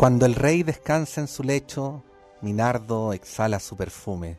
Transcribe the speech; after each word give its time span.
Cuando 0.00 0.24
el 0.24 0.34
rey 0.34 0.62
descansa 0.62 1.20
en 1.20 1.28
su 1.28 1.42
lecho, 1.42 2.02
mi 2.40 2.54
nardo 2.54 3.12
exhala 3.12 3.60
su 3.60 3.76
perfume. 3.76 4.38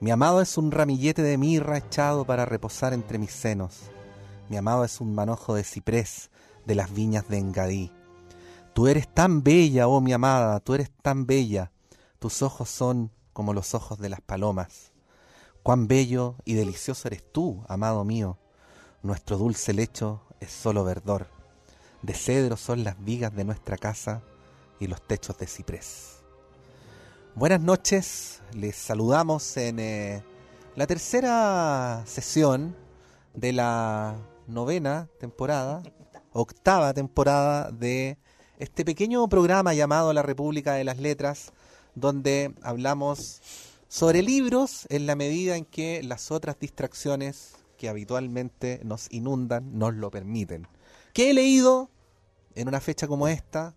Mi 0.00 0.10
amado 0.10 0.40
es 0.40 0.56
un 0.56 0.70
ramillete 0.70 1.20
de 1.20 1.36
mirra 1.36 1.76
echado 1.76 2.24
para 2.24 2.46
reposar 2.46 2.94
entre 2.94 3.18
mis 3.18 3.30
senos. 3.30 3.90
Mi 4.48 4.56
amado 4.56 4.86
es 4.86 5.02
un 5.02 5.14
manojo 5.14 5.54
de 5.54 5.64
ciprés 5.64 6.30
de 6.64 6.76
las 6.76 6.94
viñas 6.94 7.28
de 7.28 7.36
Engadí. 7.36 7.92
Tú 8.72 8.88
eres 8.88 9.06
tan 9.06 9.42
bella, 9.42 9.86
oh 9.86 10.00
mi 10.00 10.14
amada, 10.14 10.60
tú 10.60 10.72
eres 10.72 10.90
tan 11.02 11.26
bella. 11.26 11.72
Tus 12.18 12.40
ojos 12.40 12.70
son 12.70 13.10
como 13.34 13.52
los 13.52 13.74
ojos 13.74 13.98
de 13.98 14.08
las 14.08 14.22
palomas. 14.22 14.92
Cuán 15.62 15.88
bello 15.88 16.36
y 16.46 16.54
delicioso 16.54 17.06
eres 17.08 17.22
tú, 17.30 17.62
amado 17.68 18.02
mío. 18.06 18.38
Nuestro 19.02 19.36
dulce 19.36 19.74
lecho 19.74 20.22
es 20.40 20.50
solo 20.50 20.84
verdor. 20.84 21.26
De 22.00 22.14
cedro 22.14 22.56
son 22.56 22.82
las 22.82 22.98
vigas 23.04 23.36
de 23.36 23.44
nuestra 23.44 23.76
casa 23.76 24.22
y 24.80 24.86
los 24.86 25.00
techos 25.06 25.38
de 25.38 25.46
ciprés. 25.46 26.16
Buenas 27.36 27.60
noches, 27.60 28.42
les 28.54 28.74
saludamos 28.74 29.56
en 29.56 29.78
eh, 29.78 30.24
la 30.74 30.86
tercera 30.86 32.02
sesión 32.06 32.74
de 33.34 33.52
la 33.52 34.16
novena 34.48 35.08
temporada, 35.20 35.82
octava 36.32 36.92
temporada 36.92 37.70
de 37.70 38.18
este 38.58 38.84
pequeño 38.84 39.28
programa 39.28 39.74
llamado 39.74 40.12
La 40.12 40.22
República 40.22 40.74
de 40.74 40.84
las 40.84 40.98
Letras, 40.98 41.52
donde 41.94 42.54
hablamos 42.62 43.40
sobre 43.88 44.22
libros 44.22 44.86
en 44.88 45.06
la 45.06 45.14
medida 45.14 45.56
en 45.56 45.64
que 45.64 46.02
las 46.02 46.30
otras 46.30 46.58
distracciones 46.58 47.56
que 47.76 47.88
habitualmente 47.88 48.80
nos 48.84 49.10
inundan 49.10 49.78
nos 49.78 49.94
lo 49.94 50.10
permiten. 50.10 50.66
¿Qué 51.12 51.30
he 51.30 51.34
leído 51.34 51.90
en 52.54 52.68
una 52.68 52.80
fecha 52.80 53.06
como 53.08 53.28
esta? 53.28 53.74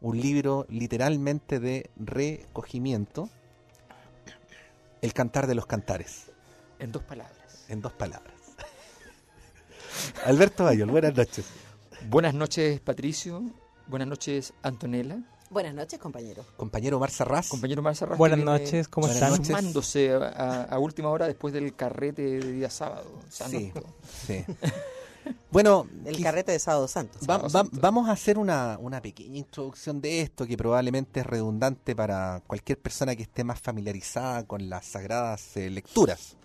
Un 0.00 0.20
libro 0.20 0.66
literalmente 0.68 1.60
de 1.60 1.90
recogimiento, 1.96 3.28
El 5.02 5.14
cantar 5.14 5.46
de 5.46 5.54
los 5.54 5.66
cantares. 5.66 6.30
En 6.78 6.92
dos 6.92 7.02
palabras. 7.02 7.64
En 7.68 7.80
dos 7.80 7.92
palabras. 7.92 8.34
Alberto 10.26 10.64
Bayol, 10.64 10.90
buenas 10.90 11.16
noches. 11.16 11.46
Buenas 12.08 12.34
noches, 12.34 12.80
Patricio. 12.80 13.42
Buenas 13.86 14.08
noches, 14.08 14.52
Antonella. 14.62 15.18
Buenas 15.50 15.74
noches, 15.74 15.98
compañero. 15.98 16.44
Compañero 16.56 17.00
Marza 17.00 17.24
Raz. 17.24 17.48
Compañero 17.48 17.82
Marza 17.82 18.06
Raz. 18.06 18.18
Buenas 18.18 18.38
noches, 18.38 18.88
¿cómo 18.88 19.08
están? 19.08 19.44
Sumándose 19.44 20.12
a, 20.12 20.62
a, 20.62 20.78
última 20.78 21.08
hora 21.08 21.26
después 21.26 21.52
del 21.52 21.74
carrete 21.74 22.22
de 22.22 22.52
día 22.52 22.70
sábado. 22.70 23.10
Sí, 23.28 23.72
sí. 24.26 24.44
Bueno, 25.50 25.86
el 26.04 26.22
carrete 26.22 26.52
de 26.52 26.58
Sábado 26.58 26.86
Santo. 26.88 27.18
Va, 27.28 27.38
va, 27.38 27.64
vamos 27.72 28.08
a 28.08 28.12
hacer 28.12 28.38
una, 28.38 28.78
una, 28.80 29.02
pequeña 29.02 29.38
introducción 29.38 30.00
de 30.00 30.20
esto 30.20 30.46
que 30.46 30.56
probablemente 30.56 31.20
es 31.20 31.26
redundante 31.26 31.96
para 31.96 32.42
cualquier 32.46 32.78
persona 32.78 33.16
que 33.16 33.22
esté 33.22 33.44
más 33.44 33.60
familiarizada 33.60 34.44
con 34.46 34.68
las 34.68 34.86
sagradas 34.86 35.56
eh, 35.56 35.70
lecturas. 35.70 36.36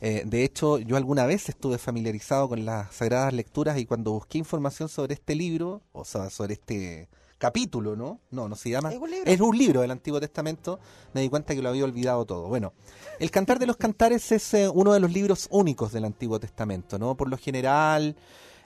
Eh, 0.00 0.22
de 0.24 0.44
hecho, 0.44 0.78
yo 0.78 0.96
alguna 0.96 1.26
vez 1.26 1.48
estuve 1.48 1.76
familiarizado 1.78 2.48
con 2.48 2.64
las 2.64 2.94
sagradas 2.94 3.34
lecturas 3.34 3.78
y 3.78 3.84
cuando 3.84 4.12
busqué 4.12 4.38
información 4.38 4.88
sobre 4.88 5.14
este 5.14 5.34
libro, 5.34 5.82
o 5.92 6.04
sea, 6.04 6.30
sobre 6.30 6.54
este 6.54 7.08
capítulo, 7.40 7.96
¿no? 7.96 8.20
No, 8.30 8.48
no 8.48 8.54
se 8.54 8.70
llama. 8.70 8.92
Es 8.92 8.98
un 8.98 9.10
libro. 9.10 9.30
Es 9.32 9.40
un 9.40 9.58
libro 9.58 9.80
del 9.80 9.90
Antiguo 9.90 10.20
Testamento. 10.20 10.78
Me 11.14 11.22
di 11.22 11.28
cuenta 11.30 11.54
que 11.54 11.62
lo 11.62 11.70
había 11.70 11.84
olvidado 11.84 12.24
todo. 12.26 12.46
Bueno, 12.46 12.74
el 13.18 13.30
Cantar 13.30 13.58
de 13.58 13.66
los 13.66 13.78
Cantares 13.78 14.30
es 14.30 14.54
eh, 14.54 14.68
uno 14.68 14.92
de 14.92 15.00
los 15.00 15.10
libros 15.10 15.48
únicos 15.50 15.90
del 15.90 16.04
Antiguo 16.04 16.38
Testamento, 16.38 16.98
¿no? 16.98 17.16
Por 17.16 17.30
lo 17.30 17.38
general, 17.38 18.14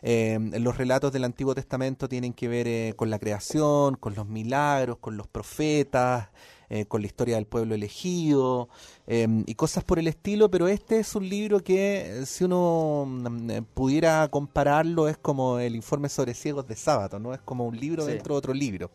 eh, 0.02 0.38
los 0.58 0.76
relatos 0.76 1.12
del 1.12 1.22
Antiguo 1.22 1.54
Testamento 1.54 2.08
tienen 2.08 2.32
que 2.34 2.48
ver 2.48 2.66
eh, 2.66 2.94
con 2.96 3.10
la 3.10 3.20
creación, 3.20 3.94
con 3.94 4.14
los 4.16 4.26
milagros, 4.26 4.98
con 4.98 5.16
los 5.16 5.28
profetas, 5.28 6.28
eh, 6.70 6.86
con 6.86 7.00
la 7.02 7.06
historia 7.06 7.36
del 7.36 7.46
pueblo 7.46 7.74
elegido 7.74 8.68
em, 9.06 9.44
y 9.46 9.54
cosas 9.54 9.84
por 9.84 9.98
el 9.98 10.08
estilo, 10.08 10.50
pero 10.50 10.68
este 10.68 10.98
es 10.98 11.14
un 11.14 11.28
libro 11.28 11.60
que 11.60 12.22
si 12.26 12.44
uno 12.44 13.04
mm, 13.06 13.50
eh, 13.50 13.62
pudiera 13.74 14.28
compararlo 14.28 15.08
es 15.08 15.16
como 15.18 15.58
el 15.58 15.74
informe 15.76 16.08
sobre 16.08 16.34
ciegos 16.34 16.66
de 16.66 16.76
sábado, 16.76 17.18
¿no? 17.18 17.34
Es 17.34 17.40
como 17.40 17.66
un 17.66 17.78
libro 17.78 18.04
Sí. 18.04 18.12
dentro 18.12 18.34
de 18.34 18.38
otro 18.38 18.54
libro. 18.54 18.90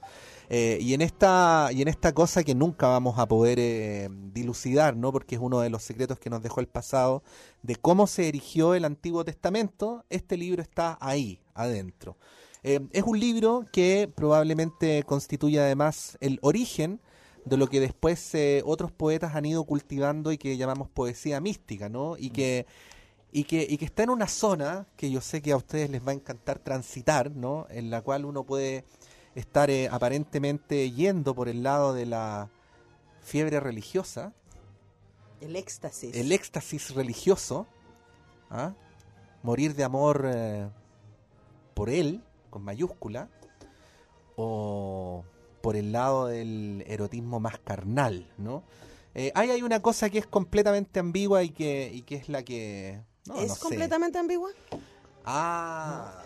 Eh, 0.52 0.80
y 0.82 0.96
en 0.96 1.02
esta 1.02 1.70
y 1.72 1.84
en 1.84 1.88
esta 1.88 2.12
cosa 2.14 2.44
que 2.44 2.56
nunca 2.56 2.88
vamos 2.88 3.20
a 3.20 3.28
poder 3.28 3.60
eh, 3.60 4.10
dilucidar, 4.34 4.96
¿no? 4.96 5.12
Porque 5.12 5.36
es 5.36 5.42
uno 5.42 5.60
de 5.60 5.70
los 5.70 5.84
secretos 5.84 6.20
que 6.20 6.32
nos 6.32 6.42
dejó 6.42 6.60
el 6.60 6.68
pasado 6.68 7.22
de 7.62 7.76
cómo 7.76 8.08
se 8.08 8.28
erigió 8.28 8.74
el 8.74 8.84
Antiguo 8.86 9.24
Testamento. 9.24 10.06
Este 10.10 10.38
libro 10.38 10.62
está 10.64 10.98
ahí 11.02 11.40
adentro. 11.54 12.18
Eh, 12.64 12.80
es 12.92 13.04
un 13.04 13.20
libro 13.20 13.66
que 13.72 14.12
probablemente 14.14 15.04
constituye 15.04 15.60
además 15.60 16.18
el 16.20 16.40
origen 16.42 17.00
de 17.50 17.58
lo 17.58 17.68
que 17.68 17.80
después 17.80 18.34
eh, 18.36 18.62
otros 18.66 18.92
poetas 18.92 19.36
han 19.36 19.46
ido 19.46 19.64
cultivando 19.64 20.32
y 20.32 20.38
que 20.38 20.56
llamamos 20.58 20.90
poesía 20.90 21.42
mística, 21.42 21.90
¿no? 21.90 22.16
Y 22.18 22.30
que 22.30 22.66
y 23.32 23.44
que, 23.44 23.66
y 23.70 23.78
que 23.78 23.86
está 23.86 24.04
en 24.04 24.10
una 24.10 24.28
zona 24.28 24.88
que 24.98 25.12
yo 25.12 25.22
sé 25.22 25.42
que 25.42 25.52
a 25.52 25.58
ustedes 25.58 25.90
les 25.90 26.06
va 26.06 26.12
a 26.12 26.16
encantar 26.16 26.60
transitar, 26.60 27.32
¿no? 27.32 27.68
En 27.70 27.92
la 27.92 28.02
cual 28.02 28.26
uno 28.26 28.44
puede 28.44 28.86
estar 29.36 29.70
eh, 29.70 29.88
aparentemente 29.92 30.90
yendo 30.92 31.36
por 31.36 31.48
el 31.48 31.62
lado 31.62 31.94
de 31.94 32.06
la 32.08 32.50
fiebre 33.22 33.60
religiosa, 33.60 34.34
El 35.42 35.56
éxtasis. 35.56 36.16
el 36.16 36.32
éxtasis 36.32 36.96
religioso, 36.96 37.68
¿ah? 38.50 38.74
morir 39.44 39.76
de 39.76 39.84
amor 39.84 40.28
eh, 40.34 40.68
por 41.76 41.90
él, 41.90 42.24
con 42.50 42.64
mayúscula, 42.64 43.30
o 44.36 45.24
por 45.62 45.76
el 45.76 45.92
lado 45.92 46.28
del 46.28 46.84
erotismo 46.88 47.40
más 47.40 47.60
carnal, 47.60 48.28
¿no? 48.38 48.64
Eh, 49.16 49.32
ahí 49.36 49.50
hay 49.52 49.62
una 49.64 49.82
cosa 49.82 50.10
que 50.10 50.20
es 50.20 50.28
completamente 50.28 51.00
ambigua 51.00 51.44
y 51.44 51.50
que, 51.50 51.92
y 51.94 52.04
que 52.04 52.16
es 52.16 52.30
la 52.30 52.44
que... 52.44 53.02
no, 53.28 53.36
¿Es 53.42 53.50
no 53.50 53.56
sé. 53.56 53.62
completamente 53.62 54.18
ambigua? 54.20 54.50
Ah, 55.26 56.24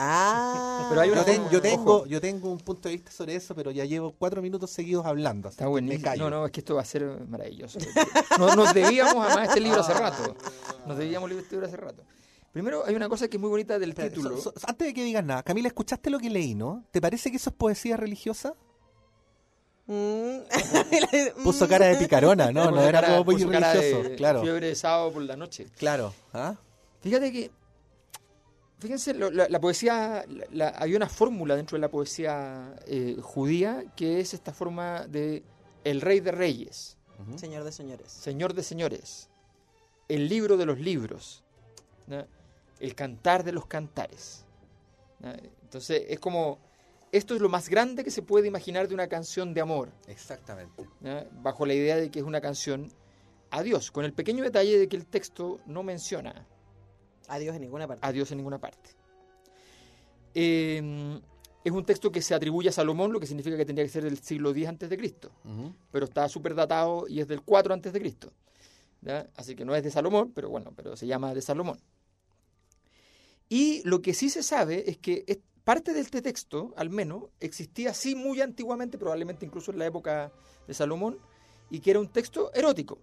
Ah. 0.00 0.86
Pero 0.90 1.00
hay 1.00 1.10
una 1.10 1.20
yo, 1.20 1.24
ten- 1.24 1.38
cosa- 1.42 1.50
yo 1.50 1.60
tengo, 1.62 1.94
ojo. 1.96 2.06
yo 2.06 2.20
tengo 2.20 2.52
un 2.52 2.58
punto 2.58 2.88
de 2.88 2.94
vista 2.94 3.10
sobre 3.10 3.34
eso, 3.34 3.52
pero 3.54 3.72
ya 3.72 3.84
llevo 3.84 4.12
cuatro 4.16 4.40
minutos 4.42 4.70
seguidos 4.70 5.04
hablando. 5.06 5.48
Está 5.48 5.66
callo. 5.98 6.24
No, 6.24 6.30
no, 6.30 6.46
es 6.46 6.52
que 6.52 6.60
esto 6.60 6.76
va 6.76 6.82
a 6.82 6.84
ser 6.84 7.04
maravilloso. 7.26 7.80
Nos, 8.38 8.54
nos 8.54 8.74
debíamos 8.74 9.26
además 9.26 9.48
este 9.48 9.60
libro 9.60 9.80
hace 9.80 9.94
rato. 9.94 10.36
Nos 10.86 10.98
debíamos 10.98 11.28
este 11.32 11.50
libro 11.52 11.66
hace 11.66 11.76
rato. 11.78 12.04
Primero, 12.52 12.84
hay 12.86 12.94
una 12.94 13.08
cosa 13.08 13.26
que 13.28 13.38
es 13.38 13.40
muy 13.40 13.50
bonita 13.50 13.76
del 13.78 13.94
título. 13.94 14.36
so- 14.36 14.52
so- 14.56 14.68
antes 14.68 14.86
de 14.86 14.94
que 14.94 15.02
digas 15.02 15.24
nada, 15.24 15.42
Camila, 15.42 15.66
¿escuchaste 15.66 16.10
lo 16.10 16.18
que 16.20 16.30
leí, 16.30 16.54
no? 16.54 16.84
¿Te 16.92 17.00
parece 17.00 17.30
que 17.30 17.38
eso 17.38 17.50
es 17.50 17.56
poesía 17.56 17.96
religiosa? 17.96 18.54
Mm. 19.88 20.40
Puso 21.44 21.66
cara 21.66 21.86
de 21.86 21.96
picarona, 21.96 22.52
no, 22.52 22.64
Puso 22.64 22.74
no 22.76 22.82
era 22.82 23.00
cara- 23.00 23.12
como 23.14 23.24
muy 23.24 23.34
puso 23.36 23.48
cara 23.50 23.72
religioso. 23.72 24.02
de 24.08 24.16
Claro, 24.16 24.42
Fiebre 24.42 24.66
de 24.68 24.74
sábado 24.74 25.12
por 25.12 25.22
la 25.22 25.34
noche. 25.36 25.66
claro. 25.78 26.12
¿ah? 26.32 26.54
Fíjate 27.00 27.32
que 27.32 27.50
Fíjense, 28.80 29.12
lo- 29.12 29.30
la, 29.32 29.48
la 29.48 29.60
poesía, 29.60 30.24
la- 30.28 30.44
la- 30.52 30.74
hay 30.78 30.94
una 30.94 31.08
fórmula 31.08 31.56
dentro 31.56 31.76
de 31.76 31.80
la 31.80 31.88
poesía 31.88 32.76
eh, 32.86 33.16
judía 33.20 33.82
que 33.96 34.20
es 34.20 34.34
esta 34.34 34.52
forma 34.52 35.04
de 35.08 35.42
el 35.84 36.00
rey 36.00 36.20
de 36.20 36.30
reyes, 36.30 36.96
Señor 37.36 37.64
de 37.64 37.72
señores. 37.72 38.12
señor 38.12 38.54
de 38.54 38.62
señores, 38.62 39.28
el 40.08 40.28
libro 40.28 40.56
de 40.56 40.66
los 40.66 40.78
libros, 40.78 41.42
¿no? 42.06 42.24
el 42.78 42.94
cantar 42.94 43.42
de 43.42 43.50
los 43.50 43.66
cantares. 43.66 44.44
¿no? 45.18 45.32
Entonces 45.62 46.04
es 46.08 46.20
como, 46.20 46.58
esto 47.12 47.34
es 47.34 47.40
lo 47.40 47.48
más 47.48 47.68
grande 47.68 48.04
que 48.04 48.10
se 48.10 48.22
puede 48.22 48.48
imaginar 48.48 48.88
de 48.88 48.94
una 48.94 49.08
canción 49.08 49.54
de 49.54 49.60
amor, 49.60 49.90
Exactamente. 50.06 50.86
bajo 51.42 51.64
la 51.66 51.74
idea 51.74 51.96
de 51.96 52.10
que 52.10 52.18
es 52.18 52.24
una 52.24 52.40
canción 52.40 52.90
a 53.50 53.62
Dios, 53.62 53.90
con 53.90 54.04
el 54.04 54.12
pequeño 54.12 54.44
detalle 54.44 54.78
de 54.78 54.88
que 54.88 54.96
el 54.96 55.06
texto 55.06 55.60
no 55.66 55.82
menciona 55.82 56.46
Adiós 57.28 57.54
en 57.56 57.62
ninguna 57.62 57.86
parte. 57.86 58.06
a 58.06 58.12
Dios 58.12 58.30
en 58.30 58.38
ninguna 58.38 58.58
parte. 58.58 58.90
Eh, 60.34 61.20
es 61.64 61.72
un 61.72 61.84
texto 61.84 62.10
que 62.12 62.22
se 62.22 62.34
atribuye 62.34 62.68
a 62.68 62.72
Salomón, 62.72 63.12
lo 63.12 63.20
que 63.20 63.26
significa 63.26 63.56
que 63.56 63.64
tendría 63.66 63.84
que 63.84 63.90
ser 63.92 64.04
del 64.04 64.18
siglo 64.18 64.50
X 64.50 64.68
antes 64.68 64.88
de 64.88 64.96
Cristo, 64.96 65.30
pero 65.90 66.04
está 66.06 66.28
súper 66.28 66.54
datado 66.54 67.06
y 67.08 67.20
es 67.20 67.28
del 67.28 67.42
4 67.42 67.74
antes 67.74 67.92
de 67.92 68.00
Cristo. 68.00 68.32
¿ya? 69.02 69.28
Así 69.36 69.54
que 69.54 69.64
no 69.64 69.74
es 69.74 69.82
de 69.82 69.90
Salomón, 69.90 70.32
pero 70.34 70.48
bueno, 70.48 70.72
pero 70.76 70.96
se 70.96 71.06
llama 71.06 71.34
de 71.34 71.42
Salomón. 71.42 71.78
Y 73.48 73.82
lo 73.88 74.00
que 74.02 74.14
sí 74.14 74.30
se 74.30 74.42
sabe 74.42 74.88
es 74.90 74.98
que 74.98 75.24
parte 75.68 75.92
de 75.92 76.00
este 76.00 76.22
texto, 76.22 76.72
al 76.78 76.88
menos, 76.88 77.24
existía 77.40 77.90
así 77.90 78.14
muy 78.14 78.40
antiguamente, 78.40 78.96
probablemente 78.96 79.44
incluso 79.44 79.70
en 79.70 79.78
la 79.78 79.84
época 79.84 80.32
de 80.66 80.72
Salomón, 80.72 81.18
y 81.68 81.80
que 81.80 81.90
era 81.90 82.00
un 82.00 82.08
texto 82.08 82.50
erótico. 82.54 82.96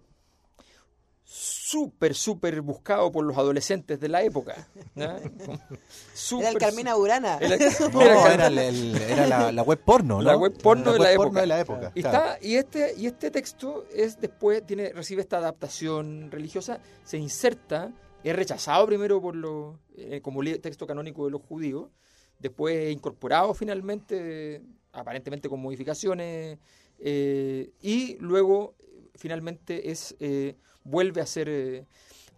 Súper, 1.22 2.14
súper 2.16 2.60
buscado 2.62 3.12
por 3.12 3.24
los 3.24 3.36
adolescentes 3.38 4.00
de 4.00 4.08
la 4.08 4.22
época. 4.24 4.68
¿ya? 4.96 5.16
Súper, 6.14 6.46
Era 6.46 6.50
el 6.54 6.58
Carmina 6.58 6.94
Burana. 6.96 7.38
Era- 7.38 7.56
No, 7.92 8.00
era- 8.02 8.34
era, 8.34 8.46
el- 8.48 8.58
el- 8.58 8.96
era 9.02 9.26
la, 9.28 9.52
la 9.52 9.62
web 9.62 9.80
porno, 9.84 10.16
¿no? 10.16 10.22
La 10.22 10.36
web 10.36 10.60
porno 10.60 10.92
de 10.92 10.98
la 10.98 11.04
web 11.04 11.12
época. 11.14 11.24
porno 11.26 11.40
de 11.40 11.46
la 11.46 11.60
época. 11.60 11.92
Y, 11.94 12.02
claro. 12.02 12.18
está, 12.34 12.46
y, 12.46 12.54
este, 12.56 12.94
y 12.96 13.06
este 13.06 13.30
texto 13.30 13.84
es 13.94 14.20
después, 14.20 14.66
tiene, 14.66 14.92
recibe 14.92 15.22
esta 15.22 15.38
adaptación 15.38 16.30
religiosa, 16.32 16.80
se 17.04 17.16
inserta, 17.18 17.92
es 18.24 18.34
rechazado 18.34 18.86
primero 18.86 19.20
por 19.20 19.36
los, 19.36 19.76
eh, 19.96 20.20
como 20.20 20.42
texto 20.60 20.84
canónico 20.84 21.26
de 21.26 21.30
los 21.30 21.42
judíos, 21.42 21.90
después 22.38 22.76
es 22.76 22.92
incorporado 22.92 23.54
finalmente, 23.54 24.62
aparentemente 24.92 25.48
con 25.48 25.60
modificaciones, 25.60 26.58
eh, 26.98 27.70
y 27.80 28.16
luego 28.20 28.74
finalmente 29.14 29.90
es 29.90 30.16
eh, 30.20 30.56
vuelve 30.84 31.20
a 31.20 31.26
ser... 31.26 31.48
eh, 31.48 31.86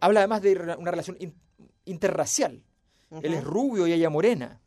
habla 0.01 0.21
además 0.21 0.43
de 0.43 0.53
una 0.79 0.91
relación 0.91 1.17
in- 1.21 1.35
interracial. 1.85 2.63
Él 3.23 3.35
es 3.35 3.45
rubio 3.45 3.87
y 3.87 3.93
ella 3.93 4.11
morena. 4.11 4.61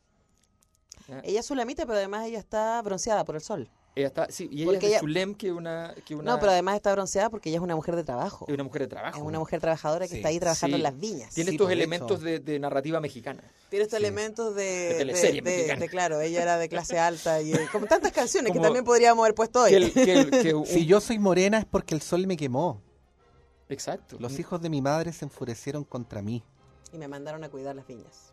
Ella 1.24 1.42
es 1.42 1.46
sulamita, 1.46 1.86
pero 1.86 1.98
además 1.98 2.26
ella 2.28 2.40
está 2.40 2.82
bronceada 2.82 3.26
por 3.26 3.36
el 3.36 3.42
sol. 3.42 3.70
Ella 3.94 4.08
está, 4.08 4.28
sí, 4.32 4.48
y 4.50 4.62
ella 4.62 4.66
Porque 4.72 4.78
es 4.78 4.82
de 4.84 4.88
ella- 4.92 5.00
Zulem, 5.02 5.36
que 5.36 5.52
una, 5.52 5.94
que 6.06 6.16
una, 6.16 6.32
No, 6.32 6.40
pero 6.40 6.54
además 6.54 6.76
está 6.78 6.94
bronceada 6.94 7.30
porque 7.30 7.50
ella 7.50 7.58
es 7.58 7.62
una 7.64 7.76
mujer 7.76 7.98
de 7.98 8.06
trabajo. 8.06 8.46
es 8.48 8.54
una 8.54 8.64
mujer 8.64 8.84
de 8.84 8.88
trabajo. 8.88 9.18
Es 9.18 9.22
una 9.24 9.38
mujer 9.38 9.60
trabajadora 9.60 10.06
que 10.06 10.12
Sí. 10.12 10.16
está 10.18 10.30
ahí 10.30 10.40
trabajando 10.40 10.78
Sí. 10.78 10.80
en 10.80 10.84
las 10.84 10.98
viñas. 10.98 11.34
Tiene 11.34 11.50
Sí, 11.50 11.56
estos 11.56 11.66
por 11.66 11.74
elementos 11.74 12.22
de, 12.22 12.40
de 12.40 12.58
narrativa 12.60 13.02
mexicana. 13.02 13.44
Tiene 13.70 13.84
estos 13.84 14.00
Sí. 14.00 14.06
elementos 14.06 14.56
de, 14.56 14.64
De 14.64 14.94
teleserie 14.96 15.42
de- 15.42 15.50
de- 15.52 15.56
mexicana. 15.58 15.80
de- 15.82 15.90
claro, 15.90 16.22
ella 16.22 16.42
era 16.42 16.58
de 16.58 16.70
clase 16.70 16.98
alta 17.00 17.42
y 17.42 17.52
eh, 17.52 17.68
como 17.70 17.86
tantas 17.86 18.14
canciones 18.14 18.54
que 18.54 18.60
también 18.62 18.86
podríamos 18.86 19.24
haber 19.24 19.36
puesto 19.36 19.64
hoy. 19.64 19.72
Que 19.72 19.76
el- 19.78 19.92
que 19.94 20.14
el- 20.14 20.30
que 20.32 20.54
un- 20.56 20.66
Si 20.66 20.86
yo 20.86 21.02
soy 21.02 21.20
morena 21.20 21.58
es 21.58 21.66
porque 21.66 21.94
el 21.94 22.02
sol 22.02 22.26
me 22.28 22.38
quemó. 22.38 22.82
Exacto. 23.68 24.16
Los 24.20 24.40
hijos 24.40 24.62
de 24.62 24.70
mi 24.70 24.82
madre 24.82 25.12
se 25.12 25.26
enfurecieron 25.26 25.84
contra 25.84 26.22
mí. 26.22 26.46
Y 26.94 26.98
me 26.98 27.10
mandaron 27.10 27.44
a 27.44 27.50
cuidar 27.50 27.76
las 27.76 27.86
viñas. 27.88 28.32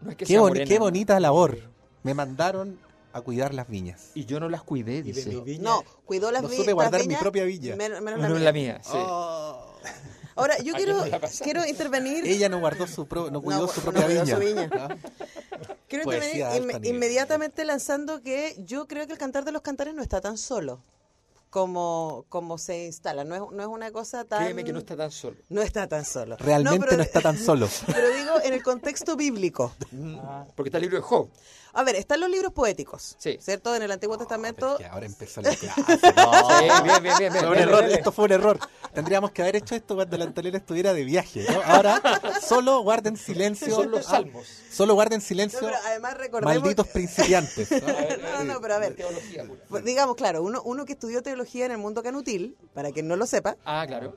No 0.00 0.10
es 0.10 0.16
que 0.16 0.24
Qué, 0.24 0.32
sea 0.32 0.40
morena, 0.40 0.64
qué 0.66 0.78
bonita 0.78 1.20
labor. 1.20 1.58
Me 2.02 2.14
mandaron 2.14 2.78
a 3.18 3.22
cuidar 3.22 3.54
las 3.54 3.68
viñas. 3.68 4.10
Y 4.14 4.24
yo 4.24 4.40
no 4.40 4.48
las 4.48 4.62
cuidé, 4.62 4.96
Y 4.98 5.02
de 5.02 5.12
dice. 5.12 5.28
mi 5.30 5.40
viña. 5.40 5.62
No, 5.64 5.84
cuidó 6.04 6.30
las 6.30 6.42
No 6.42 6.48
vi- 6.48 6.56
supe 6.56 6.66
las 6.68 6.74
guardar 6.74 7.00
mi 7.02 7.06
viñas, 7.08 7.20
propia 7.20 7.44
viña. 7.44 7.76
Menos, 7.76 8.00
menos 8.00 8.20
No, 8.20 8.22
la 8.24 8.28
no 8.28 8.34
mía. 8.36 8.44
la 8.44 8.52
mía, 8.52 8.80
sí. 8.82 8.90
Oh. 8.94 9.64
Ahora, 10.36 10.56
yo 10.58 10.72
¿A 10.74 10.76
quiero, 10.76 11.04
no 11.04 11.18
quiero 11.42 11.66
intervenir. 11.66 12.24
Ella 12.26 12.48
no 12.48 12.60
guardó 12.60 12.86
su 12.86 13.06
pro- 13.06 13.30
no 13.30 13.42
cuidó 13.42 13.62
No, 13.62 13.68
su 13.68 13.80
no 13.80 13.84
propia 13.92 14.06
cuidó 14.06 14.24
viña. 14.24 14.34
su 14.36 14.40
viña. 14.40 14.70
¿Ah? 14.72 14.96
Quiero 15.88 16.04
Poesía 16.04 16.56
intervenir 16.56 16.82
inme- 16.82 16.94
inmediatamente 16.94 17.64
lanzando 17.64 18.22
que 18.22 18.54
yo 18.64 18.86
creo 18.86 19.06
que 19.06 19.12
el 19.14 19.18
cantar 19.18 19.44
de 19.44 19.52
los 19.52 19.62
cantares 19.62 19.94
no 19.94 20.02
está 20.02 20.20
tan 20.20 20.36
solo 20.38 20.80
como, 21.50 22.24
como 22.28 22.58
se 22.58 22.84
instala. 22.86 23.24
No 23.24 23.34
es, 23.34 23.40
no 23.52 23.62
es 23.62 23.68
una 23.68 23.90
cosa 23.90 24.24
tan. 24.24 24.42
Créeme 24.44 24.64
que 24.64 24.72
no 24.72 24.78
está 24.80 24.96
tan 24.96 25.10
solo. 25.10 25.36
no 25.48 25.62
está 25.62 25.88
tan 25.88 26.04
solo. 26.04 26.36
Realmente 26.36 26.78
no, 26.78 26.86
pero- 26.90 27.02
está 27.02 27.20
tan 27.20 27.38
solo. 27.38 27.68
Pero 27.86 28.08
digo, 28.14 28.32
en 28.44 28.52
el 28.52 28.62
contexto 28.62 29.16
bíblico. 29.16 29.72
Porque 30.54 30.68
está 30.68 30.78
el 30.78 30.82
libro 30.82 30.98
de 30.98 31.02
Job. 31.02 31.30
A 31.78 31.84
ver, 31.84 31.94
están 31.94 32.18
los 32.18 32.28
libros 32.28 32.52
poéticos, 32.52 33.14
Sí. 33.18 33.38
¿cierto? 33.40 33.72
En 33.76 33.82
el 33.82 33.90
Antiguo 33.92 34.18
Testamento. 34.18 34.76
Que 34.78 34.86
ahora 34.86 35.06
empezó 35.06 35.40
la 35.42 35.50
clase. 35.56 35.80
No. 36.16 36.58
Sí, 36.58 36.64
bien, 36.64 36.84
bien, 36.84 37.02
bien, 37.02 37.18
bien. 37.18 37.32
Fue 37.44 37.48
un 37.50 37.56
error, 37.58 37.84
esto 37.84 38.10
fue 38.10 38.24
un 38.24 38.32
error. 38.32 38.58
Tendríamos 38.92 39.30
que 39.30 39.42
haber 39.42 39.54
hecho 39.56 39.76
esto 39.76 39.94
cuando 39.94 40.16
la 40.18 40.24
Antonella 40.24 40.58
estuviera 40.58 40.92
de 40.92 41.04
viaje. 41.04 41.46
¿no? 41.48 41.62
Ahora, 41.62 42.02
solo 42.44 42.80
guarden 42.80 43.16
silencio. 43.16 43.72
Son 43.76 43.92
los 43.92 44.06
Ah, 44.08 44.10
salmos. 44.10 44.48
Solo 44.72 44.94
guarden 44.94 45.20
No, 45.20 45.24
silencio, 45.24 45.60
pero 45.62 45.76
además 45.86 46.14
recordemos. 46.16 46.60
malditos 46.62 46.88
principiantes. 46.88 47.70
¿no? 47.70 47.78
No, 48.38 48.44
no, 48.54 48.60
pero 48.60 48.74
a 48.74 48.78
ver. 48.78 48.96
Teología. 48.96 49.46
Pues, 49.68 49.84
digamos, 49.84 50.16
claro, 50.16 50.42
uno, 50.42 50.60
uno 50.64 50.84
que 50.84 50.94
estudió 50.94 51.22
teología 51.22 51.66
en 51.66 51.70
el 51.72 51.78
mundo 51.78 52.02
canutil, 52.02 52.56
para 52.74 52.90
quien 52.90 53.06
no 53.06 53.14
lo 53.14 53.26
sepa, 53.28 53.56
Ah, 53.64 53.84
claro. 53.86 54.16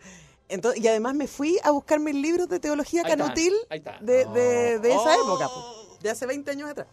entonces, 0.49 0.81
y 0.83 0.87
además 0.87 1.13
me 1.13 1.27
fui 1.27 1.59
a 1.63 1.69
buscar 1.69 1.99
mis 1.99 2.15
libros 2.15 2.49
de 2.49 2.59
teología 2.59 3.01
Ahí 3.05 3.11
está, 3.11 3.23
canutil 3.23 3.53
ahí 3.69 3.77
está. 3.77 3.97
de, 4.01 4.25
de- 4.25 4.79
de 4.79 4.89
esa 4.89 5.15
Oh. 5.17 5.23
época, 5.37 5.47
po, 5.47 5.97
de 6.01 6.09
hace 6.09 6.25
20 6.25 6.49
años 6.49 6.67
atrás. 6.67 6.87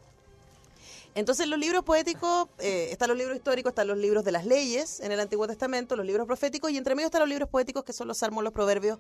Entonces 1.19 1.49
los 1.49 1.59
libros 1.59 1.83
poéticos, 1.85 2.49
eh, 2.59 2.89
están 2.93 3.09
los 3.09 3.19
libros 3.19 3.37
históricos, 3.37 3.71
están 3.73 3.89
los 3.89 3.99
libros 3.99 4.25
de 4.25 4.31
las 4.33 4.47
leyes 4.47 5.01
en 5.01 5.11
el 5.11 5.19
Antiguo 5.19 5.47
Testamento, 5.49 5.97
los 5.97 6.07
libros 6.07 6.27
proféticos, 6.27 6.71
y 6.71 6.77
entre 6.77 6.95
medio 6.95 7.07
están 7.07 7.21
los 7.21 7.29
libros 7.29 7.49
poéticos 7.49 7.83
que 7.85 7.93
son 7.93 8.07
los 8.09 8.19
salmos, 8.19 8.45
los 8.45 8.53
proverbios, 8.53 8.99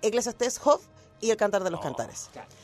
Eclesiastés, 0.00 0.58
Job 0.58 0.80
y 1.20 1.30
el 1.30 1.36
Cantar 1.36 1.62
de 1.64 1.70
los 1.70 1.80
Cantares. 1.80 2.28
Claro. 2.32 2.48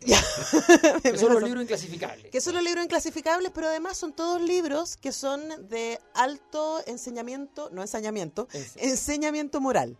Ya. 0.00 0.22
Que 1.02 1.18
son 1.18 1.34
los 1.34 1.42
libros 1.48 1.62
inclasificables. 1.64 2.30
que 2.30 2.40
son 2.40 2.54
los 2.54 2.62
libros 2.62 2.84
inclasificables, 2.84 3.50
pero 3.52 3.66
además 3.66 3.96
son 3.96 4.12
todos 4.12 4.40
libros 4.40 4.96
que 4.96 5.10
son 5.10 5.68
de 5.68 6.00
alto 6.14 6.80
enseñamiento, 6.86 7.68
no 7.72 7.82
ensañamiento, 7.82 8.46
Ense- 8.52 8.76
enseñamiento 8.76 9.60
moral. 9.60 9.96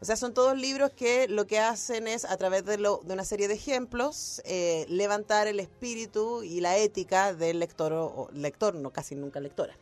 O 0.00 0.04
sea, 0.06 0.16
son 0.16 0.32
todos 0.32 0.56
libros 0.56 0.90
que 0.92 1.28
lo 1.28 1.46
que 1.46 1.58
hacen 1.58 2.08
es, 2.08 2.24
a 2.24 2.36
través 2.38 2.64
de, 2.64 2.78
lo- 2.78 3.00
de 3.04 3.12
una 3.12 3.24
serie 3.24 3.48
de 3.48 3.54
ejemplos, 3.54 4.40
eh, 4.46 4.86
levantar 4.88 5.46
el 5.46 5.60
espíritu 5.60 6.42
y 6.42 6.60
la 6.60 6.78
ética 6.78 7.34
del 7.34 7.58
lector, 7.58 7.92
o, 7.92 8.06
o 8.06 8.30
lector, 8.32 8.74
no 8.74 8.90
casi 8.92 9.14
nunca 9.14 9.40
lectora. 9.40 9.76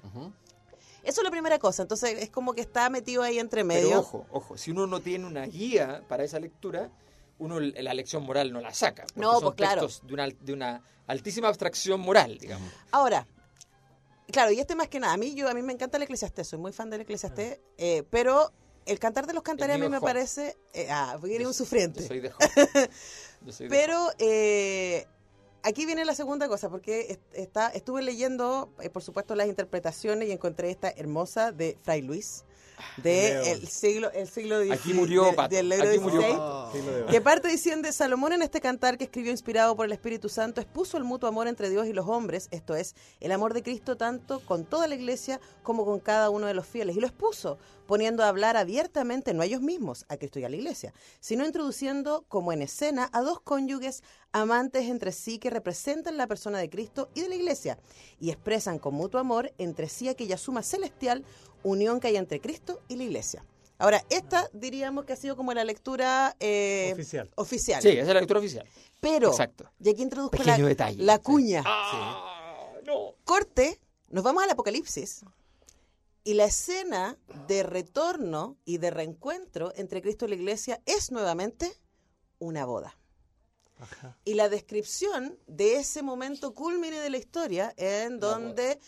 Eso 1.04 1.20
es 1.20 1.24
la 1.24 1.30
primera 1.30 1.58
cosa. 1.60 1.82
Entonces, 1.82 2.20
es 2.20 2.30
como 2.30 2.52
que 2.52 2.60
está 2.60 2.90
metido 2.90 3.22
ahí 3.22 3.38
entre 3.38 3.62
medio. 3.62 3.88
Pero 3.88 4.00
ojo, 4.00 4.26
ojo, 4.32 4.56
si 4.58 4.72
uno 4.72 4.86
no 4.88 5.00
tiene 5.00 5.24
una 5.24 5.46
guía 5.46 6.02
para 6.08 6.24
esa 6.24 6.40
lectura, 6.40 6.90
uno 7.38 7.60
la 7.60 7.94
lección 7.94 8.24
moral 8.24 8.52
no 8.52 8.60
la 8.60 8.74
saca. 8.74 9.06
No, 9.14 9.34
son 9.34 9.42
pues, 9.54 9.54
claro. 9.56 9.82
textos 9.82 10.04
de 10.06 10.14
una, 10.14 10.28
de 10.28 10.52
una 10.52 10.82
altísima 11.06 11.46
abstracción 11.46 12.00
moral, 12.00 12.38
digamos. 12.38 12.68
Ahora, 12.90 13.24
claro, 14.32 14.50
y 14.50 14.58
este 14.58 14.74
más 14.74 14.88
que 14.88 14.98
nada, 14.98 15.12
a 15.12 15.16
mí, 15.16 15.34
yo, 15.36 15.48
a 15.48 15.54
mí 15.54 15.62
me 15.62 15.72
encanta 15.72 15.96
el 15.96 16.02
eclesiastés, 16.02 16.48
soy 16.48 16.58
muy 16.58 16.72
fan 16.72 16.90
del 16.90 17.02
eclesiastés, 17.02 17.60
eh, 17.78 18.02
pero 18.10 18.52
el 18.88 18.98
cantar 18.98 19.26
de 19.26 19.32
los 19.34 19.42
cantares 19.42 19.76
a 19.76 19.78
mí 19.78 19.88
me 19.88 20.00
parece... 20.00 20.56
eh, 20.72 20.88
ah, 20.90 21.16
porque 21.20 21.36
eres 21.36 21.46
un 21.46 21.54
sufriente. 21.54 22.00
Yo 22.02 22.06
soy 22.08 22.20
de 22.20 22.30
Job. 22.30 22.40
Yo 23.42 23.52
soy 23.52 23.68
de 23.68 23.76
Pero 23.76 24.08
eh, 24.18 25.06
aquí 25.62 25.86
viene 25.86 26.04
la 26.04 26.14
segunda 26.14 26.48
cosa, 26.48 26.68
porque 26.70 27.06
est- 27.12 27.20
está, 27.34 27.68
estuve 27.68 28.02
leyendo, 28.02 28.72
eh, 28.80 28.90
por 28.90 29.02
supuesto, 29.02 29.34
las 29.34 29.46
interpretaciones 29.48 30.28
y 30.28 30.32
encontré 30.32 30.70
esta 30.70 30.90
hermosa 30.90 31.52
de 31.52 31.76
Fray 31.82 32.02
Luis, 32.02 32.44
de 32.96 33.52
el 33.52 33.68
siglo, 33.68 34.10
el 34.12 34.28
siglo 34.28 34.58
Aquí 34.72 34.92
murió 34.94 35.24
del- 35.24 35.34
Pato, 35.34 35.54
del 35.54 35.70
siglo 35.72 35.88
aquí 35.90 35.98
murió 35.98 36.20
Pato. 36.20 36.72
Que 37.10 37.20
parte 37.20 37.48
diciendo, 37.48 37.90
Salomón 37.92 38.32
en 38.32 38.42
este 38.42 38.60
cantar 38.60 38.98
que 38.98 39.04
escribió 39.04 39.30
inspirado 39.30 39.76
por 39.76 39.86
el 39.86 39.92
Espíritu 39.92 40.28
Santo 40.28 40.60
expuso 40.60 40.96
el 40.96 41.04
mutuo 41.04 41.28
amor 41.28 41.48
entre 41.48 41.70
Dios 41.70 41.86
y 41.86 41.92
los 41.92 42.06
hombres, 42.08 42.48
esto 42.50 42.74
es, 42.74 42.94
el 43.20 43.32
amor 43.32 43.54
de 43.54 43.62
Cristo 43.62 43.96
tanto 43.96 44.40
con 44.40 44.64
toda 44.64 44.86
la 44.88 44.94
iglesia 44.94 45.40
como 45.62 45.84
con 45.84 46.00
cada 46.00 46.30
uno 46.30 46.46
de 46.46 46.54
los 46.54 46.66
fieles. 46.66 46.96
Y 46.96 47.00
lo 47.00 47.06
expuso 47.06 47.58
poniendo 47.86 48.22
a 48.22 48.28
hablar 48.28 48.56
abiertamente, 48.58 49.32
no 49.32 49.40
a 49.42 49.46
ellos 49.46 49.62
mismos, 49.62 50.04
a 50.08 50.16
Cristo 50.18 50.38
y 50.38 50.44
a 50.44 50.48
la 50.50 50.56
iglesia, 50.56 50.92
sino 51.20 51.46
introduciendo 51.46 52.24
como 52.28 52.52
en 52.52 52.60
escena 52.62 53.08
a 53.12 53.22
dos 53.22 53.40
cónyuges 53.40 54.02
amantes 54.32 54.84
entre 54.88 55.12
sí 55.12 55.38
que 55.38 55.50
representan 55.50 56.16
la 56.16 56.26
persona 56.26 56.58
de 56.58 56.68
Cristo 56.70 57.08
y 57.14 57.22
de 57.22 57.28
la 57.28 57.34
iglesia 57.34 57.78
y 58.20 58.30
expresan 58.30 58.78
con 58.78 58.94
mutuo 58.94 59.20
amor 59.20 59.52
entre 59.58 59.88
sí 59.88 60.08
aquella 60.08 60.36
suma 60.38 60.62
celestial 60.62 61.24
unión 61.62 62.00
que 62.00 62.08
hay 62.08 62.16
entre 62.16 62.40
Cristo 62.40 62.80
y 62.88 62.96
la 62.96 63.04
iglesia. 63.04 63.44
Ahora, 63.80 64.04
esta 64.10 64.48
diríamos 64.52 65.04
que 65.04 65.12
ha 65.12 65.16
sido 65.16 65.36
como 65.36 65.54
la 65.54 65.64
lectura 65.64 66.34
eh, 66.40 66.90
Oficial. 66.94 67.30
oficial. 67.36 67.80
Sí, 67.82 67.88
esa 67.90 68.00
es 68.02 68.08
la 68.08 68.20
lectura 68.20 68.40
oficial. 68.40 68.66
Pero, 69.00 69.28
Exacto. 69.30 69.70
y 69.80 69.88
aquí 69.88 70.02
introduzco 70.02 70.36
Pequeño 70.36 70.64
la, 70.64 70.68
detalle. 70.68 71.02
la 71.04 71.16
Sí. 71.16 71.22
cuña. 71.22 71.62
Ah, 71.64 72.72
no. 72.84 73.14
Corte, 73.24 73.78
nos 74.08 74.24
vamos 74.24 74.42
al 74.42 74.50
Apocalipsis. 74.50 75.24
Y 76.24 76.34
la 76.34 76.46
escena 76.46 77.16
de 77.46 77.62
retorno 77.62 78.56
y 78.64 78.78
de 78.78 78.90
reencuentro 78.90 79.72
entre 79.76 80.02
Cristo 80.02 80.26
y 80.26 80.30
la 80.30 80.34
iglesia 80.34 80.82
es 80.84 81.12
nuevamente 81.12 81.72
una 82.40 82.64
boda. 82.66 82.98
Y 84.24 84.34
la 84.34 84.48
descripción 84.48 85.38
de 85.46 85.76
ese 85.76 86.02
momento 86.02 86.54
culmine 86.54 87.00
de 87.00 87.10
la 87.10 87.18
historia 87.18 87.74
en 87.76 88.20
donde 88.20 88.78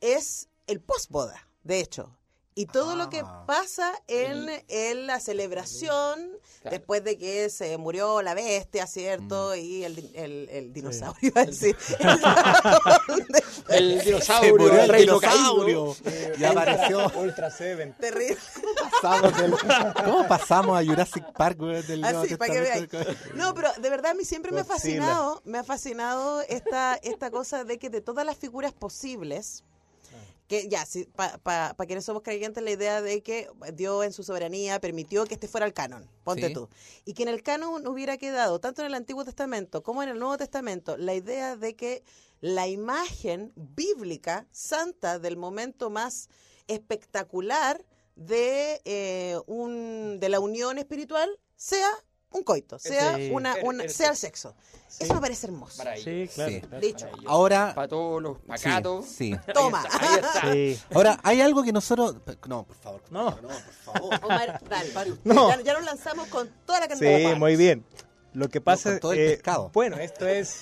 es 0.00 0.48
el 0.66 0.80
postboda, 0.80 1.48
de 1.62 1.80
hecho. 1.80 2.16
Y 2.58 2.64
todo 2.64 2.96
lo 2.96 3.10
que 3.10 3.20
Ah. 3.20 3.44
pasa 3.46 3.92
en, 4.08 4.48
en 4.68 5.06
la 5.06 5.20
celebración, 5.20 6.30
después 6.64 7.04
de 7.04 7.18
que 7.18 7.50
se 7.50 7.76
murió 7.76 8.22
la 8.22 8.32
bestia, 8.32 8.86
¿cierto? 8.86 9.54
Y 9.54 9.84
el, 9.84 9.98
el, 10.14 10.48
el 10.50 10.72
dinosaurio, 10.72 11.32
a 11.36 11.44
decir. 11.44 11.76
El 13.68 13.98
Se 13.98 14.04
dinosaurio, 14.06 14.52
murió 14.56 14.80
el 14.80 14.90
el 14.94 15.00
dinosaurio. 15.00 15.96
caído. 16.02 16.36
Y 16.38 16.44
apareció. 16.44 17.12
Ultra 17.16 17.50
Seven. 17.50 17.94
Terrible. 18.00 18.38
pasamos 19.02 19.36
del- 19.36 19.54
¿Cómo 20.04 20.26
pasamos 20.28 20.78
a 20.78 20.84
Jurassic 20.84 21.24
Park, 21.32 21.58
güey, 21.58 21.82
del 21.82 22.00
Nuevo 22.00 22.22
Así, 22.22 22.36
para 22.36 22.52
que 22.54 22.60
veáis. 22.60 22.88
Testamento? 22.88 23.20
No, 23.34 23.54
pero 23.54 23.70
de 23.78 23.90
verdad 23.90 24.12
a 24.12 24.14
mí 24.14 24.24
siempre 24.24 24.52
me 24.52 24.60
ha 24.60 24.64
fascinado, 24.64 25.42
me 25.44 25.58
ha 25.58 25.64
fascinado 25.64 26.40
esta, 26.48 26.94
esta 27.02 27.30
cosa 27.30 27.64
de 27.64 27.78
que 27.78 27.90
de 27.90 28.00
todas 28.00 28.24
las 28.24 28.36
figuras 28.36 28.72
posibles, 28.72 29.64
que 30.48 30.68
ya, 30.68 30.84
para 31.42 31.74
quienes 31.86 32.04
somos 32.04 32.22
creyentes, 32.22 32.62
la 32.62 32.70
idea 32.70 33.02
de 33.02 33.22
que 33.22 33.48
Dios 33.74 34.04
en 34.04 34.12
su 34.12 34.22
soberanía 34.22 34.80
permitió 34.80 35.24
que 35.24 35.34
este 35.34 35.48
fuera 35.48 35.66
el 35.66 35.72
canon, 35.72 36.08
ponte 36.24 36.48
Sí. 36.48 36.54
tú, 36.54 36.68
y 37.04 37.14
que 37.14 37.24
en 37.24 37.28
el 37.28 37.42
canon 37.42 37.86
hubiera 37.86 38.16
quedado, 38.16 38.60
tanto 38.60 38.82
en 38.82 38.86
el 38.86 38.94
Antiguo 38.94 39.24
Testamento 39.24 39.82
como 39.82 40.02
en 40.02 40.08
el 40.08 40.18
Nuevo 40.18 40.36
Testamento, 40.38 40.96
la 40.96 41.14
idea 41.14 41.56
de 41.56 41.74
que 41.74 42.04
la 42.40 42.68
imagen 42.68 43.52
bíblica 43.56 44.46
santa 44.52 45.18
del 45.18 45.36
momento 45.36 45.90
más 45.90 46.28
espectacular 46.68 47.84
de, 48.14 48.80
eh, 48.84 49.38
un, 49.46 50.18
de 50.20 50.28
la 50.28 50.40
unión 50.40 50.78
espiritual 50.78 51.28
sea 51.56 51.90
un 52.32 52.42
coito, 52.42 52.78
sea, 52.78 53.16
Sí. 53.16 53.30
una, 53.32 53.54
El- 53.54 53.64
una- 53.64 53.84
el 53.84 53.90
sea 53.90 54.10
el 54.10 54.16
sexo. 54.16 54.54
Eso 54.98 55.14
me 55.14 55.20
parece 55.20 55.46
hermoso. 55.46 55.78
Maravilloso. 55.78 56.10
Sí, 56.10 56.28
claro. 56.34 56.50
Sí. 56.52 56.60
claro. 56.60 56.80
Dicho. 56.80 57.04
Maravilloso. 57.06 57.30
Ahora, 57.34 57.72
Para 57.74 57.88
todos 57.88 58.22
los 58.22 58.38
pacatos. 58.40 59.06
sí, 59.06 59.32
sí. 59.32 59.38
Toma. 59.54 59.80
Ahí 59.82 59.86
está. 59.86 60.06
ahí 60.08 60.16
está. 60.18 60.52
Sí. 60.52 60.94
Ahora, 60.94 61.20
hay 61.22 61.40
algo 61.40 61.62
que 61.62 61.72
nosotros. 61.72 62.16
No, 62.46 62.64
por 62.64 62.76
favor. 62.76 63.02
No. 63.10 63.30
no, 63.30 63.36
por 63.48 63.50
favor. 63.94 64.20
Omar, 64.24 64.60
dale. 64.68 64.92
No. 65.24 65.48
Ya, 65.50 65.60
ya 65.62 65.72
nos 65.74 65.84
lanzamos 65.84 66.28
con 66.28 66.48
toda 66.66 66.80
la 66.80 66.88
cantidad 66.88 67.18
Sí, 67.32 67.34
muy 67.38 67.56
bien. 67.56 67.84
Lo 68.34 68.48
que 68.48 68.60
pasa 68.60 68.90
con 68.90 69.00
todo 69.00 69.12
el 69.12 69.18
eh, 69.20 69.30
pescado. 69.30 69.70
Bueno, 69.72 69.96
esto 69.96 70.26
es. 70.26 70.60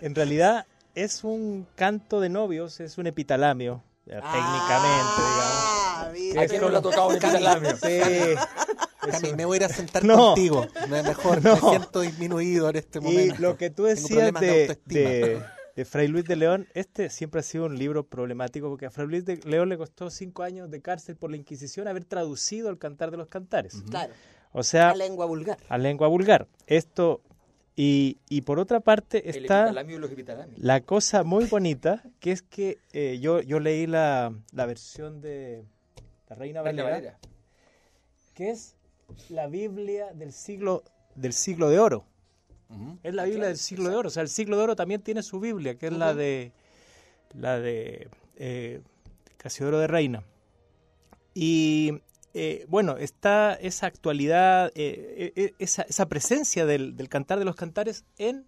En 0.00 0.14
realidad 0.16 0.66
es 0.96 1.22
un 1.22 1.66
canto 1.76 2.18
de 2.20 2.28
novios, 2.28 2.80
es 2.80 2.98
un 2.98 3.06
epitalamio, 3.06 3.82
técnicamente, 4.04 5.22
Ah, 5.22 6.08
mira. 6.12 6.42
¿A 6.42 6.46
quién 6.46 6.60
no 6.60 6.68
le 6.70 6.78
ha 6.78 6.82
tocado 6.82 7.06
un 7.08 7.14
epitalamio? 7.16 7.72
digamos. 7.76 8.48
Cami, 9.10 9.34
me 9.34 9.44
voy 9.44 9.56
a 9.56 9.60
ir 9.60 9.64
a 9.64 9.68
sentar 9.68 10.04
No. 10.04 10.16
contigo. 10.16 10.66
Me- 10.88 11.02
Mejor, 11.02 11.42
No. 11.42 11.54
me 11.54 11.60
siento 11.60 12.00
disminuido 12.00 12.70
en 12.70 12.76
este 12.76 12.98
Y 12.98 13.02
momento. 13.02 13.34
lo 13.38 13.56
que 13.56 13.70
tú 13.70 13.84
decías 13.84 14.32
de 14.32 14.40
de, 14.46 14.60
autoestima. 14.62 15.00
de, 15.10 15.42
de 15.76 15.84
Fray 15.84 16.08
Luis 16.08 16.24
de 16.24 16.36
León, 16.36 16.68
este 16.74 17.10
siempre 17.10 17.40
ha 17.40 17.42
sido 17.42 17.66
un 17.66 17.78
libro 17.78 18.06
problemático 18.06 18.68
porque 18.68 18.86
a 18.86 18.90
Fray 18.90 19.08
Luis 19.08 19.24
de 19.24 19.36
León 19.44 19.68
le 19.68 19.76
costó 19.78 20.10
cinco 20.10 20.42
años 20.42 20.70
de 20.70 20.80
cárcel 20.80 21.16
por 21.16 21.30
la 21.30 21.36
Inquisición 21.36 21.88
haber 21.88 22.04
traducido 22.04 22.68
el 22.70 22.78
Cantar 22.78 23.10
de 23.10 23.16
los 23.16 23.28
Cantares. 23.28 23.82
Claro, 23.90 24.12
O 24.52 24.62
sea, 24.62 24.88
la 24.88 24.96
lengua 24.96 25.26
vulgar. 25.26 25.58
a 25.68 25.78
lengua 25.78 26.08
vulgar. 26.08 26.46
Esto, 26.66 27.22
y, 27.74 28.18
y 28.28 28.42
por 28.42 28.58
otra 28.58 28.80
parte 28.80 29.30
El 29.30 29.44
está 29.44 29.70
y 29.70 30.60
la 30.60 30.80
cosa 30.82 31.24
muy 31.24 31.46
bonita, 31.46 32.02
que 32.20 32.32
es 32.32 32.42
que 32.42 32.76
eh, 32.92 33.18
yo, 33.20 33.40
yo 33.40 33.58
leí 33.60 33.86
la, 33.86 34.32
la 34.52 34.66
versión 34.66 35.20
de 35.22 35.64
la 36.28 36.36
Reina 36.36 36.62
Reina 36.62 36.82
Valera, 36.84 36.96
Valera. 37.14 37.18
que 38.34 38.50
es 38.50 38.76
la 39.28 39.46
Biblia 39.46 40.12
del 40.12 40.32
siglo, 40.32 40.84
del 41.14 41.32
siglo 41.32 41.68
de 41.68 41.78
oro. 41.78 42.04
Es 43.02 43.12
la 43.14 43.24
Biblia 43.24 43.48
del 43.48 43.58
siglo 43.58 43.90
de 43.90 43.96
oro. 43.96 44.08
O 44.08 44.10
sea, 44.10 44.22
el 44.22 44.28
siglo 44.28 44.56
de 44.56 44.62
oro 44.62 44.76
también 44.76 45.02
tiene 45.02 45.22
su 45.22 45.40
Biblia, 45.40 45.76
que 45.76 45.88
es 45.88 45.92
la 45.92 46.14
de 46.14 46.52
la 47.34 47.58
de 47.58 48.08
eh, 48.36 48.80
Casiodoro 49.36 49.78
de 49.78 49.86
Reina. 49.86 50.24
Y 51.34 52.00
eh, 52.34 52.64
bueno, 52.68 52.96
está 52.96 53.54
esa 53.54 53.86
actualidad, 53.86 54.72
eh, 54.74 55.32
eh, 55.36 55.54
esa, 55.58 55.82
esa 55.82 56.08
presencia 56.08 56.64
del, 56.64 56.96
del 56.96 57.08
cantar 57.08 57.38
de 57.38 57.44
los 57.44 57.56
cantares 57.56 58.04
en 58.16 58.46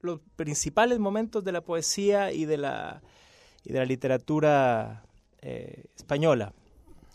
los 0.00 0.20
principales 0.36 0.98
momentos 0.98 1.44
de 1.44 1.52
la 1.52 1.62
poesía 1.62 2.32
y 2.32 2.44
de 2.44 2.58
la, 2.58 3.02
y 3.64 3.72
de 3.72 3.78
la 3.78 3.84
literatura 3.84 5.04
eh, 5.40 5.84
española. 5.96 6.52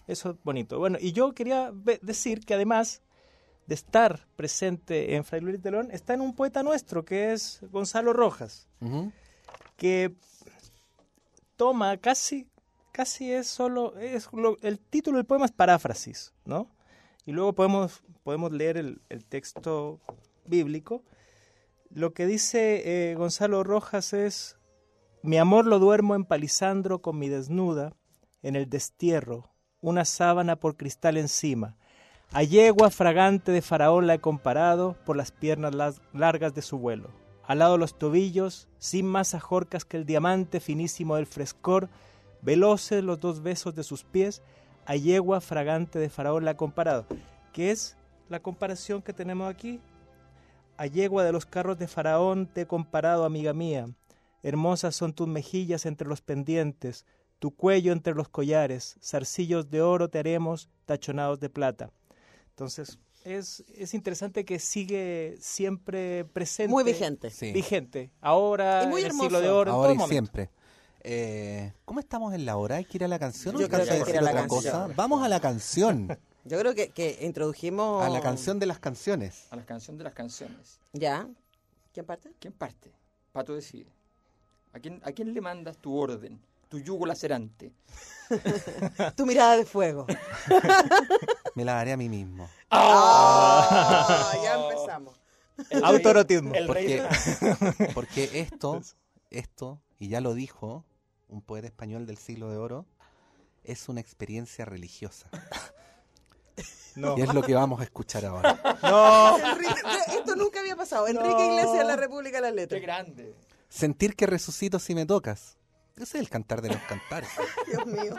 Eso 0.07 0.31
es 0.31 0.35
bonito. 0.43 0.79
Bueno, 0.79 0.97
y 0.99 1.11
yo 1.13 1.33
quería 1.33 1.71
decir 2.01 2.45
que 2.45 2.53
además 2.53 3.01
de 3.67 3.75
estar 3.75 4.27
presente 4.35 5.15
en 5.15 5.23
Fray 5.23 5.39
Luis 5.41 5.61
de 5.61 5.71
León, 5.71 5.89
está 5.91 6.13
en 6.13 6.21
un 6.21 6.35
poeta 6.35 6.63
nuestro, 6.63 7.05
que 7.05 7.31
es 7.31 7.61
Gonzalo 7.71 8.11
Rojas, 8.11 8.67
que 9.77 10.13
toma 11.55 11.97
casi, 11.97 12.47
casi 12.91 13.31
es 13.31 13.47
solo, 13.47 13.97
es 13.97 14.27
lo- 14.33 14.57
el 14.61 14.79
título 14.79 15.17
del 15.17 15.25
poema 15.25 15.45
es 15.45 15.51
paráfrasis, 15.51 16.33
¿no? 16.45 16.69
Y 17.25 17.31
luego 17.31 17.53
podemos, 17.53 18.03
podemos 18.23 18.51
leer 18.51 18.75
el, 18.77 19.01
el 19.09 19.23
texto 19.23 20.01
bíblico. 20.45 21.03
Lo 21.89 22.13
que 22.13 22.25
dice 22.25 23.11
eh, 23.11 23.15
Gonzalo 23.15 23.63
Rojas 23.63 24.11
es, 24.13 24.57
mi 25.21 25.37
amor 25.37 25.65
lo 25.65 25.79
duermo 25.79 26.15
en 26.15 26.25
palisandro 26.25 27.01
con 27.01 27.17
mi 27.17 27.29
desnuda, 27.29 27.95
en 28.41 28.57
el 28.57 28.69
destierro, 28.69 29.52
una 29.83 30.05
sábana 30.05 30.55
por 30.55 30.77
cristal 30.77 31.17
encima. 31.17 31.75
A 32.31 32.41
yegua 32.41 32.89
fragante 32.89 33.51
de 33.51 33.61
faraón 33.61 34.07
la 34.07 34.15
he 34.15 34.19
comparado 34.19 34.95
por 35.05 35.15
las 35.15 35.31
piernas 35.31 36.01
largas 36.13 36.55
de 36.55 36.63
su 36.63 36.79
vuelo. 36.79 37.11
Al 37.45 37.59
lado 37.59 37.77
los 37.77 37.99
tobillos, 37.99 38.69
sin 38.79 39.05
más 39.05 39.35
ajorcas 39.35 39.85
que 39.85 39.97
el 39.97 40.05
diamante 40.05 40.59
finísimo 40.61 41.17
del 41.17 41.27
frescor, 41.27 41.89
veloces 42.41 43.03
los 43.03 43.19
dos 43.19 43.43
besos 43.43 43.75
de 43.75 43.83
sus 43.83 44.03
pies, 44.03 44.41
a 44.85 44.95
yegua 44.95 45.41
fragante 45.41 45.99
de 45.99 46.09
faraón 46.09 46.45
la 46.45 46.51
he 46.51 46.55
comparado. 46.55 47.05
Que 47.51 47.69
es 47.69 47.97
la 48.29 48.39
comparación 48.39 49.01
que 49.01 49.13
tenemos 49.13 49.53
aquí. 49.53 49.81
A 50.77 50.87
yegua 50.87 51.25
de 51.25 51.33
los 51.33 51.45
carros 51.45 51.77
de 51.77 51.87
faraón 51.87 52.47
te 52.47 52.61
he 52.61 52.65
comparado, 52.65 53.25
amiga 53.25 53.53
mía. 53.53 53.89
Hermosas 54.41 54.95
son 54.95 55.13
tus 55.13 55.27
mejillas 55.27 55.85
entre 55.85 56.07
los 56.07 56.21
pendientes, 56.21 57.05
tu 57.43 57.51
cuello 57.51 57.91
entre 57.91 58.15
los 58.15 58.29
collares, 58.29 58.95
zarcillos 59.03 59.69
de 59.69 59.81
oro 59.81 60.09
te 60.09 60.17
haremos, 60.17 60.69
tachonados 60.85 61.41
de 61.41 61.49
plata. 61.49 61.91
Entonces, 62.51 62.99
es, 63.25 63.65
es 63.75 63.93
interesante 63.93 64.45
que 64.45 64.59
sigue 64.59 65.35
siempre 65.41 66.23
presente. 66.23 66.71
Muy 66.71 66.85
vigente. 66.85 67.29
Sí. 67.31 67.51
Vigente. 67.51 68.11
Ahora, 68.21 68.85
Y 68.85 68.87
muy 68.87 69.01
en 69.01 69.07
el 69.07 69.11
siglo 69.11 69.41
de 69.41 69.49
oro, 69.49 69.71
en 69.71 69.75
Ahora 69.75 69.93
todo 69.93 70.05
y 70.05 70.09
siempre. 70.09 70.51
Eh, 71.01 71.73
¿Cómo 71.83 71.99
estamos 71.99 72.33
en 72.33 72.45
la 72.45 72.55
hora? 72.55 72.77
¿Hay 72.77 72.85
que 72.85 72.99
ir 72.99 73.03
a 73.03 73.09
la 73.09 73.19
canción 73.19 73.57
o 73.57 73.59
Yo 73.59 73.67
creo 73.67 73.83
que 73.83 73.89
a 73.89 73.93
hay 73.95 74.03
que 74.03 74.11
ir 74.11 74.15
decir 74.15 74.19
a 74.19 74.21
la 74.21 74.29
otra 74.29 74.47
canción. 74.47 74.73
cosa? 74.87 74.93
Vamos 74.95 75.21
a 75.21 75.27
la 75.27 75.41
canción. 75.41 76.17
Yo 76.45 76.57
creo 76.57 76.73
que, 76.73 76.91
que 76.91 77.19
introdujimos... 77.23 78.05
A 78.05 78.09
la 78.09 78.21
canción 78.21 78.57
de 78.57 78.67
las 78.67 78.79
canciones. 78.79 79.47
A 79.49 79.57
la 79.57 79.65
canción 79.65 79.97
de 79.97 80.05
las 80.05 80.13
canciones. 80.13 80.79
Ya. 80.93 81.27
¿Quién 81.93 82.05
parte? 82.05 82.31
¿Quién 82.39 82.53
parte? 82.53 82.93
Pato 83.33 83.53
decide. 83.53 83.91
¿A 84.71 84.79
quién, 84.79 85.01
¿A 85.03 85.11
quién 85.11 85.33
le 85.33 85.41
mandas 85.41 85.77
tu 85.77 85.93
orden? 85.93 86.39
Tu 86.73 86.79
yugo 86.79 87.05
lacerante. 87.05 87.71
Tu 89.15 89.27
mirada 89.27 89.55
de 89.57 89.63
fuego. 89.63 90.07
Me 91.55 91.63
la 91.63 91.73
daré 91.75 91.91
a 91.91 91.97
mí 91.97 92.09
mismo. 92.09 92.49
Ah, 92.71 94.33
ya 94.43 94.55
empezamos. 94.55 95.13
El 95.69 95.83
El 96.55 96.67
rey 96.67 96.99
Porque, 96.99 97.89
porque 97.93 98.39
esto, 98.39 98.81
esto, 99.29 99.79
y 99.99 100.07
ya 100.07 100.19
lo 100.19 100.33
dijo 100.33 100.83
un 101.27 101.43
poeta 101.43 101.67
español 101.67 102.07
del 102.07 102.17
siglo 102.17 102.49
de 102.49 102.57
oro, 102.57 102.87
es 103.63 103.87
una 103.87 104.01
experiencia 104.01 104.65
religiosa. 104.65 105.29
No. 106.95 107.15
Y 107.19 107.21
es 107.21 107.31
lo 107.35 107.43
que 107.43 107.53
vamos 107.53 107.81
a 107.81 107.83
escuchar 107.83 108.25
ahora. 108.25 108.59
No. 108.81 109.37
Enrique- 109.37 109.81
esto 110.17 110.35
nunca 110.35 110.59
había 110.61 110.75
pasado. 110.75 111.07
Enrique 111.07 111.45
Iglesias 111.51 111.85
la 111.85 111.97
República 111.97 112.37
de 112.37 112.41
las 112.41 112.51
Qué 112.51 112.55
Letras. 112.55 112.81
grande. 112.81 113.35
Sentir 113.69 114.15
que 114.15 114.25
resucito 114.25 114.79
si 114.79 114.95
me 114.95 115.05
tocas. 115.05 115.55
Ese 115.95 116.17
es 116.17 116.23
el 116.23 116.29
cantar 116.29 116.61
de 116.61 116.69
los 116.69 116.81
cantares. 116.81 117.29
Dios 117.67 117.85
mío. 117.85 118.15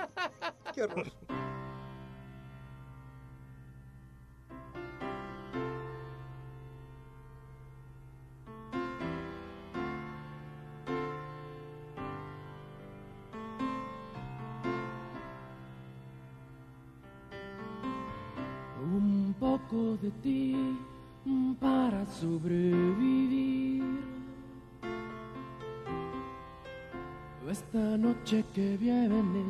Qué 0.73 0.83
horror. 0.83 1.13
Un 18.81 19.35
poco 19.41 19.97
de 20.01 20.11
ti 20.23 20.79
para 21.61 22.07
sobrevivir. 22.07 24.14
Esta 27.49 27.97
noche 27.99 28.45
que 28.55 28.77
viene, 28.77 29.45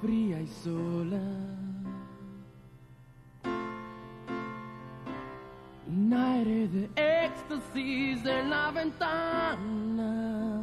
fría 0.00 0.40
y 0.40 0.46
sola. 0.46 1.20
un 5.86 6.12
aire 6.12 6.68
de 6.68 6.88
éxtasis 6.96 8.24
en 8.24 8.50
la 8.50 8.70
ventana 8.70 10.62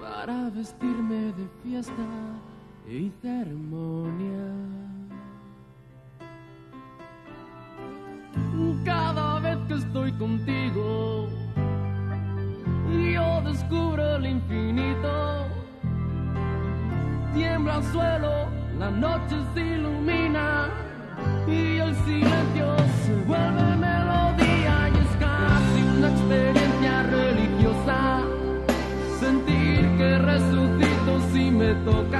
para 0.00 0.50
vestirme 0.50 1.32
de 1.32 1.48
fiesta 1.62 2.06
y 2.88 3.10
ceremonia. 3.22 4.48
Cada 8.84 9.40
vez 9.40 9.58
que 9.68 9.74
estoy 9.74 10.12
contigo, 10.12 11.28
yo 12.96 13.40
descubro 13.42 14.16
el 14.16 14.26
infinito. 14.26 15.46
Tiembla 17.34 17.76
el 17.76 17.84
suelo, 17.92 18.48
la 18.78 18.90
noche 18.90 19.36
se 19.54 19.60
ilumina 19.60 20.68
y 21.46 21.78
el 21.78 21.94
silencio 22.06 22.76
se 23.04 23.14
vuelve 23.26 23.76
melodía 23.76 24.88
y 24.88 24.96
es 25.04 25.12
casi 25.26 25.80
una 25.96 26.08
experiencia 26.14 27.02
religiosa. 27.02 28.22
Sentir 29.20 29.80
que 29.98 30.18
resucito 30.18 31.20
si 31.32 31.50
me 31.50 31.74
toca 31.90 32.15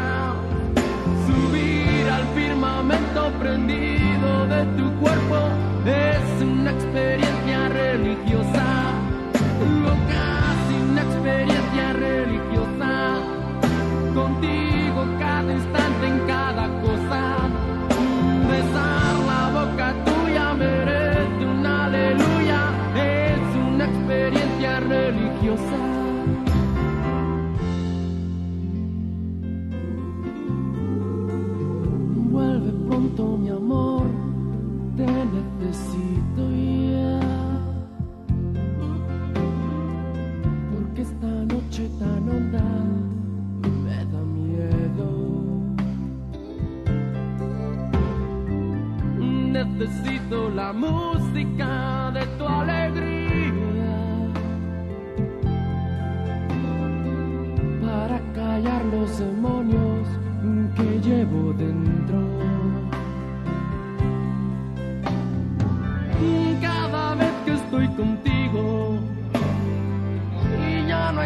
Necesito 49.56 50.48
la 50.50 50.72
música 50.72 51.75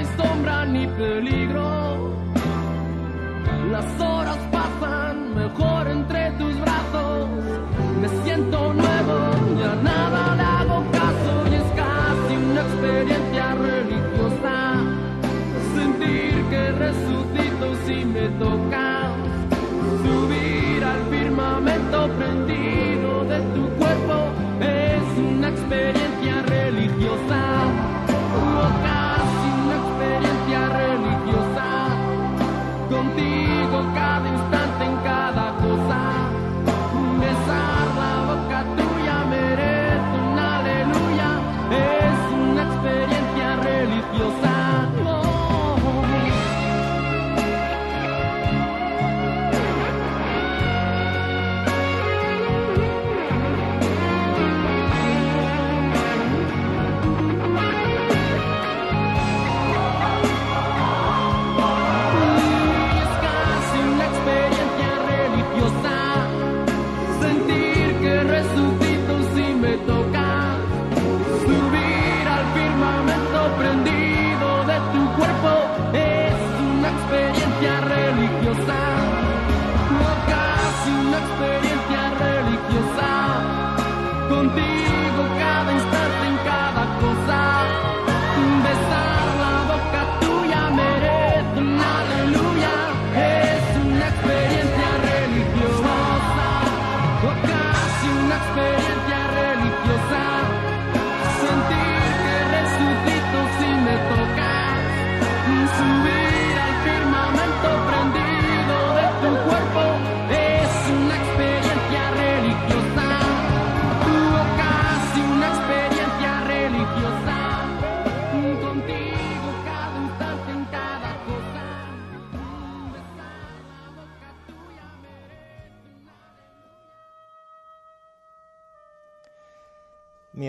hay 0.01 0.07
sombra 0.17 0.65
ni 0.65 0.87
peligro, 0.87 2.15
las 3.71 4.01
horas 4.01 4.39
pasan 4.51 5.35
mejor 5.35 5.89
entre 5.89 6.31
tus 6.39 6.59
brazos. 6.61 7.29
Me 8.01 8.09
siento 8.25 8.73
nuevo, 8.73 9.19
ya 9.61 9.75
nada 9.83 10.35
le 10.37 10.43
hago 10.43 10.85
caso 10.91 11.33
y 11.51 11.55
es 11.55 11.69
casi 11.83 12.35
una 12.51 12.61
experiencia 12.63 13.55
religiosa. 13.69 14.57
Sentir 15.75 16.35
que 16.51 16.73
resucito 16.87 17.67
si 17.87 18.05
me 18.05 18.29
toca 18.45 19.13
subir 20.03 20.83
al 20.83 21.03
firmamento 21.11 22.09
prendido 22.17 23.25
de 23.25 23.39
tu 23.55 23.69
cuerpo 23.79 24.17
es 24.61 25.19
una 25.19 25.49
experiencia 25.49 26.00
contigo 32.91 33.87
cada 33.95 34.29
instante 34.29 34.90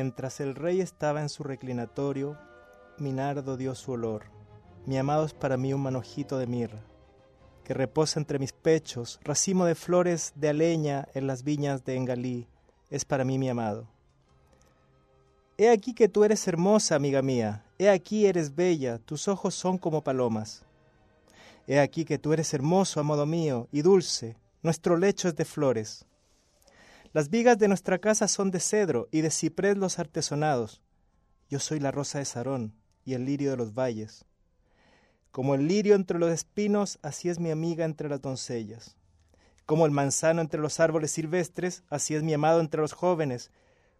Mientras 0.03 0.39
el 0.39 0.55
rey 0.55 0.81
estaba 0.81 1.21
en 1.21 1.29
su 1.29 1.43
reclinatorio, 1.43 2.35
Minardo 2.97 3.55
dio 3.55 3.75
su 3.75 3.91
olor. 3.91 4.23
Mi 4.87 4.97
amado 4.97 5.25
es 5.25 5.35
para 5.35 5.57
mí 5.57 5.75
un 5.75 5.81
manojito 5.81 6.39
de 6.39 6.47
mirra, 6.47 6.81
que 7.63 7.75
reposa 7.75 8.19
entre 8.19 8.39
mis 8.39 8.51
pechos, 8.51 9.19
racimo 9.23 9.63
de 9.65 9.75
flores 9.75 10.33
de 10.33 10.49
aleña 10.49 11.07
en 11.13 11.27
las 11.27 11.43
viñas 11.43 11.85
de 11.85 11.97
Engalí, 11.97 12.47
es 12.89 13.05
para 13.05 13.23
mí 13.23 13.37
mi 13.37 13.47
amado. 13.47 13.85
He 15.59 15.69
aquí 15.69 15.93
que 15.93 16.09
tú 16.09 16.23
eres 16.23 16.47
hermosa, 16.47 16.95
amiga 16.95 17.21
mía, 17.21 17.63
he 17.77 17.87
aquí 17.87 18.25
eres 18.25 18.55
bella, 18.55 18.97
tus 18.97 19.27
ojos 19.27 19.53
son 19.53 19.77
como 19.77 20.03
palomas. 20.03 20.65
He 21.67 21.79
aquí 21.79 22.05
que 22.05 22.17
tú 22.17 22.33
eres 22.33 22.55
hermoso, 22.55 22.99
amado 22.99 23.27
mío, 23.27 23.67
y 23.71 23.83
dulce, 23.83 24.35
nuestro 24.63 24.97
lecho 24.97 25.27
es 25.27 25.35
de 25.35 25.45
flores. 25.45 26.07
Las 27.13 27.29
vigas 27.29 27.57
de 27.57 27.67
nuestra 27.67 27.99
casa 27.99 28.29
son 28.29 28.51
de 28.51 28.61
cedro 28.61 29.09
y 29.11 29.19
de 29.19 29.31
ciprés 29.31 29.75
los 29.75 29.99
artesonados. 29.99 30.81
Yo 31.49 31.59
soy 31.59 31.81
la 31.81 31.91
rosa 31.91 32.19
de 32.19 32.25
Sarón 32.25 32.73
y 33.03 33.15
el 33.15 33.25
lirio 33.25 33.51
de 33.51 33.57
los 33.57 33.73
valles. 33.73 34.23
Como 35.31 35.53
el 35.55 35.67
lirio 35.67 35.95
entre 35.95 36.19
los 36.19 36.31
espinos, 36.31 36.99
así 37.01 37.27
es 37.27 37.37
mi 37.37 37.51
amiga 37.51 37.83
entre 37.83 38.07
las 38.07 38.21
doncellas. 38.21 38.95
Como 39.65 39.85
el 39.85 39.91
manzano 39.91 40.39
entre 40.39 40.61
los 40.61 40.79
árboles 40.79 41.11
silvestres, 41.11 41.83
así 41.89 42.15
es 42.15 42.23
mi 42.23 42.33
amado 42.33 42.61
entre 42.61 42.79
los 42.79 42.93
jóvenes. 42.93 43.51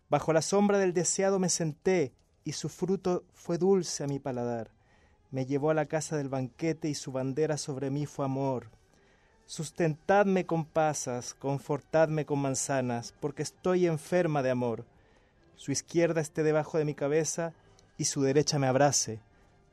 Bajo 0.10 0.32
la 0.32 0.41
sombra 0.41 0.78
del 0.78 0.93
deseado 0.93 1.38
me 1.38 1.50
senté, 1.50 2.13
y 2.45 2.54
su 2.54 2.69
fruto 2.69 3.26
fue 3.34 3.58
dulce 3.58 4.06
a 4.06 4.08
mi 4.08 4.19
paladar. 4.19 4.71
Me 5.32 5.45
llevó 5.45 5.69
a 5.69 5.74
la 5.74 5.86
casa 5.86 6.15
del 6.15 6.30
banquete 6.30 6.88
y 6.88 6.95
su 6.95 7.12
bandera 7.12 7.58
sobre 7.58 7.89
mí 7.89 8.06
fue 8.06 8.24
amor. 8.24 8.69
Sustentadme 9.52 10.46
con 10.46 10.64
pasas, 10.64 11.34
confortadme 11.34 12.26
con 12.26 12.40
manzanas, 12.40 13.14
porque 13.20 13.44
estoy 13.44 13.86
enferma 13.86 14.42
de 14.44 14.50
amor. 14.50 14.86
Su 15.58 15.74
izquierda 15.74 16.22
esté 16.22 16.42
debajo 16.44 16.78
de 16.78 16.86
mi 16.86 16.96
cabeza 16.96 17.52
y 17.98 18.06
su 18.06 18.22
derecha 18.22 18.60
me 18.60 18.68
abrace. 18.68 19.20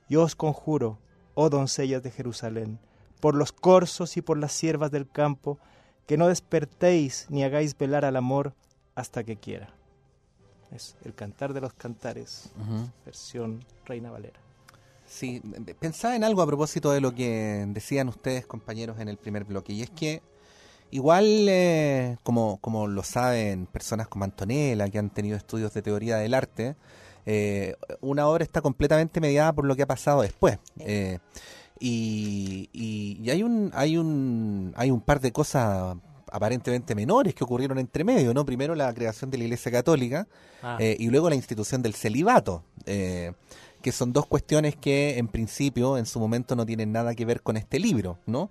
Yo 0.09 0.25
os 0.25 0.35
conjuro, 0.35 0.99
oh 1.35 1.49
doncellas 1.49 2.03
de 2.03 2.11
Jerusalén, 2.11 2.81
por 3.21 3.37
los 3.37 3.53
corzos 3.53 4.17
y 4.17 4.21
por 4.21 4.37
las 4.37 4.51
siervas 4.51 4.91
del 4.91 5.09
campo, 5.09 5.61
que 6.09 6.17
no 6.17 6.27
despertéis 6.27 7.27
ni 7.29 7.45
hagáis 7.45 7.79
velar 7.79 8.05
al 8.05 8.17
amor 8.17 8.55
hasta 8.97 9.23
que 9.23 9.37
quiera. 9.37 9.73
Es 10.73 10.97
el 11.05 11.15
cantar 11.15 11.53
de 11.53 11.61
los 11.61 11.73
cantares, 11.73 12.51
versión 13.05 13.65
Reina 13.87 14.11
Valera. 14.11 14.48
Sí, 15.09 15.41
pensaba 15.81 16.15
en 16.17 16.23
algo 16.23 16.43
a 16.43 16.47
propósito 16.47 16.93
de 16.93 17.01
lo 17.01 17.15
que 17.15 17.65
decían 17.69 18.09
ustedes, 18.09 18.47
compañeros, 18.47 19.01
en 19.01 19.09
el 19.09 19.17
primer 19.17 19.45
bloque, 19.45 19.73
y 19.73 19.83
es 19.83 19.91
que 19.91 20.23
igual, 20.91 21.25
eh, 21.49 22.17
como, 22.23 22.59
como 22.61 22.87
lo 22.87 23.03
saben 23.03 23.67
personas 23.67 24.07
como 24.09 24.25
Antonella, 24.25 24.89
que 24.91 24.99
han 24.99 25.11
tenido 25.11 25.37
estudios 25.37 25.73
de 25.73 25.83
teoría 25.83 26.19
del 26.19 26.35
arte, 26.35 26.77
eh, 27.25 27.75
una 28.01 28.29
obra 28.29 28.45
está 28.45 28.61
completamente 28.61 29.21
mediada 29.21 29.53
por 29.53 29.65
lo 29.65 29.75
que 29.77 29.83
ha 29.83 29.87
pasado 29.87 30.23
después. 30.23 30.59
Eh, 30.79 31.19
y, 31.81 32.69
y, 32.73 33.19
y 33.23 33.31
hay 33.31 33.43
un 33.43 33.71
hay 33.73 33.97
un 33.97 34.73
hay 34.77 34.91
un 34.91 35.01
par 35.01 35.21
de 35.21 35.31
cosas 35.31 35.97
aparentemente 36.31 36.95
menores 36.95 37.35
que 37.35 37.45
ocurrieron 37.45 37.79
entre 37.79 38.03
medio, 38.05 38.35
¿no? 38.35 38.45
Primero 38.45 38.75
la 38.75 38.93
creación 38.93 39.31
de 39.31 39.39
la 39.39 39.45
Iglesia 39.45 39.71
Católica 39.73 40.27
Ah. 40.63 40.77
eh, 40.81 40.97
y 40.99 41.09
luego 41.09 41.29
la 41.29 41.37
institución 41.37 41.83
del 41.83 41.95
celibato, 41.95 42.65
eh, 42.85 43.33
que 43.83 43.93
son 43.93 44.13
dos 44.13 44.27
cuestiones 44.27 44.77
que 44.77 45.19
en 45.19 45.29
principio 45.29 45.97
en 45.99 46.07
su 46.07 46.19
momento 46.21 46.55
no 46.57 46.65
tienen 46.67 46.93
nada 46.93 47.15
que 47.15 47.25
ver 47.25 47.43
con 47.43 47.57
este 47.57 47.79
libro, 47.79 48.19
¿no? 48.27 48.51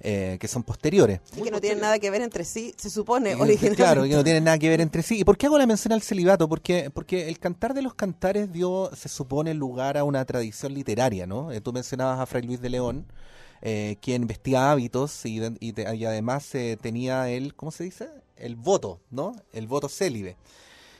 Eh, 0.00 0.36
que 0.40 0.46
son 0.46 0.62
posteriores. 0.62 1.20
Y 1.36 1.42
que 1.42 1.50
no 1.50 1.60
tienen 1.60 1.80
nada 1.80 1.98
que 1.98 2.08
ver 2.10 2.22
entre 2.22 2.44
sí, 2.44 2.72
se 2.76 2.88
supone, 2.88 3.34
originalmente. 3.34 3.74
Claro, 3.74 4.04
que 4.04 4.14
no 4.14 4.22
tienen 4.22 4.44
nada 4.44 4.56
que 4.56 4.68
ver 4.68 4.80
entre 4.80 5.02
sí. 5.02 5.18
¿Y 5.18 5.24
por 5.24 5.36
qué 5.36 5.46
hago 5.46 5.58
la 5.58 5.66
mención 5.66 5.92
al 5.92 6.02
celibato? 6.02 6.48
Porque, 6.48 6.88
porque 6.90 7.28
el 7.28 7.40
cantar 7.40 7.74
de 7.74 7.82
los 7.82 7.94
cantares 7.94 8.52
dio, 8.52 8.90
se 8.94 9.08
supone, 9.08 9.54
lugar 9.54 9.98
a 9.98 10.04
una 10.04 10.24
tradición 10.24 10.72
literaria, 10.72 11.26
¿no? 11.26 11.50
Eh, 11.50 11.60
tú 11.60 11.72
mencionabas 11.72 12.20
a 12.20 12.26
Fray 12.26 12.42
Luis 12.44 12.60
de 12.60 12.70
León, 12.70 13.06
eh, 13.60 13.96
quien 14.00 14.28
vestía 14.28 14.70
hábitos 14.70 15.26
y, 15.26 15.40
y 15.58 15.72
te- 15.72 15.96
y 15.96 16.04
además 16.04 16.54
eh, 16.54 16.78
tenía 16.80 17.28
el, 17.28 17.56
¿cómo 17.56 17.72
se 17.72 17.82
dice? 17.82 18.08
El 18.36 18.54
voto, 18.54 19.00
¿no? 19.10 19.34
El 19.52 19.66
voto 19.66 19.88
célibe. 19.88 20.36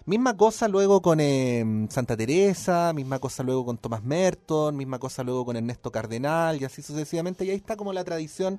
Misma 0.08 0.34
cosa 0.38 0.68
luego 0.68 1.02
con 1.02 1.20
eh, 1.20 1.86
Santa 1.90 2.16
Teresa, 2.16 2.94
misma 2.94 3.18
cosa 3.18 3.42
luego 3.42 3.66
con 3.66 3.76
Tomás 3.76 4.02
Merton, 4.02 4.74
misma 4.74 4.98
cosa 4.98 5.22
luego 5.22 5.44
con 5.44 5.54
Ernesto 5.54 5.92
Cardenal 5.92 6.58
y 6.58 6.64
así 6.64 6.80
sucesivamente. 6.80 7.44
Y 7.44 7.50
ahí 7.50 7.56
está 7.56 7.76
como 7.76 7.92
la 7.92 8.02
tradición 8.04 8.58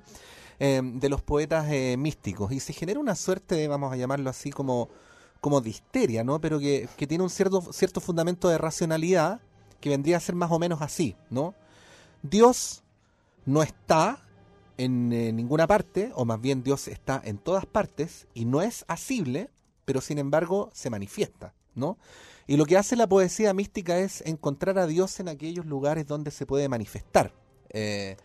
eh, 0.59 0.79
de 0.83 1.09
los 1.09 1.23
poetas 1.23 1.65
eh, 1.71 1.95
místicos. 1.97 2.51
Y 2.51 2.59
se 2.59 2.71
genera 2.71 2.99
una 2.99 3.15
suerte, 3.15 3.67
vamos 3.67 3.91
a 3.91 3.95
llamarlo 3.95 4.29
así, 4.29 4.51
como, 4.51 4.89
como 5.41 5.59
de 5.59 5.71
histeria, 5.71 6.23
¿no? 6.23 6.39
Pero 6.39 6.59
que, 6.59 6.87
que 6.95 7.07
tiene 7.07 7.23
un 7.23 7.31
cierto, 7.31 7.73
cierto 7.73 7.99
fundamento 7.99 8.47
de 8.47 8.59
racionalidad 8.59 9.41
que 9.81 9.89
vendría 9.89 10.17
a 10.17 10.19
ser 10.19 10.35
más 10.35 10.51
o 10.51 10.59
menos 10.59 10.83
así, 10.83 11.15
¿no? 11.31 11.55
Dios 12.21 12.83
no 13.47 13.63
está 13.63 14.23
en 14.77 15.11
eh, 15.11 15.33
ninguna 15.33 15.65
parte, 15.65 16.11
o 16.13 16.25
más 16.25 16.39
bien 16.39 16.61
Dios 16.61 16.87
está 16.87 17.19
en 17.25 17.39
todas 17.39 17.65
partes 17.65 18.27
y 18.35 18.45
no 18.45 18.61
es 18.61 18.85
asible, 18.87 19.49
pero 19.89 20.01
sin 20.01 20.19
embargo 20.19 20.69
se 20.71 20.91
manifiesta, 20.91 21.55
¿no? 21.73 21.97
Y 22.45 22.57
lo 22.57 22.67
que 22.67 22.77
hace 22.77 22.95
la 22.95 23.09
poesía 23.09 23.55
mística 23.55 23.97
es 23.97 24.21
encontrar 24.21 24.77
a 24.77 24.85
Dios 24.85 25.19
en 25.19 25.29
aquellos 25.29 25.65
lugares 25.65 26.05
donde 26.05 26.29
se 26.29 26.45
puede 26.45 26.69
manifestar. 26.69 27.33
Eh, 27.71 28.15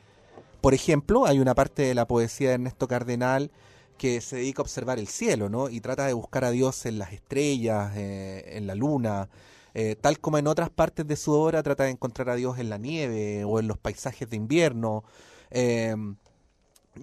por 0.61 0.75
ejemplo, 0.75 1.25
hay 1.25 1.41
una 1.41 1.55
parte 1.55 1.81
de 1.81 1.95
la 1.95 2.07
poesía 2.07 2.49
de 2.49 2.55
Ernesto 2.57 2.87
Cardenal 2.87 3.51
que 3.97 4.21
se 4.21 4.37
dedica 4.37 4.61
a 4.61 4.65
observar 4.65 4.99
el 4.99 5.09
cielo, 5.09 5.49
¿no? 5.49 5.71
Y 5.71 5.81
trata 5.81 6.07
de 6.07 6.13
buscar 6.13 6.45
a 6.45 6.51
Dios 6.51 6.85
en 6.85 6.99
las 6.99 7.15
estrellas, 7.15 7.97
eh, 7.97 8.45
en 8.59 8.67
la 8.67 8.75
luna, 8.75 9.31
eh, 9.73 9.97
tal 9.99 10.21
como 10.21 10.37
en 10.37 10.49
otras 10.49 10.69
partes 10.69 11.07
de 11.07 11.17
su 11.17 11.33
obra 11.33 11.63
trata 11.63 11.85
de 11.85 11.93
encontrar 11.93 12.29
a 12.29 12.35
Dios 12.35 12.59
en 12.59 12.69
la 12.69 12.77
nieve 12.77 13.43
o 13.45 13.59
en 13.59 13.69
los 13.69 13.79
paisajes 13.79 14.29
de 14.29 14.37
invierno. 14.37 15.03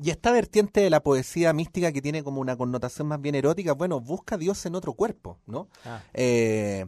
Y 0.02 0.10
esta 0.10 0.32
vertiente 0.32 0.82
de 0.82 0.90
la 0.90 1.02
poesía 1.02 1.54
mística 1.54 1.92
que 1.92 2.02
tiene 2.02 2.24
como 2.24 2.42
una 2.42 2.56
connotación 2.58 3.08
más 3.08 3.22
bien 3.22 3.36
erótica, 3.36 3.74
bueno, 3.74 4.00
busca 4.00 4.36
a 4.36 4.38
Dios 4.38 4.66
en 4.66 4.76
otro 4.76 4.94
cuerpo, 4.94 5.38
¿no? 5.48 5.68
Ah. 5.86 6.02
Eh, 6.14 6.86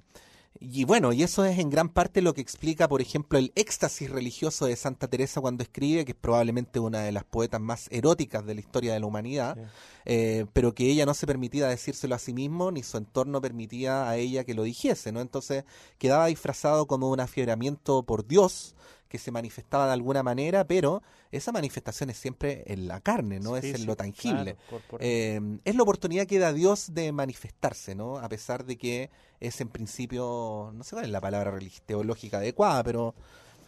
y 0.59 0.85
bueno, 0.85 1.11
y 1.11 1.23
eso 1.23 1.43
es 1.43 1.59
en 1.59 1.69
gran 1.69 1.89
parte 1.89 2.21
lo 2.21 2.33
que 2.33 2.39
explica, 2.39 2.87
por 2.87 3.01
ejemplo, 3.01 3.37
el 3.37 3.51
éxtasis 3.55 4.09
religioso 4.09 4.65
de 4.65 4.75
Santa 4.77 5.07
Teresa 5.09 5.41
cuando 5.41 5.61
escribe, 5.63 6.05
que 6.05 6.13
es 6.13 6.17
probablemente 6.17 6.79
una 6.79 7.01
de 7.01 7.11
las 7.11 7.25
poetas 7.25 7.59
más 7.59 7.87
eróticas 7.91 8.45
de 8.45 8.53
la 8.53 8.61
historia 8.61 8.93
de 8.93 8.99
la 9.01 9.05
humanidad, 9.05 9.55
Sí. 9.57 9.61
eh, 10.05 10.45
pero 10.53 10.73
que 10.73 10.85
ella 10.89 11.05
no 11.05 11.15
se 11.15 11.27
permitía 11.27 11.67
decírselo 11.67 12.15
a 12.15 12.19
sí 12.19 12.33
mismo, 12.33 12.71
ni 12.71 12.81
su 12.83 12.95
entorno 12.97 13.41
permitía 13.41 14.07
a 14.07 14.15
ella 14.15 14.45
que 14.45 14.53
lo 14.53 14.63
dijese, 14.63 15.11
¿no? 15.11 15.19
Entonces 15.19 15.65
quedaba 15.97 16.27
disfrazado 16.27 16.85
como 16.87 17.09
un 17.09 17.19
afiebramiento 17.19 18.03
por 18.03 18.25
Dios 18.25 18.75
que 19.13 19.19
se 19.19 19.29
manifestaba 19.29 19.85
de 19.85 19.93
alguna 19.93 20.23
manera, 20.23 20.65
pero 20.65 21.03
esa 21.31 21.51
manifestación 21.51 22.09
es 22.09 22.17
siempre 22.17 22.63
en 22.65 22.87
la 22.87 22.99
carne, 22.99 23.39
no 23.39 23.51
Sí, 23.61 23.67
es 23.67 23.75
en 23.75 23.81
sí, 23.81 23.85
lo 23.85 23.95
tangible. 23.95 24.57
claro. 24.67 24.97
Eh, 24.99 25.39
es 25.63 25.75
la 25.75 25.83
oportunidad 25.83 26.25
que 26.25 26.39
da 26.39 26.51
Dios 26.51 26.95
de 26.95 27.11
manifestarse, 27.11 27.93
¿no? 27.93 28.17
A 28.17 28.27
pesar 28.27 28.65
de 28.65 28.75
que 28.75 29.11
es 29.39 29.61
en 29.61 29.69
principio, 29.69 30.71
no 30.73 30.83
sé 30.83 30.95
cuál 30.95 31.05
es 31.05 31.11
la 31.11 31.21
palabra 31.21 31.55
teológica 31.85 32.37
adecuada, 32.37 32.83
pero 32.83 33.13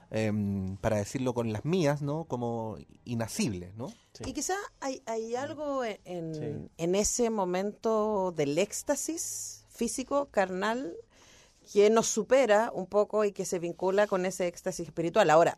eh, 0.10 0.31
para 0.81 0.97
decirlo 0.97 1.36
con 1.36 1.53
las 1.53 1.63
mías, 1.63 2.01
¿no? 2.01 2.23
Como 2.23 2.77
inacible, 3.03 3.71
¿no? 3.77 3.89
Sí. 4.13 4.23
Y 4.25 4.34
quizá 4.34 4.55
hay, 4.79 5.03
hay 5.05 5.36
algo 5.36 5.84
en, 5.86 6.71
en 6.75 6.95
ese 6.95 7.29
momento 7.29 8.34
del 8.36 8.58
éxtasis 8.58 9.63
físico, 9.69 10.25
carnal, 10.31 10.95
que 11.71 11.89
nos 11.89 12.08
supera 12.08 12.71
un 12.73 12.86
poco 12.88 13.25
y 13.25 13.32
que 13.32 13.45
se 13.45 13.60
vincula 13.60 14.08
con 14.08 14.25
ese 14.25 14.47
éxtasis 14.47 14.88
espiritual. 14.88 15.30
Ahora, 15.30 15.58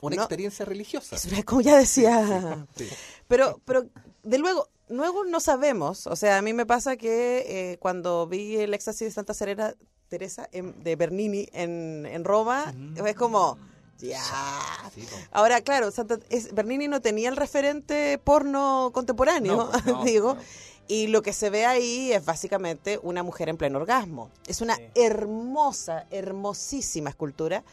Una 0.00 0.16
No. 0.16 0.22
experiencia 0.22 0.64
religiosa. 0.66 1.16
como 1.46 1.62
ya 1.62 1.78
decía, 1.78 2.66
Sí. 2.76 2.86
pero, 3.26 3.60
pero 3.64 3.86
de 4.22 4.36
luego, 4.38 4.68
luego 4.88 5.24
no 5.24 5.40
sabemos. 5.40 6.06
O 6.06 6.14
sea, 6.16 6.36
a 6.36 6.42
mí 6.42 6.52
me 6.52 6.66
pasa 6.66 6.96
que 6.98 7.72
eh, 7.72 7.78
cuando 7.78 8.26
vi 8.26 8.56
el 8.56 8.74
éxtasis 8.74 9.08
de 9.08 9.12
Santa 9.12 9.32
Serena, 9.32 9.74
Teresa 10.08 10.46
en- 10.52 10.82
de 10.82 10.96
Bernini 10.96 11.48
en, 11.52 12.04
en 12.06 12.24
Roma, 12.24 12.74
es 13.06 13.14
como, 13.16 13.56
ya. 13.98 14.20
Sí. 14.94 15.06
Ahora, 15.30 15.62
claro, 15.62 15.90
Santa, 15.90 16.18
es, 16.28 16.52
Bernini 16.52 16.86
no 16.86 17.00
tenía 17.00 17.30
el 17.30 17.36
referente 17.36 18.18
porno 18.18 18.90
contemporáneo, 18.92 19.56
No, 19.56 19.92
no, 19.92 20.04
digo. 20.04 20.34
no. 20.34 20.40
Y 20.86 21.06
lo 21.06 21.22
que 21.22 21.32
se 21.32 21.48
ve 21.50 21.64
ahí 21.64 22.12
es 22.12 22.24
básicamente 22.24 22.98
una 23.02 23.22
mujer 23.22 23.48
en 23.48 23.56
pleno 23.56 23.78
orgasmo. 23.78 24.30
Es 24.46 24.60
una 24.60 24.76
Sí. 24.76 24.82
hermosa, 24.94 26.06
hermosísima 26.10 27.10
escultura. 27.10 27.64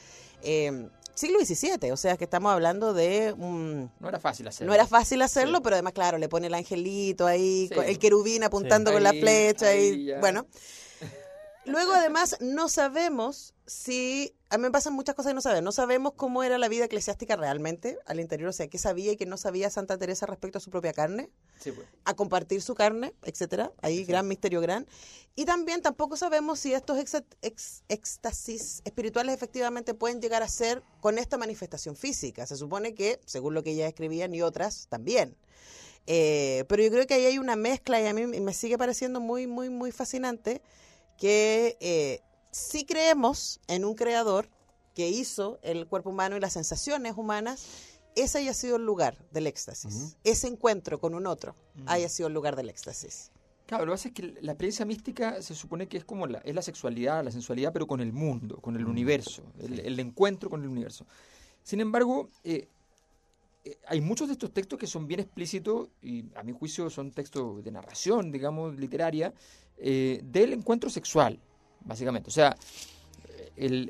eh, 0.44 0.88
siglo 1.14 1.38
XVII, 1.46 1.92
o 1.92 1.98
sea 1.98 2.18
que 2.18 2.24
estamos 2.24 2.52
hablando 2.52 2.94
de 2.96 3.32
un... 3.38 3.92
No 4.00 4.10
era 4.10 4.20
fácil 4.20 4.48
hacerlo. 4.48 4.70
No 4.70 4.74
era 4.74 4.88
fácil 4.88 5.22
hacerlo, 5.22 5.58
Sí. 5.58 5.62
pero 5.64 5.76
además, 5.76 5.94
claro, 5.94 6.18
le 6.18 6.28
pone 6.30 6.48
el 6.48 6.54
angelito 6.56 7.28
ahí, 7.28 7.68
Sí. 7.72 7.80
el 7.86 8.00
querubín 8.00 8.44
apuntando 8.44 8.92
con 8.92 9.04
la 9.04 9.12
flecha 9.12 9.68
ahí 9.68 9.88
y 9.90 10.06
ya. 10.06 10.20
bueno. 10.20 10.48
Luego, 11.66 11.94
además, 11.94 12.38
no 12.40 12.70
sabemos 12.70 13.54
si... 13.68 14.34
A 14.52 14.58
mí 14.58 14.64
me 14.64 14.72
pasan 14.72 14.94
muchas 14.94 15.16
cosas 15.16 15.30
que 15.32 15.34
no 15.34 15.42
sabemos. 15.42 15.64
No 15.64 15.72
sabemos 15.72 16.14
cómo 16.16 16.44
era 16.44 16.58
la 16.58 16.68
vida 16.68 16.86
eclesiástica 16.86 17.38
realmente 17.38 17.98
al 18.06 18.20
interior, 18.20 18.50
o 18.50 18.54
sea, 18.54 18.68
qué 18.68 18.78
sabía 18.78 19.14
y 19.14 19.16
qué 19.16 19.26
no 19.26 19.38
sabía 19.38 19.70
Santa 19.70 19.98
Teresa 19.98 20.26
respecto 20.26 20.58
a 20.58 20.62
su 20.62 20.70
propia 20.70 20.92
carne 20.92 21.30
Sí, 21.60 21.72
pues. 21.72 21.88
a 22.04 22.14
compartir 22.16 22.62
su 22.62 22.76
carne, 22.76 23.14
etcétera. 23.24 23.72
Ahí 23.82 24.04
gran 24.04 24.28
misterio 24.28 24.60
gran. 24.60 24.86
Y 25.36 25.46
también 25.46 25.82
tampoco 25.82 26.18
sabemos 26.18 26.60
si 26.60 26.74
estos 26.74 26.98
ex- 27.00 27.84
éxtasis 27.88 28.82
espirituales 28.84 29.34
efectivamente 29.34 29.94
pueden 29.94 30.22
llegar 30.22 30.44
a 30.44 30.50
ser 30.50 30.84
con 31.00 31.18
esta 31.18 31.38
manifestación 31.38 31.96
física. 31.96 32.46
Se 32.46 32.58
supone 32.58 32.94
que, 32.94 33.22
según 33.26 33.54
lo 33.54 33.64
que 33.64 33.72
ella 33.72 33.88
escribía, 33.88 34.28
y 34.28 34.42
otras 34.42 34.88
también. 34.90 35.38
Eh, 36.08 36.66
pero 36.68 36.84
yo 36.84 36.90
creo 36.92 37.08
que 37.08 37.14
ahí 37.14 37.26
hay 37.26 37.38
una 37.38 37.56
mezcla 37.56 38.02
y 38.02 38.08
a 38.08 38.14
mí 38.14 38.26
me 38.28 38.54
sigue 38.54 38.78
pareciendo 38.78 39.22
muy, 39.22 39.48
muy, 39.48 39.70
muy 39.70 39.92
fascinante 39.94 40.62
que 41.18 41.78
eh, 41.80 42.22
sí 42.52 42.86
creemos 42.86 43.60
en 43.68 43.86
un 43.86 43.96
creador 43.96 44.50
que 44.94 45.10
hizo 45.10 45.60
el 45.62 45.88
cuerpo 45.88 46.10
humano 46.10 46.38
y 46.38 46.40
las 46.40 46.54
sensaciones 46.54 47.18
humanas, 47.18 47.66
ese 48.16 48.40
haya 48.40 48.54
sido 48.54 48.76
el 48.76 48.86
lugar 48.86 49.18
del 49.32 49.48
éxtasis. 49.48 50.18
Ese 50.24 50.48
encuentro 50.48 51.00
con 51.00 51.16
un 51.16 51.26
otro 51.28 51.56
haya 51.86 52.10
sido 52.10 52.28
el 52.28 52.34
lugar 52.34 52.56
del 52.56 52.70
éxtasis. 52.70 53.32
Claro, 53.66 53.86
lo 53.86 53.92
que 53.92 53.96
pasa 53.96 54.08
es 54.10 54.14
que 54.14 54.36
la 54.42 54.52
experiencia 54.52 54.86
mística 54.86 55.42
se 55.42 55.56
supone 55.56 55.88
que 55.88 55.98
es 55.98 56.04
como 56.04 56.28
la, 56.28 56.40
es 56.40 56.54
la 56.54 56.62
sexualidad, 56.62 57.24
la 57.24 57.32
sensualidad, 57.32 57.72
pero 57.72 57.88
con 57.88 58.02
el 58.02 58.12
mundo, 58.12 58.58
con 58.58 58.76
el 58.76 58.86
universo, 58.86 59.44
el, 59.60 59.80
el 59.80 59.98
encuentro 60.00 60.50
con 60.50 60.62
el 60.62 60.68
universo. 60.68 61.06
Sin 61.64 61.80
embargo, 61.80 62.28
eh, 62.44 62.68
eh, 63.64 63.78
hay 63.88 64.02
muchos 64.02 64.28
de 64.28 64.34
estos 64.34 64.52
textos 64.52 64.80
que 64.80 64.88
son 64.88 65.08
bien 65.08 65.20
explícitos 65.20 65.90
y 66.02 66.26
a 66.36 66.44
mi 66.44 66.52
juicio 66.52 66.90
son 66.90 67.12
textos 67.12 67.64
de 67.64 67.72
narración, 67.72 68.32
digamos, 68.32 68.76
literaria, 68.78 69.34
eh, 69.78 70.22
del 70.24 70.54
encuentro 70.54 70.90
sexual, 70.90 71.40
básicamente. 71.86 72.30
O 72.30 72.34
sea, 72.34 72.56
el, 73.56 73.90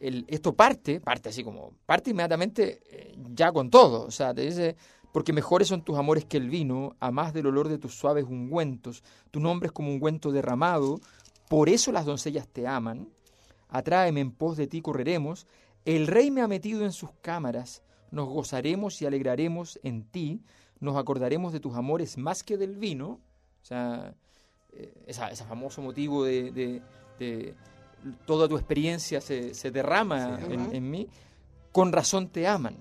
el- 0.00 0.24
esto 0.28 0.54
parte, 0.54 1.00
parte 1.00 1.30
así 1.30 1.42
como, 1.42 1.72
parte 1.86 2.10
inmediatamente 2.10 2.80
eh, 2.90 3.14
ya 3.34 3.50
con 3.52 3.70
todo. 3.70 4.04
O 4.04 4.10
sea, 4.10 4.34
te 4.34 4.42
dice, 4.42 4.76
Porque 5.12 5.32
mejores 5.32 5.68
son 5.68 5.82
tus 5.82 5.96
amores 5.96 6.26
que 6.26 6.36
el 6.36 6.50
vino, 6.50 6.94
a 7.00 7.10
más 7.10 7.32
del 7.32 7.46
olor 7.46 7.68
de 7.68 7.78
tus 7.78 7.94
suaves 7.94 8.24
ungüentos. 8.24 9.02
Tu 9.30 9.40
nombre 9.40 9.68
es 9.68 9.72
como 9.72 9.90
ungüento 9.90 10.30
derramado, 10.30 11.00
por 11.48 11.70
eso 11.70 11.90
las 11.92 12.04
doncellas 12.04 12.46
te 12.48 12.66
aman. 12.66 13.08
Atráeme 13.70 14.20
en 14.20 14.30
pos 14.32 14.58
de 14.58 14.66
ti 14.66 14.82
correremos. 14.82 15.46
El 15.86 16.06
rey 16.06 16.30
me 16.30 16.42
ha 16.42 16.48
metido 16.48 16.84
en 16.84 16.92
sus 16.92 17.10
cámaras. 17.22 17.82
Nos 18.10 18.28
gozaremos 18.28 19.00
y 19.00 19.06
alegraremos 19.06 19.80
en 19.82 20.04
ti. 20.04 20.42
Nos 20.80 20.96
acordaremos 20.96 21.52
de 21.54 21.60
tus 21.60 21.74
amores 21.74 22.18
más 22.18 22.42
que 22.44 22.58
del 22.58 22.76
vino. 22.76 23.18
O 23.62 23.64
sea, 23.64 24.14
esa- 25.06 25.30
ese 25.30 25.44
famoso 25.44 25.82
motivo 25.82 26.24
de, 26.24 26.50
de- 26.52 26.82
de 27.18 27.54
toda 28.24 28.46
tu 28.48 28.56
experiencia 28.56 29.20
se, 29.20 29.54
se 29.54 29.70
derrama 29.70 30.38
Sí. 30.40 30.52
en, 30.72 30.90
mí. 30.90 31.08
Con 31.72 31.92
razón 31.92 32.28
te 32.28 32.46
aman. 32.46 32.76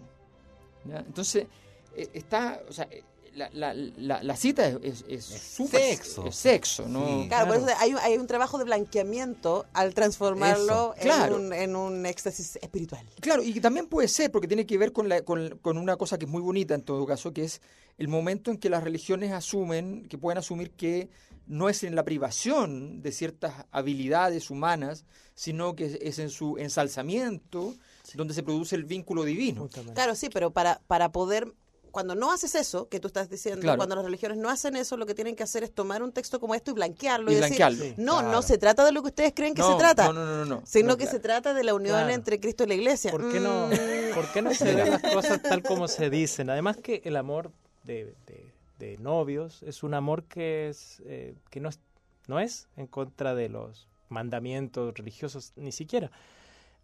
¿ya? 0.85 0.99
Entonces, 0.99 1.47
eh, 1.95 2.09
está, 2.13 2.61
o 2.69 2.73
sea, 2.73 2.87
eh, 2.91 3.03
la, 3.35 3.49
la- 3.53 3.73
la- 3.73 4.23
la 4.23 4.35
cita 4.35 4.67
es, 4.67 4.77
es, 4.81 5.05
es 5.09 5.25
súper- 5.25 5.81
sexo. 5.81 6.25
es 6.27 6.35
sexo, 6.35 6.87
¿no? 6.87 7.05
Sí. 7.23 7.27
Claro, 7.27 7.47
por 7.47 7.57
eso 7.57 7.67
hay, 7.79 7.93
un- 7.93 7.99
hay 7.99 8.17
un 8.17 8.27
trabajo 8.27 8.57
de 8.57 8.63
blanqueamiento 8.63 9.65
al 9.73 9.93
transformarlo 9.93 10.93
Eso, 10.95 11.01
claro. 11.01 11.35
en, 11.37 11.45
un, 11.45 11.53
en 11.53 11.75
un 11.75 12.05
éxtasis 12.05 12.57
espiritual. 12.61 13.05
Claro, 13.19 13.43
y 13.43 13.59
también 13.59 13.87
puede 13.87 14.07
ser, 14.07 14.31
porque 14.31 14.47
tiene 14.47 14.65
que 14.65 14.77
ver 14.77 14.91
con, 14.93 15.09
la, 15.09 15.21
con, 15.23 15.57
con 15.61 15.77
una 15.77 15.97
cosa 15.97 16.17
que 16.17 16.25
es 16.25 16.31
muy 16.31 16.41
bonita 16.41 16.73
en 16.75 16.81
todo 16.81 17.05
caso, 17.05 17.33
que 17.33 17.43
es 17.43 17.61
el 17.97 18.07
momento 18.07 18.51
en 18.51 18.57
que 18.57 18.69
las 18.69 18.83
religiones 18.83 19.31
asumen, 19.31 20.07
que 20.09 20.17
pueden 20.17 20.37
asumir 20.37 20.71
que 20.71 21.09
no 21.47 21.69
es 21.69 21.83
en 21.83 21.93
la 21.95 22.03
privación 22.03 23.01
de 23.03 23.11
ciertas 23.11 23.65
habilidades 23.71 24.49
humanas, 24.49 25.05
sino 25.35 25.75
que 25.75 25.85
es- 25.85 25.97
es 26.01 26.19
en 26.19 26.29
su 26.29 26.57
ensalzamiento 26.57 27.75
donde 28.13 28.33
se 28.33 28.43
produce 28.43 28.75
el 28.75 28.85
vínculo 28.85 29.23
divino. 29.23 29.61
Justamente. 29.63 29.93
Claro, 29.95 30.15
sí, 30.15 30.29
pero 30.33 30.51
para, 30.51 30.81
para 30.87 31.11
poder, 31.11 31.53
cuando 31.95 32.13
no 32.13 32.29
haces 32.33 32.55
eso, 32.55 32.89
que 32.89 32.99
tú 32.99 33.07
estás 33.07 33.29
diciendo, 33.29 33.61
Claro. 33.61 33.77
cuando 33.77 33.95
las 33.95 34.03
religiones 34.03 34.37
no 34.37 34.49
hacen 34.49 34.75
eso, 34.75 34.97
lo 34.97 35.05
que 35.05 35.15
tienen 35.15 35.33
que 35.33 35.43
hacer 35.43 35.63
es 35.63 35.71
tomar 35.73 36.03
un 36.03 36.11
texto 36.11 36.41
como 36.41 36.53
esto 36.53 36.71
y 36.71 36.73
blanquearlo. 36.73 37.31
Y 37.31 37.35
Y, 37.35 37.37
blanquearlo. 37.37 37.77
decir, 37.77 37.95
Sí, 37.95 38.01
no, 38.03 38.15
claro. 38.19 38.31
no 38.33 38.41
se 38.41 38.57
trata 38.57 38.83
de 38.83 38.91
lo 38.91 39.01
que 39.01 39.07
ustedes 39.07 39.31
creen 39.33 39.53
que 39.53 39.61
No, 39.61 39.71
se 39.71 39.77
trata, 39.79 40.07
No, 40.07 40.11
no, 40.13 40.25
no, 40.25 40.35
no, 40.39 40.45
no. 40.45 40.61
sino 40.65 40.89
No, 40.89 40.97
que 40.97 41.05
claro. 41.05 41.17
se 41.17 41.19
trata 41.21 41.53
de 41.53 41.63
la 41.63 41.73
unión 41.73 41.95
Claro. 41.95 42.09
entre 42.13 42.41
Cristo 42.41 42.65
y 42.65 42.67
la 42.67 42.73
iglesia. 42.73 43.11
¿Por 43.11 43.31
qué 43.31 43.39
no, 43.39 43.67
Mm. 43.67 44.13
¿por 44.13 44.29
qué 44.33 44.41
no 44.41 44.53
se 44.53 44.65
ven 44.75 44.89
las 44.91 45.01
cosas 45.01 45.41
tal 45.41 45.63
como 45.63 45.87
se 45.87 46.09
dicen? 46.09 46.49
Además 46.49 46.75
que 46.75 47.01
el 47.05 47.15
amor 47.15 47.51
de, 47.85 48.13
de- 48.27 48.51
de 48.77 48.97
novios 48.97 49.63
es 49.63 49.81
un 49.83 49.93
amor 49.93 50.25
que 50.25 50.67
es 50.67 51.01
eh, 51.05 51.33
que 51.49 51.61
no 51.61 51.69
es, 51.69 51.79
no 52.27 52.41
es 52.41 52.67
en 52.75 52.87
contra 52.87 53.33
de 53.33 53.47
los 53.47 53.87
mandamientos 54.09 54.93
religiosos 54.95 55.53
ni 55.55 55.71
siquiera. 55.71 56.11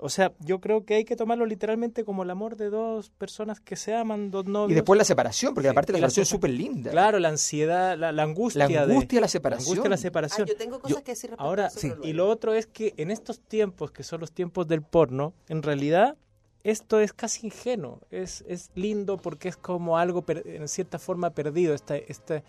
O 0.03 0.09
sea, 0.09 0.33
yo 0.39 0.59
creo 0.59 0.83
que 0.83 0.95
hay 0.95 1.05
que 1.05 1.15
tomarlo 1.15 1.45
literalmente 1.45 2.03
como 2.03 2.23
el 2.23 2.29
amor 2.31 2.57
de 2.57 2.69
dos 2.71 3.11
personas 3.11 3.59
que 3.59 3.75
se 3.75 3.93
aman, 3.93 4.31
dos 4.31 4.45
novios. 4.47 4.71
Y 4.71 4.73
después 4.75 4.97
la 4.97 5.03
separación, 5.03 5.53
porque 5.53 5.67
Sí. 5.67 5.71
aparte 5.71 5.91
la 5.93 5.99
la 5.99 6.09
separación 6.09 6.23
es 6.23 6.29
súper 6.29 6.49
linda. 6.49 6.89
Claro, 6.91 7.19
la 7.19 7.29
ansiedad, 7.29 7.97
la, 7.97 8.11
la 8.11 8.23
angustia. 8.23 8.59
La 8.59 8.67
de- 8.67 8.77
angustia 8.93 9.17
de 9.17 9.21
la 9.21 9.25
la 9.25 9.27
separación. 9.27 9.63
angustia 9.67 9.83
de 9.83 9.89
la 9.89 9.95
Ah, 9.95 9.97
separación. 9.97 10.47
yo 10.47 10.55
tengo 10.57 10.79
cosas 10.79 11.03
que 11.03 11.11
decir 11.11 11.29
respecto 11.29 11.43
Ahora, 11.45 11.65
a 11.65 11.67
eso. 11.67 11.79
pero 11.81 12.03
y 12.03 12.13
lo 12.13 12.27
otro 12.27 12.53
es 12.53 12.65
que 12.65 12.93
en 12.97 13.11
estos 13.11 13.39
tiempos, 13.39 13.91
que 13.91 14.01
son 14.03 14.19
los 14.21 14.31
tiempos 14.31 14.67
del 14.67 14.81
porno, 14.81 15.33
en 15.49 15.61
realidad 15.61 16.17
esto 16.63 16.99
es 16.99 17.13
casi 17.13 17.45
ingenuo, 17.47 18.01
es, 18.09 18.43
es 18.47 18.71
lindo 18.75 19.17
porque 19.17 19.49
es 19.49 19.57
como 19.57 19.97
algo 19.99 20.23
per- 20.23 20.43
en 20.47 20.67
cierta 20.67 20.97
forma 20.99 21.29
perdido, 21.29 21.73
esta, 21.75 21.95
esta, 21.95 22.43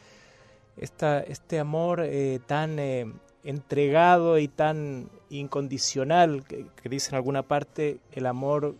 esta, 0.77 1.21
este 1.21 1.59
amor 1.59 2.01
eh, 2.03 2.41
tan 2.47 2.79
eh, 2.79 3.13
entregado 3.45 4.39
y 4.39 4.49
tan 4.49 5.09
incondicional, 5.31 6.45
que, 6.45 6.67
que 6.81 6.89
dice 6.89 7.11
en 7.11 7.17
alguna 7.17 7.43
parte, 7.43 7.99
el 8.13 8.27
amor 8.27 8.77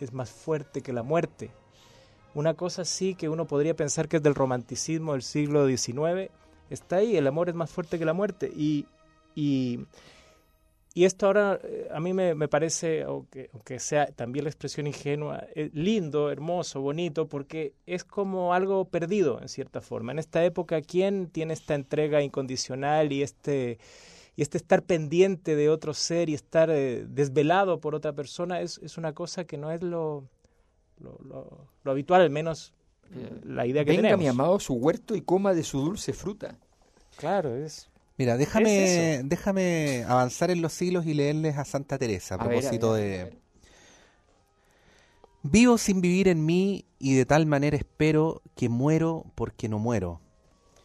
es 0.00 0.12
más 0.12 0.30
fuerte 0.30 0.82
que 0.82 0.92
la 0.92 1.02
muerte. 1.02 1.50
Una 2.34 2.54
cosa 2.54 2.82
así 2.82 3.14
que 3.14 3.28
uno 3.28 3.46
podría 3.46 3.76
pensar 3.76 4.08
que 4.08 4.16
es 4.16 4.22
del 4.22 4.34
romanticismo 4.34 5.12
del 5.12 5.22
siglo 5.22 5.66
XIX, 5.66 6.30
está 6.70 6.96
ahí, 6.96 7.16
el 7.16 7.26
amor 7.26 7.48
es 7.48 7.54
más 7.54 7.70
fuerte 7.70 7.98
que 7.98 8.04
la 8.04 8.14
muerte. 8.14 8.50
Y, 8.56 8.86
y, 9.34 9.80
y 10.94 11.04
esto 11.04 11.26
ahora 11.26 11.58
eh, 11.64 11.88
a 11.90 12.00
mí 12.00 12.12
me, 12.12 12.34
me 12.34 12.48
parece, 12.48 13.02
aunque, 13.02 13.48
aunque 13.52 13.78
sea 13.78 14.06
también 14.06 14.44
la 14.44 14.50
expresión 14.50 14.86
ingenua, 14.86 15.44
eh, 15.54 15.70
lindo, 15.72 16.30
hermoso, 16.30 16.80
bonito, 16.80 17.28
porque 17.28 17.72
es 17.86 18.04
como 18.04 18.52
algo 18.52 18.84
perdido 18.86 19.40
en 19.40 19.48
cierta 19.48 19.80
forma. 19.80 20.12
En 20.12 20.18
esta 20.18 20.44
época, 20.44 20.82
¿quién 20.82 21.28
tiene 21.28 21.54
esta 21.54 21.74
entrega 21.74 22.20
incondicional 22.22 23.10
y 23.12 23.22
este, 23.22 23.78
y 24.36 24.42
este 24.42 24.58
estar 24.58 24.82
pendiente 24.82 25.56
de 25.56 25.70
otro 25.70 25.94
ser 25.94 26.28
y 26.28 26.34
estar 26.34 26.68
eh, 26.70 27.06
desvelado 27.08 27.80
por 27.80 27.94
otra 27.94 28.12
persona? 28.12 28.60
Es, 28.60 28.78
es 28.82 28.98
una 28.98 29.12
cosa 29.14 29.44
que 29.44 29.56
no 29.56 29.70
es 29.70 29.82
lo, 29.82 30.24
lo, 31.00 31.18
lo- 31.24 31.68
lo 31.84 31.90
habitual, 31.90 32.20
al 32.22 32.30
menos 32.30 32.74
eh, 33.14 33.40
la 33.44 33.66
idea 33.66 33.84
que 33.84 33.90
Venga 33.92 34.02
tenemos. 34.02 34.20
mi 34.20 34.28
amado 34.28 34.60
su 34.60 34.74
huerto 34.74 35.14
y 35.16 35.22
coma 35.22 35.54
de 35.54 35.62
su 35.62 35.80
dulce 35.80 36.12
fruta. 36.12 36.58
Claro, 37.16 37.54
es... 37.56 37.88
Mira, 38.22 38.36
déjame, 38.36 39.14
Es 39.16 39.28
déjame 39.28 40.04
avanzar 40.06 40.52
en 40.52 40.62
los 40.62 40.72
siglos 40.72 41.06
y 41.06 41.12
leerles 41.12 41.58
a 41.58 41.64
Santa 41.64 41.98
Teresa 41.98 42.36
a, 42.36 42.38
A 42.38 42.44
ver, 42.46 42.58
a 42.58 42.60
propósito 42.60 42.92
a 42.92 42.96
de... 42.96 43.08
ver. 43.08 43.38
Vivo 45.42 45.76
sin 45.76 46.00
vivir 46.00 46.28
en 46.28 46.46
mí 46.46 46.84
y 47.00 47.14
de 47.14 47.26
tal 47.26 47.46
manera 47.46 47.76
espero 47.76 48.40
que 48.54 48.68
muero 48.68 49.26
porque 49.34 49.68
no 49.68 49.80
muero. 49.80 50.20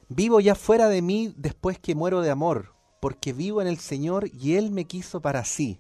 Vivo 0.10 0.40
ya 0.40 0.56
fuera 0.56 0.90
de 0.90 1.04
mí 1.04 1.32
después 1.38 1.78
que 1.78 1.94
muero 1.94 2.22
de 2.22 2.32
amor, 2.32 2.74
porque 3.00 3.34
vivo 3.34 3.62
en 3.62 3.68
el 3.68 3.78
Señor 3.78 4.32
y 4.34 4.56
Él 4.56 4.72
me 4.72 4.86
quiso 4.86 5.22
para 5.22 5.46
sí. 5.46 5.80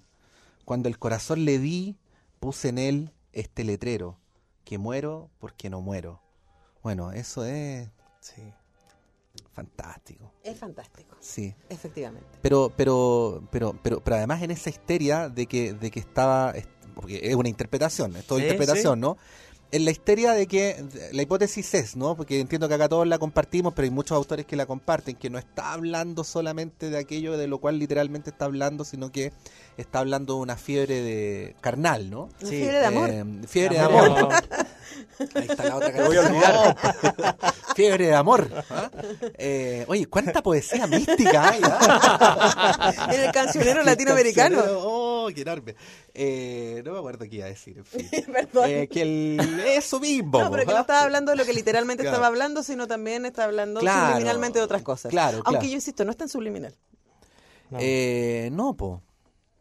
Cuando 0.63 0.89
el 0.89 0.99
corazón 0.99 1.43
le 1.43 1.57
di, 1.57 1.97
puse 2.39 2.69
en 2.69 2.77
Él 2.77 3.13
este 3.33 3.63
letrero, 3.63 4.19
que 4.63 4.77
muero 4.77 5.31
porque 5.39 5.71
no 5.71 5.81
muero. 5.81 6.21
Bueno, 6.83 7.13
eso 7.13 7.45
es 7.45 7.89
Sí. 8.19 8.43
Fantástico. 9.57 10.31
Es 10.43 10.57
fantástico, 10.59 11.15
Sí. 11.19 11.53
efectivamente. 11.69 12.27
Pero, 12.43 12.71
pero, 12.77 13.41
pero, 13.51 13.75
pero, 13.81 13.99
pero 14.03 14.15
además 14.17 14.41
en 14.43 14.51
esa 14.51 14.69
histeria 14.69 15.29
de 15.29 15.47
que, 15.47 15.73
de 15.73 15.89
que 15.89 15.99
estaba, 15.99 16.51
est- 16.51 16.69
porque 16.93 17.19
es 17.23 17.35
una 17.35 17.49
interpretación, 17.49 18.15
es 18.15 18.25
todo 18.25 18.37
Sí, 18.37 18.43
interpretación, 18.45 18.99
¿no? 18.99 19.17
En 19.71 19.83
la 19.83 19.91
histeria 19.91 20.31
de 20.31 20.47
que, 20.47 20.85
la 21.11 21.21
hipótesis 21.23 21.73
es, 21.73 21.95
¿no? 21.97 22.15
Porque 22.15 22.39
entiendo 22.39 22.69
que 22.69 22.75
acá 22.75 22.87
todos 22.87 23.05
la 23.05 23.17
compartimos, 23.19 23.73
pero 23.73 23.83
hay 23.85 23.89
muchos 23.91 24.15
autores 24.15 24.45
que 24.45 24.55
la 24.55 24.65
comparten, 24.65 25.15
que 25.17 25.29
no 25.29 25.37
está 25.37 25.73
hablando 25.73 26.23
solamente 26.23 26.89
de 26.89 26.97
aquello 26.97 27.35
de 27.37 27.47
lo 27.47 27.57
cual 27.59 27.77
literalmente 27.79 28.29
está 28.29 28.45
hablando, 28.45 28.85
sino 28.85 29.11
que 29.11 29.33
está 29.75 29.99
hablando 29.99 30.35
de 30.35 30.39
una 30.39 30.55
fiebre 30.55 31.01
de 31.01 31.55
carnal, 31.61 32.09
¿no? 32.09 32.29
Sí, 32.39 32.45
fiebre 32.45 32.77
de 32.79 32.85
amor. 32.85 33.09
Eh, 33.09 33.25
fiebre 33.47 33.75
de 33.75 33.81
Amor. 33.81 34.29
Ahí 35.35 35.47
está 35.49 35.63
la 35.65 35.75
otra 35.77 35.91
que 35.93 36.01
voy 36.01 36.17
a 36.17 36.21
olvidar. 36.21 36.77
Fiebre 37.75 38.07
de 38.07 38.15
amor. 38.15 38.49
¿ah? 38.69 38.89
Eh, 39.37 39.85
oye, 39.87 40.05
cuánta 40.07 40.41
poesía 40.41 40.87
mística 40.87 41.49
hay. 41.49 41.61
¿ah? 41.63 43.09
En 43.11 43.19
el 43.25 43.31
cancionero 43.31 43.79
El 43.81 43.85
latinoamericano. 43.85 44.55
cancionero, 44.57 44.83
Oh, 44.83 45.29
qué 45.33 45.41
enorme. 45.41 45.75
Eh, 46.13 46.81
no 46.85 46.93
me 46.93 46.99
acuerdo 46.99 47.25
qué 47.29 47.35
iba 47.37 47.45
a 47.45 47.49
decir, 47.49 47.77
en 47.77 47.85
fin. 47.85 48.09
Perdón. 48.33 48.69
Eh, 48.69 48.87
que 48.87 49.01
el, 49.01 49.59
eso 49.65 49.99
mismo. 49.99 50.39
No, 50.39 50.51
pero 50.51 50.65
que 50.65 50.71
¿ah? 50.71 50.75
no 50.75 50.81
estaba 50.81 51.01
hablando 51.03 51.31
de 51.31 51.37
lo 51.37 51.45
que 51.45 51.53
literalmente 51.53 52.03
Claro. 52.03 52.15
estaba 52.15 52.27
hablando, 52.27 52.63
sino 52.63 52.87
también 52.87 53.25
está 53.25 53.43
hablando 53.43 53.79
Claro. 53.81 54.07
subliminalmente 54.11 54.59
de 54.59 54.65
otras 54.65 54.81
cosas. 54.83 55.09
Claro, 55.09 55.37
Aunque 55.37 55.51
claro. 55.59 55.67
yo 55.67 55.73
insisto, 55.75 56.05
no 56.05 56.11
es 56.11 56.17
tan 56.17 56.29
subliminal. 56.29 56.75
No. 57.69 57.77
Eh, 57.81 58.49
no, 58.53 58.75
po. 58.75 59.01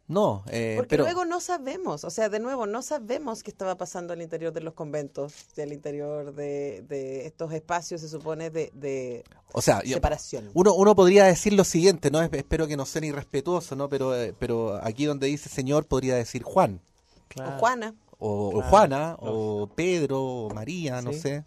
No, 0.08 0.44
eh, 0.48 0.74
Porque 0.76 0.90
pero 0.90 1.02
luego 1.02 1.24
no 1.24 1.40
sabemos, 1.40 2.04
o 2.04 2.10
sea, 2.10 2.28
de 2.28 2.38
nuevo, 2.38 2.66
no 2.66 2.80
sabemos 2.82 3.42
qué 3.42 3.50
estaba 3.50 3.76
pasando 3.76 4.12
al 4.12 4.22
interior 4.22 4.52
de 4.52 4.60
los 4.60 4.72
conventos, 4.74 5.34
al 5.58 5.72
interior 5.72 6.32
de, 6.32 6.84
de 6.88 7.26
estos 7.26 7.52
espacios, 7.52 8.00
se 8.02 8.08
supone, 8.08 8.50
de, 8.50 8.70
de 8.72 9.24
o 9.52 9.60
sea, 9.60 9.82
yo- 9.82 9.94
separación. 9.94 10.48
uno, 10.54 10.74
uno 10.74 10.94
podría 10.94 11.24
decir 11.24 11.54
lo 11.54 11.64
siguiente, 11.64 12.12
no 12.12 12.22
Es- 12.22 12.32
espero 12.34 12.68
que 12.68 12.76
no 12.76 12.86
sea 12.86 13.04
irrespetuoso, 13.04 13.74
¿no? 13.74 13.88
Pero, 13.88 14.14
eh, 14.14 14.32
pero 14.38 14.78
aquí 14.80 15.06
donde 15.06 15.26
dice 15.26 15.48
Señor 15.48 15.86
podría 15.86 16.14
decir 16.14 16.44
Juan, 16.44 16.80
Claro. 17.28 17.56
O 17.56 17.58
Juana 17.58 17.94
o. 18.18 18.62
Juana, 18.62 19.16
o 19.18 19.66
Pedro, 19.74 20.22
o 20.22 20.50
María, 20.54 21.02
no 21.02 21.12
Sí. 21.12 21.18
sé. 21.20 21.44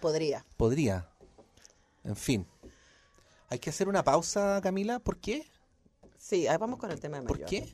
podría. 0.00 0.44
Podría. 0.56 1.08
En 2.04 2.16
fin. 2.16 2.46
Hay 3.50 3.58
que 3.58 3.70
hacer 3.70 3.86
una 3.88 4.02
pausa, 4.02 4.60
Camila. 4.62 4.98
¿Por 4.98 5.18
qué? 5.18 5.46
Sí, 6.28 6.48
ah, 6.48 6.58
vamos 6.58 6.80
con 6.80 6.90
el 6.90 6.98
tema 6.98 7.20
de 7.20 7.22
¿Por 7.22 7.36
mayor. 7.36 7.48
qué? 7.48 7.72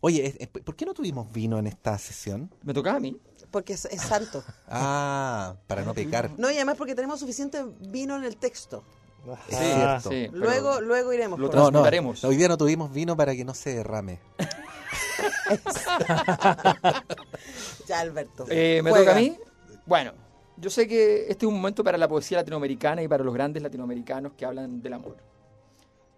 Oye, 0.00 0.48
¿por 0.64 0.74
qué 0.74 0.86
no 0.86 0.94
tuvimos 0.94 1.30
vino 1.30 1.58
en 1.58 1.66
esta 1.66 1.98
sesión? 1.98 2.50
Me 2.62 2.72
tocaba 2.72 2.96
a 2.96 3.00
mí. 3.00 3.20
Porque 3.50 3.74
es, 3.74 3.84
es 3.84 4.00
santo. 4.00 4.42
Ah, 4.68 5.56
para 5.66 5.82
no 5.82 5.92
pecar. 5.92 6.30
No, 6.38 6.50
y 6.50 6.54
además 6.54 6.76
porque 6.78 6.94
tenemos 6.94 7.20
suficiente 7.20 7.66
vino 7.80 8.16
en 8.16 8.24
el 8.24 8.38
texto. 8.38 8.82
Es 9.46 9.58
cierto. 9.58 10.08
Sí, 10.08 10.28
pero 10.30 10.38
Luego, 10.38 10.80
luego 10.80 11.12
iremos 11.12 11.38
lo 11.38 11.50
por 11.50 11.56
No, 11.56 11.70
no, 11.70 11.82
hoy 12.28 12.36
día 12.36 12.48
no 12.48 12.56
tuvimos 12.56 12.90
vino 12.90 13.14
para 13.14 13.36
que 13.36 13.44
no 13.44 13.52
se 13.52 13.74
derrame. 13.74 14.18
Ya, 17.86 18.00
Alberto. 18.00 18.46
Eh, 18.48 18.80
¿Me 18.82 18.90
Juega. 18.90 19.12
toca 19.12 19.18
a 19.18 19.20
mí? 19.20 19.36
Bueno, 19.84 20.12
yo 20.56 20.70
sé 20.70 20.88
que 20.88 21.26
este 21.28 21.44
es 21.44 21.48
un 21.48 21.56
momento 21.56 21.84
para 21.84 21.98
la 21.98 22.08
poesía 22.08 22.38
latinoamericana 22.38 23.02
y 23.02 23.08
para 23.08 23.22
los 23.22 23.34
grandes 23.34 23.62
latinoamericanos 23.62 24.32
que 24.32 24.46
hablan 24.46 24.80
del 24.82 24.94
amor. 24.94 25.18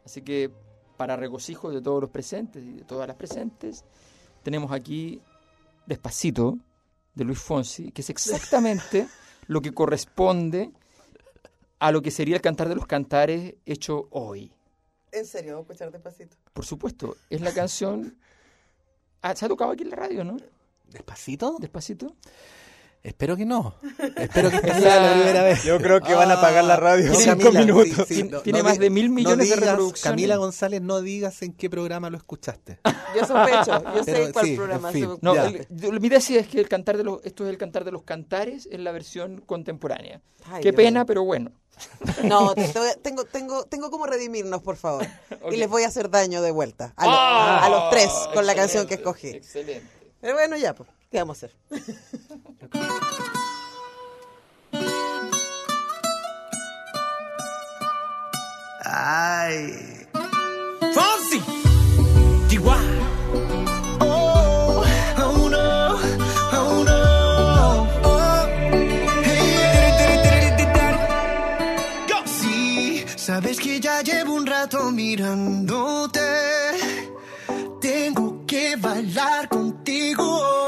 Así 0.04 0.22
que, 0.22 0.50
para 0.98 1.16
regocijo 1.16 1.70
de 1.70 1.80
todos 1.80 2.02
los 2.02 2.11
presentes 2.11 2.62
y 2.62 2.72
de 2.72 2.84
todas 2.84 3.08
las 3.08 3.16
presentes, 3.16 3.84
tenemos 4.42 4.72
aquí 4.72 5.22
Despacito, 5.87 6.58
de 7.14 7.24
Luis 7.24 7.38
Fonsi, 7.38 7.90
que 7.92 8.02
es 8.02 8.11
exactamente 8.11 9.08
lo 9.46 9.62
que 9.62 9.72
corresponde 9.72 10.70
a 11.78 11.90
lo 11.90 12.02
que 12.02 12.11
sería 12.11 12.37
el 12.37 12.42
cantar 12.42 12.68
de 12.68 12.74
los 12.74 12.87
cantares 12.87 13.54
hecho 13.64 14.08
hoy. 14.11 14.52
En 15.12 15.24
serio, 15.24 15.54
vamos 15.54 15.70
a 15.70 15.72
escuchar 15.72 15.92
despacito. 15.92 16.37
Por 16.52 16.66
supuesto, 16.66 17.16
es 17.30 17.40
la 17.40 17.52
canción... 17.52 18.16
Ah, 19.20 19.34
se 19.34 19.46
ha 19.46 19.48
tocado 19.48 19.72
aquí 19.72 19.82
en 19.82 19.90
la 19.90 19.96
radio, 19.96 20.22
¿no? 20.22 20.37
¿Despacito? 20.92 21.56
Despacito. 21.58 22.14
Espero 23.02 23.37
que 23.37 23.46
no. 23.46 23.74
Espero 24.16 24.50
que 24.50 24.56
esta 24.56 24.80
sea 24.80 25.00
la- 25.00 25.12
primera 25.14 25.42
vez. 25.44 25.62
Yo 25.62 25.78
creo 25.78 26.00
que 26.00 26.14
van 26.14 26.30
a 26.30 26.34
apagar 26.34 26.64
la 26.64 26.76
radio 26.76 27.06
en 27.06 27.14
cinco 27.14 27.44
Camila, 27.52 27.61
minutos. 27.61 28.06
sí, 28.08 28.14
sí, 28.16 28.30
Tiene- 28.42 28.62
más 28.62 28.78
de 28.78 28.90
mil 28.90 29.08
millones 29.08 29.38
de 29.38 29.44
digas, 29.54 29.61
reproducciones. 29.61 30.02
Camila 30.02 30.37
González, 30.37 30.82
no 30.82 31.00
digas 31.00 31.40
en 31.42 31.52
qué 31.52 31.70
programa 31.70 32.11
lo 32.11 32.16
escuchaste. 32.16 32.80
Yo 33.16 33.24
sospecho, 33.24 33.82
yo 33.94 34.04
sé 34.04 34.12
Pero 34.12 34.32
cuál 34.32 34.44
sí, 34.46 34.56
programa 34.56 34.88
en 34.88 34.94
fin. 34.94 35.11
se 35.14 35.18
No, 35.22 35.34
el- 35.34 35.66
yo- 35.70 35.92
mi 35.92 36.11
tesis 36.11 36.37
es 36.37 36.48
que 36.48 36.61
el 36.61 36.68
cantar 36.68 36.96
de 36.98 37.04
los, 37.04 37.24
esto 37.24 37.44
es 37.44 37.50
el 37.50 37.56
cantar 37.56 37.84
de 37.84 37.92
los 37.92 38.02
cantares 38.02 38.68
en 38.70 38.84
la 38.84 38.92
versión 38.92 39.40
contemporánea. 39.46 40.20
Ay, 40.46 40.62
Qué 40.62 40.72
Dios 40.72 40.76
pena, 40.76 41.04
pero 41.06 41.24
bueno. 41.24 41.52
No, 42.24 42.54
tengo, 43.02 43.24
tengo, 43.24 43.64
tengo 43.64 43.90
como 43.90 44.04
redimirnos, 44.06 44.61
por 44.62 44.76
favor. 44.76 45.06
Y 45.50 45.56
les 45.56 45.68
voy 45.70 45.84
a 45.84 45.87
hacer 45.88 46.11
daño 46.11 46.42
de 46.42 46.50
vuelta. 46.50 46.92
A, 46.96 47.06
lo- 47.06 47.12
¡Ah! 47.14 47.64
a 47.64 47.68
los 47.70 47.90
tres 47.90 48.11
con 48.34 48.44
la 48.44 48.54
canción 48.54 48.87
que 48.87 48.94
escogí. 48.94 49.28
Excelente. 49.28 49.87
Pero 50.20 50.34
bueno, 50.34 50.56
ya, 50.56 50.74
pues, 50.74 50.88
¿qué 51.10 51.18
vamos 51.18 51.42
a 51.42 51.46
hacer? 51.46 51.56
Ay. 58.84 60.06
Fonsi. 60.94 61.40
Chihuahua. 62.48 62.80
Oh, 64.00 64.84
oh 65.18 65.48
no, 65.50 65.98
oh 66.52 66.84
no. 66.84 67.00
Oh. 68.04 68.46
Hey. 69.24 70.56
Yo. 72.08 72.16
Sí, 72.26 73.04
sabes 73.16 73.58
que 73.60 73.80
ya 73.80 74.02
llevo 74.02 74.34
un 74.34 74.46
rato 74.46 74.90
mirándote. 74.90 76.20
Tengo 77.80 78.44
que 78.46 78.76
bailar 78.76 79.48
contigo 79.48 80.67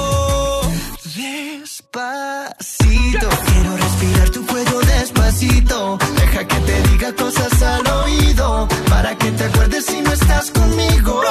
Despacito, 1.93 3.27
quiero 3.47 3.75
respirar 3.75 4.29
tu 4.29 4.45
cuello 4.45 4.79
despacito. 4.79 5.97
Deja 6.15 6.47
que 6.47 6.55
te 6.55 6.83
diga 6.83 7.13
cosas 7.15 7.61
al 7.61 7.85
oído. 7.85 8.67
Para 8.89 9.17
que 9.17 9.29
te 9.31 9.43
acuerdes 9.43 9.85
si 9.87 9.99
no 9.99 10.13
estás 10.13 10.51
conmigo. 10.51 11.21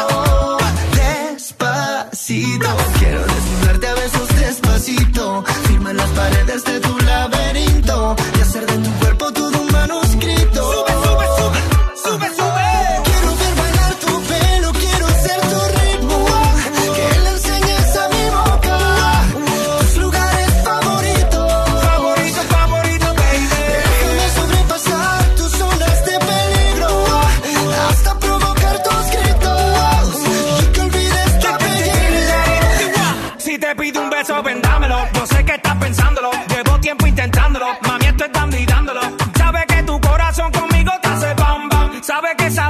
Despacito, 1.32 2.68
quiero 2.98 3.24
desnudarte 3.24 3.88
a 3.88 3.94
besos 3.94 4.28
despacito. 4.36 5.44
Firma 5.66 5.94
las 5.94 6.10
paredes 6.10 6.64
de 6.64 6.80
tu 6.80 6.98
laberinto. 6.98 7.39
Sabe 42.10 42.34
que 42.34 42.46
esa 42.46 42.69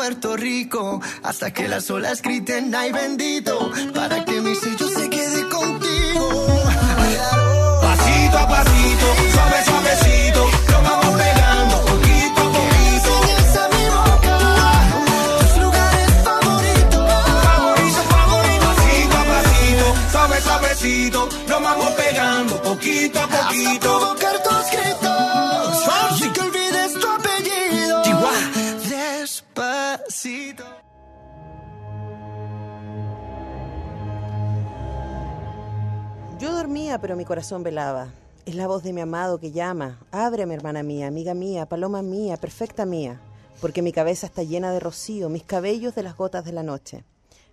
Puerto 0.00 0.34
Rico. 0.34 0.98
Hasta 1.22 1.52
que 1.52 1.68
las 1.68 1.90
olas 1.90 2.22
griten, 2.22 2.74
ay 2.74 2.90
bendito. 2.90 3.70
Para 3.94 4.24
que 4.24 4.40
mi 4.40 4.54
sello 4.54 4.88
se 4.88 5.10
quede 5.10 5.46
contigo. 5.50 6.46
Pasito 7.82 8.38
a 8.38 8.48
pasito, 8.48 9.06
suave, 9.30 9.64
suavecito. 9.66 10.50
Lo 10.70 10.82
vamos 10.88 11.20
pegando 11.20 11.76
poquito 11.84 12.40
a 12.40 12.50
poquito. 12.56 13.10
Enseñas 13.28 13.56
a 13.58 13.68
mi 13.74 13.84
boca 13.98 14.38
tus 15.38 15.62
lugares 15.64 16.10
favoritos. 16.24 17.06
Favorito, 17.44 18.00
favorito. 18.14 18.66
Pasito 18.68 19.16
a 19.18 19.24
pasito, 19.32 19.86
suave, 20.12 20.40
suavecito. 20.40 21.28
Lo 21.46 21.60
vamos 21.60 21.90
pegando 21.90 22.62
poquito 22.62 23.20
a 23.20 23.26
poquito. 23.26 24.16
Hasta. 24.18 25.09
Yo 36.38 36.52
dormía, 36.54 36.98
pero 36.98 37.16
mi 37.16 37.24
corazón 37.24 37.62
velaba. 37.62 38.08
Es 38.46 38.54
la 38.54 38.66
voz 38.66 38.82
de 38.82 38.92
mi 38.92 39.02
amado 39.02 39.38
que 39.38 39.50
llama. 39.50 40.00
Ábreme, 40.10 40.54
hermana 40.54 40.82
mía, 40.82 41.06
amiga 41.06 41.34
mía, 41.34 41.66
paloma 41.66 42.00
mía, 42.00 42.38
perfecta 42.38 42.86
mía. 42.86 43.20
Porque 43.60 43.82
mi 43.82 43.92
cabeza 43.92 44.26
está 44.26 44.42
llena 44.42 44.72
de 44.72 44.80
rocío, 44.80 45.28
mis 45.28 45.42
cabellos 45.42 45.94
de 45.94 46.02
las 46.02 46.16
gotas 46.16 46.44
de 46.46 46.52
la 46.52 46.62
noche. 46.62 47.04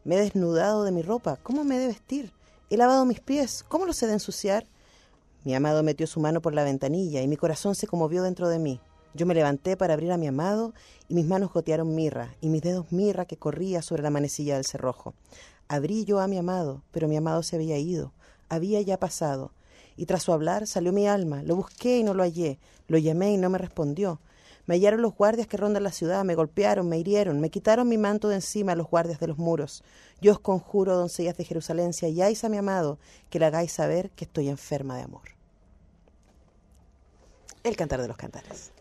Me 0.06 0.16
he 0.16 0.20
desnudado 0.20 0.86
de 0.86 0.94
mi 0.94 1.02
ropa, 1.02 1.38
¿cómo 1.44 1.66
me 1.66 1.76
he 1.76 1.80
de 1.80 1.88
vestir? 1.88 2.32
He 2.70 2.78
lavado 2.78 3.04
mis 3.04 3.20
pies, 3.20 3.66
¿cómo 3.68 3.86
los 3.86 4.02
he 4.02 4.08
de 4.08 4.14
ensuciar? 4.14 4.66
Mi 5.44 5.54
amado 5.54 5.84
metió 5.84 6.08
su 6.08 6.22
mano 6.22 6.42
por 6.42 6.54
la 6.54 6.64
ventanilla 6.64 7.22
y 7.22 7.28
mi 7.28 7.36
corazón 7.36 7.76
se 7.76 7.88
conmovió 7.88 8.24
dentro 8.24 8.48
de 8.48 8.60
mí. 8.60 8.80
Yo 9.18 9.26
me 9.26 9.34
levanté 9.34 9.76
para 9.76 9.95
abrir 9.95 10.11
a 10.11 10.18
mi 10.18 10.28
amado 10.28 10.76
y 11.09 11.15
mis 11.15 11.26
manos 11.26 11.51
gotearon 11.51 11.95
mirra 11.95 12.36
y 12.39 12.49
mis 12.49 12.61
dedos 12.61 12.91
mirra 12.91 13.26
que 13.26 13.36
corría 13.36 13.82
sobre 13.82 14.03
la 14.03 14.11
manecilla 14.11 14.53
del 14.53 14.65
cerrojo. 14.65 15.15
Abrí 15.68 16.05
yo 16.05 16.20
a 16.20 16.28
mi 16.28 16.38
amado, 16.38 16.84
pero 16.91 17.07
mi 17.07 17.18
amado 17.18 17.41
se 17.41 17.55
había 17.55 17.80
ido, 17.80 18.13
había 18.47 18.80
ya 18.82 18.99
pasado. 18.99 19.53
Y 19.95 20.05
tras 20.05 20.22
su 20.22 20.34
hablar 20.34 20.68
salió 20.68 20.93
mi 20.93 21.07
alma, 21.07 21.41
lo 21.41 21.55
busqué 21.55 21.97
y 21.97 22.03
no 22.03 22.13
lo 22.13 22.22
hallé, 22.22 22.59
lo 22.88 22.99
llamé 22.99 23.34
y 23.34 23.38
no 23.38 23.49
me 23.49 23.57
respondió. 23.57 24.22
Me 24.68 24.76
hallaron 24.76 25.01
los 25.01 25.15
guardias 25.15 25.47
que 25.47 25.57
rondan 25.57 25.82
la 25.82 25.91
ciudad, 25.91 26.24
me 26.24 26.36
golpearon, 26.36 26.88
me 26.88 26.99
hirieron, 26.99 27.39
me 27.39 27.49
quitaron 27.49 27.89
mi 27.89 27.97
manto 27.97 28.30
de 28.30 28.36
encima 28.36 28.76
los 28.76 28.88
guardias 28.88 29.20
de 29.20 29.26
los 29.26 29.39
muros. 29.39 29.84
Yo 30.22 30.34
os 30.34 30.39
conjuro, 30.39 30.95
doncellas 30.95 31.38
de 31.38 31.43
Jerusalén, 31.43 31.93
si 31.93 32.05
halláis 32.05 32.43
a 32.43 32.49
mi 32.49 32.57
amado, 32.57 32.99
que 33.32 33.39
le 33.39 33.47
hagáis 33.47 33.72
saber 33.72 34.11
que 34.11 34.26
estoy 34.26 34.47
enferma 34.47 34.95
de 34.95 35.01
amor. 35.01 35.24
El 37.63 37.76
cantar 37.76 37.99
de 37.99 38.09
los 38.09 38.18
cantares. 38.18 38.77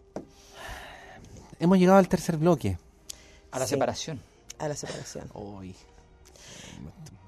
Hemos 1.59 1.79
llegado 1.79 1.99
al 1.99 2.09
tercer 2.09 2.37
bloque. 2.37 2.79
A 3.51 3.59
la 3.59 3.67
Sí. 3.67 3.71
separación. 3.71 4.21
A 4.59 4.69
la 4.69 4.77
separación. 4.77 5.29
Hoy. 5.35 5.75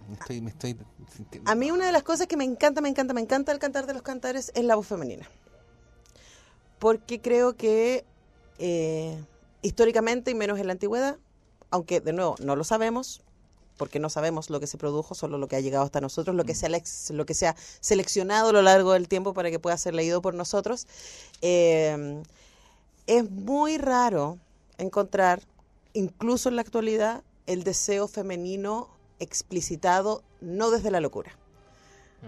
Me 0.09 0.15
estoy, 0.15 0.41
me 0.41 0.51
estoy 0.51 0.77
sintiendo- 1.15 1.51
A 1.51 1.55
mí 1.55 1.71
una 1.71 1.85
de 1.87 1.93
las 1.93 2.03
cosas 2.03 2.27
que 2.27 2.37
me 2.37 2.45
encanta, 2.45 2.81
me 2.81 2.89
encanta, 2.89 3.13
me 3.13 3.21
encanta 3.21 3.53
el 3.53 3.59
cantar 3.59 3.87
de 3.87 3.93
los 3.93 4.03
cantares 4.03 4.51
es 4.55 4.65
la 4.65 4.75
voz 4.75 4.87
femenina. 4.87 5.29
Porque 6.79 7.21
creo 7.21 7.57
que 7.57 8.05
eh, 8.59 9.23
históricamente 9.63 10.31
y 10.31 10.35
menos 10.35 10.59
en 10.59 10.67
la 10.67 10.73
antigüedad, 10.73 11.17
aunque 11.71 12.01
de 12.01 12.13
nuevo 12.13 12.37
no 12.41 12.57
lo 12.57 12.65
sabemos, 12.65 13.21
porque 13.77 14.01
no 14.01 14.09
sabemos 14.11 14.51
lo 14.51 14.59
que 14.61 14.67
se 14.67 14.79
produjo, 14.79 15.15
solo 15.15 15.39
lo 15.39 15.47
que 15.47 15.57
ha 15.57 15.61
llegado 15.61 15.85
hasta 15.85 16.01
nosotros, 16.01 16.35
lo 16.35 16.45
que 16.45 16.55
se 16.55 16.67
ha, 16.67 16.71
lo 17.15 17.27
que 17.27 17.35
se 17.35 17.47
ha 17.47 17.55
seleccionado 17.81 18.49
a 18.49 18.53
lo 18.53 18.63
largo 18.63 18.93
del 18.95 19.09
tiempo 19.09 19.35
para 19.35 19.51
que 19.51 19.59
pueda 19.61 19.77
ser 19.77 19.95
leído 19.95 20.21
por 20.23 20.35
nosotros, 20.35 20.87
eh, 21.43 22.23
es 23.09 23.29
muy 23.29 23.79
raro 23.79 24.39
encontrar, 24.77 25.43
incluso 25.95 26.49
en 26.49 26.57
la 26.57 26.63
actualidad, 26.63 27.25
el 27.47 27.65
deseo 27.65 28.07
femenino 28.07 28.89
explicitado 29.19 30.23
no 30.41 30.71
desde 30.71 30.93
la 30.93 31.01
locura. 31.01 31.33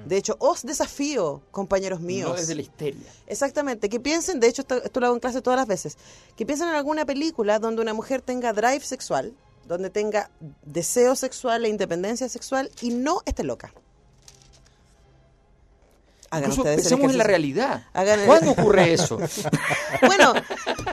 De 0.06 0.16
hecho, 0.16 0.36
os 0.38 0.62
desafío, 0.62 1.42
compañeros 1.50 2.00
míos. 2.00 2.30
No 2.30 2.36
desde 2.36 2.54
la 2.54 2.62
histeria. 2.62 3.06
Exactamente, 3.26 3.88
que 3.88 4.00
piensen, 4.00 4.40
de 4.40 4.46
hecho 4.46 4.62
esto, 4.62 4.82
esto 4.82 5.00
lo 5.00 5.06
hago 5.06 5.16
en 5.16 5.20
clase 5.20 5.42
todas 5.42 5.58
las 5.58 5.66
veces, 5.66 5.98
que 6.36 6.46
piensen 6.46 6.68
en 6.68 6.74
alguna 6.74 7.04
película 7.04 7.58
donde 7.58 7.82
una 7.82 7.92
mujer 7.92 8.22
tenga 8.22 8.52
drive 8.52 8.80
sexual, 8.80 9.34
donde 9.66 9.90
tenga 9.90 10.30
deseo 10.64 11.14
sexual 11.16 11.64
e 11.64 11.68
independencia 11.68 12.28
sexual 12.28 12.70
y 12.80 12.90
no 12.90 13.22
esté 13.26 13.44
loca. 13.44 13.74
Hagan 16.32 16.50
Incluso 16.50 16.62
pensemos 16.62 17.10
en 17.10 17.18
la 17.18 17.24
realidad. 17.24 17.84
Hagan 17.92 18.20
el- 18.20 18.26
¿Cuándo 18.26 18.52
ocurre 18.52 18.92
eso? 18.92 19.18
Bueno, 20.06 20.32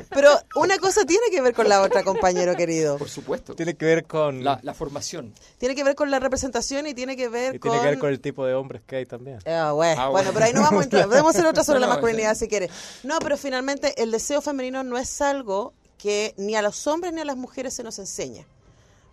pero 0.10 0.32
una 0.56 0.78
cosa 0.80 1.06
tiene 1.06 1.30
que 1.32 1.42
ver 1.42 1.54
con 1.54 1.70
la 1.70 1.82
otra, 1.82 2.04
compañero 2.04 2.56
querido. 2.56 2.98
Por 2.98 3.10
supuesto. 3.10 3.56
Tiene 3.56 3.76
que 3.76 3.86
ver 3.86 4.06
con... 4.06 4.44
La, 4.44 4.60
la 4.64 4.74
formación. 4.74 5.34
Tiene 5.60 5.76
que 5.76 5.84
ver 5.84 5.96
con 5.96 6.10
la 6.12 6.20
representación 6.20 6.88
y 6.88 6.94
tiene 6.94 7.16
que 7.16 7.30
ver 7.30 7.56
y 7.56 7.60
con... 7.60 7.72
tiene 7.72 7.84
que 7.86 7.90
ver 7.92 8.00
con 8.00 8.10
el 8.10 8.20
tipo 8.20 8.46
de 8.46 8.54
hombres 8.56 8.82
que 8.86 8.98
hay 8.98 9.06
también. 9.06 9.38
Ah, 9.46 9.72
bueno, 9.74 10.02
Ah, 10.02 10.10
bueno, 10.10 10.12
bueno. 10.12 10.32
pero 10.34 10.46
ahí 10.46 10.54
no 10.54 10.62
vamos 10.62 10.82
a 10.82 10.84
entrar. 10.86 11.06
Podemos 11.10 11.36
hacer 11.36 11.46
otra 11.46 11.64
sobre 11.64 11.80
No, 11.80 11.86
la 11.88 11.94
masculinidad 11.94 12.36
si 12.36 12.48
quiere. 12.48 12.70
No, 13.04 13.20
pero 13.20 13.38
finalmente 13.38 13.94
el 14.02 14.12
deseo 14.12 14.42
femenino 14.42 14.84
no 14.84 14.98
es 14.98 15.22
algo 15.22 15.74
que 15.98 16.34
ni 16.38 16.56
a 16.56 16.62
los 16.62 16.86
hombres 16.88 17.14
ni 17.14 17.22
a 17.22 17.26
las 17.26 17.38
mujeres 17.38 17.74
se 17.76 17.84
nos 17.84 18.00
enseña. 18.00 18.46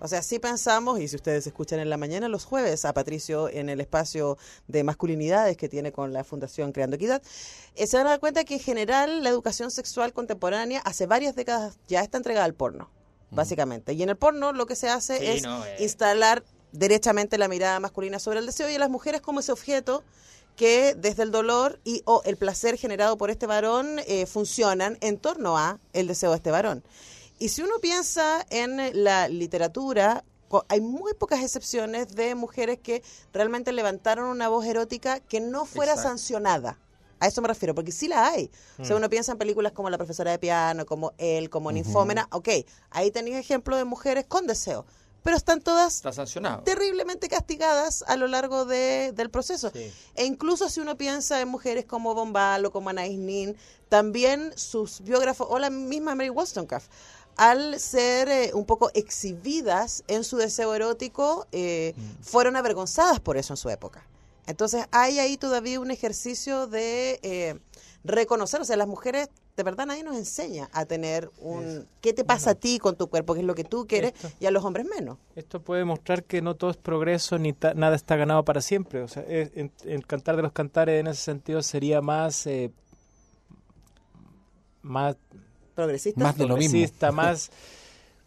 O 0.01 0.09
sea, 0.09 0.23
sí 0.23 0.39
pensamos, 0.39 1.01
y 1.01 1.09
si 1.09 1.17
ustedes 1.17 1.47
escuchan 1.47 1.81
en 1.81 1.89
la 1.89 1.97
mañana 1.97 2.29
los 2.29 2.45
jueves 2.45 2.85
a 2.85 2.93
Patricio 2.93 3.49
en 3.49 3.69
el 3.69 3.81
espacio 3.81 4.37
de 4.69 4.85
masculinidades 4.85 5.57
que 5.57 5.69
tiene 5.69 5.93
con 5.93 6.13
la 6.13 6.25
Fundación 6.25 6.73
Creando 6.73 6.97
Equidad, 6.97 7.23
eh, 7.75 7.87
se 7.87 7.97
van 7.97 8.07
a 8.07 8.11
dar 8.11 8.21
cuenta 8.21 8.45
que 8.45 8.55
en 8.55 8.61
general 8.61 9.23
la 9.23 9.31
educación 9.31 9.71
sexual 9.71 10.13
contemporánea 10.13 10.81
hace 10.81 11.07
varias 11.07 11.35
décadas 11.35 11.79
ya 11.89 12.03
está 12.03 12.19
entregada 12.19 12.45
al 12.45 12.55
porno, 12.55 12.91
básicamente. 13.31 13.93
Y 13.95 14.03
en 14.03 14.11
el 14.11 14.17
porno 14.17 14.53
lo 14.53 14.67
que 14.67 14.77
se 14.77 14.89
hace 14.89 15.19
Sí, 15.19 15.27
es 15.27 15.43
no, 15.43 15.65
eh. 15.65 15.77
instalar 15.81 16.45
derechamente 16.73 17.39
la 17.39 17.49
mirada 17.49 17.79
masculina 17.81 18.19
sobre 18.19 18.41
el 18.41 18.47
deseo 18.47 18.69
y 18.69 18.75
a 18.75 18.79
las 18.79 18.91
mujeres 18.91 19.21
como 19.21 19.41
ese 19.41 19.53
objeto 19.53 20.03
que 20.57 20.95
desde 20.95 21.23
el 21.23 21.31
dolor 21.31 21.81
y 21.85 22.03
o 22.05 22.23
el 22.25 22.37
placer 22.37 22.77
generado 22.77 23.17
por 23.17 23.31
este 23.31 23.47
varón 23.47 24.01
eh, 24.07 24.27
funcionan 24.27 24.99
en 25.01 25.19
torno 25.19 25.59
a 25.59 25.79
el 25.93 26.07
deseo 26.07 26.31
de 26.31 26.37
este 26.37 26.51
varón. 26.51 26.85
Y 27.39 27.49
si 27.49 27.63
uno 27.63 27.75
piensa 27.81 28.45
en 28.51 29.03
la 29.05 29.29
literatura, 29.29 30.25
hay 30.69 30.81
muy 30.81 31.15
pocas 31.15 31.43
excepciones 31.43 32.15
de 32.15 32.35
mujeres 32.35 32.79
que 32.81 33.03
realmente 33.33 33.73
levantaron 33.73 34.29
una 34.29 34.49
voz 34.49 34.65
erótica 34.67 35.19
que 35.21 35.41
no 35.41 35.65
fuera 35.65 35.93
Exacto. 35.93 36.11
sancionada. 36.11 36.79
A 37.21 37.27
eso 37.27 37.41
me 37.43 37.49
refiero, 37.49 37.75
porque 37.75 37.91
sí 37.93 38.07
la 38.07 38.27
hay. 38.29 38.51
O 38.79 38.83
Mm. 38.83 38.85
sea, 38.85 38.97
uno 38.97 39.09
piensa 39.09 39.33
en 39.33 39.39
películas 39.39 39.73
como 39.73 39.89
La 39.91 39.97
profesora 39.99 40.31
de 40.31 40.39
piano, 40.39 40.85
como 40.87 41.13
Él, 41.19 41.49
como 41.51 41.73
Ninfómena. 41.73 42.29
Ok, 42.33 42.49
ahí 42.91 43.11
tenéis 43.11 43.37
ejemplos 43.37 43.79
de 43.79 43.85
mujeres 43.85 44.27
con 44.27 44.47
deseo. 44.47 44.85
Pero 45.23 45.39
están 45.39 45.63
todas 45.63 46.05
Está 46.05 46.63
terriblemente 46.65 47.29
castigadas 47.29 48.05
a 48.07 48.17
lo 48.17 48.27
largo 48.27 48.67
de- 48.67 49.13
del 49.13 49.31
proceso. 49.31 49.71
Sí. 49.73 49.91
E 50.17 50.27
incluso 50.27 50.69
si 50.69 50.81
uno 50.81 50.99
piensa 50.99 51.41
en 51.41 51.49
mujeres 51.49 51.87
como 51.87 52.15
Bombal 52.15 52.67
o 52.67 52.71
como 52.71 52.91
Anais 52.91 53.19
Nin, 53.19 53.57
también 53.89 54.53
sus 54.55 55.01
biógrafos, 55.01 55.47
o 55.51 55.59
la 55.59 55.71
misma 55.71 56.15
Mary 56.15 56.29
Wollstonecraft, 56.29 56.91
al 57.37 57.79
ser 57.81 58.29
eh, 58.29 58.51
un 58.55 58.65
poco 58.65 58.91
exhibidas 58.95 60.05
en 60.09 60.25
su 60.25 60.37
deseo 60.37 60.75
erótico, 60.75 61.47
eh, 61.53 61.95
fueron 62.23 62.57
avergonzadas 62.57 63.21
por 63.21 63.37
eso 63.37 63.53
en 63.53 63.57
su 63.57 63.71
época. 63.71 64.07
Entonces 64.47 64.85
hay 64.91 65.19
ahí 65.19 65.37
todavía 65.37 65.81
un 65.81 65.91
ejercicio 65.91 66.67
de 66.67 67.19
eh, 67.23 67.59
reconocer, 68.05 68.61
o 68.61 68.65
sea, 68.65 68.77
las 68.77 68.87
mujeres, 68.89 69.29
de 69.57 69.63
verdad 69.63 69.87
nadie 69.87 70.03
nos 70.05 70.17
enseña 70.17 70.69
a 70.73 70.85
tener 70.85 71.31
un... 71.39 71.89
¿Qué 72.03 72.13
te 72.13 72.25
pasa 72.25 72.51
a 72.51 72.55
ti 72.55 72.79
con 72.79 72.97
tu 72.97 73.09
cuerpo? 73.09 73.33
¿Qué 73.35 73.41
es 73.41 73.47
lo 73.47 73.55
que 73.55 73.65
tú 73.65 73.87
quieres? 73.87 74.13
Esto. 74.15 74.31
Y 74.41 74.47
a 74.47 74.51
los 74.51 74.63
hombres 74.65 74.85
menos. 74.87 75.17
Esto 75.35 75.61
puede 75.63 75.85
mostrar 75.87 76.25
que 76.25 76.43
no 76.43 76.57
todo 76.57 76.71
es 76.73 76.77
progreso 76.77 77.39
ni 77.39 77.53
ta- 77.55 77.73
nada 77.73 77.97
está 77.97 78.17
ganado 78.17 78.45
para 78.45 78.61
siempre. 78.61 79.01
O 79.03 79.09
sea, 79.09 79.23
es- 79.23 79.51
en- 79.55 79.73
el 79.85 80.07
cantar 80.07 80.37
de 80.37 80.43
los 80.43 80.53
cantares 80.53 81.01
en 81.01 81.07
ese 81.07 81.23
sentido 81.23 81.63
sería 81.63 82.01
más 82.03 82.47
más 84.83 85.17
Progresistas. 85.75 86.23
Más 86.23 86.37
de 86.39 86.47
lo 86.47 86.57
mismo. 86.57 86.73
progresista, 86.73 87.13
más 87.13 87.51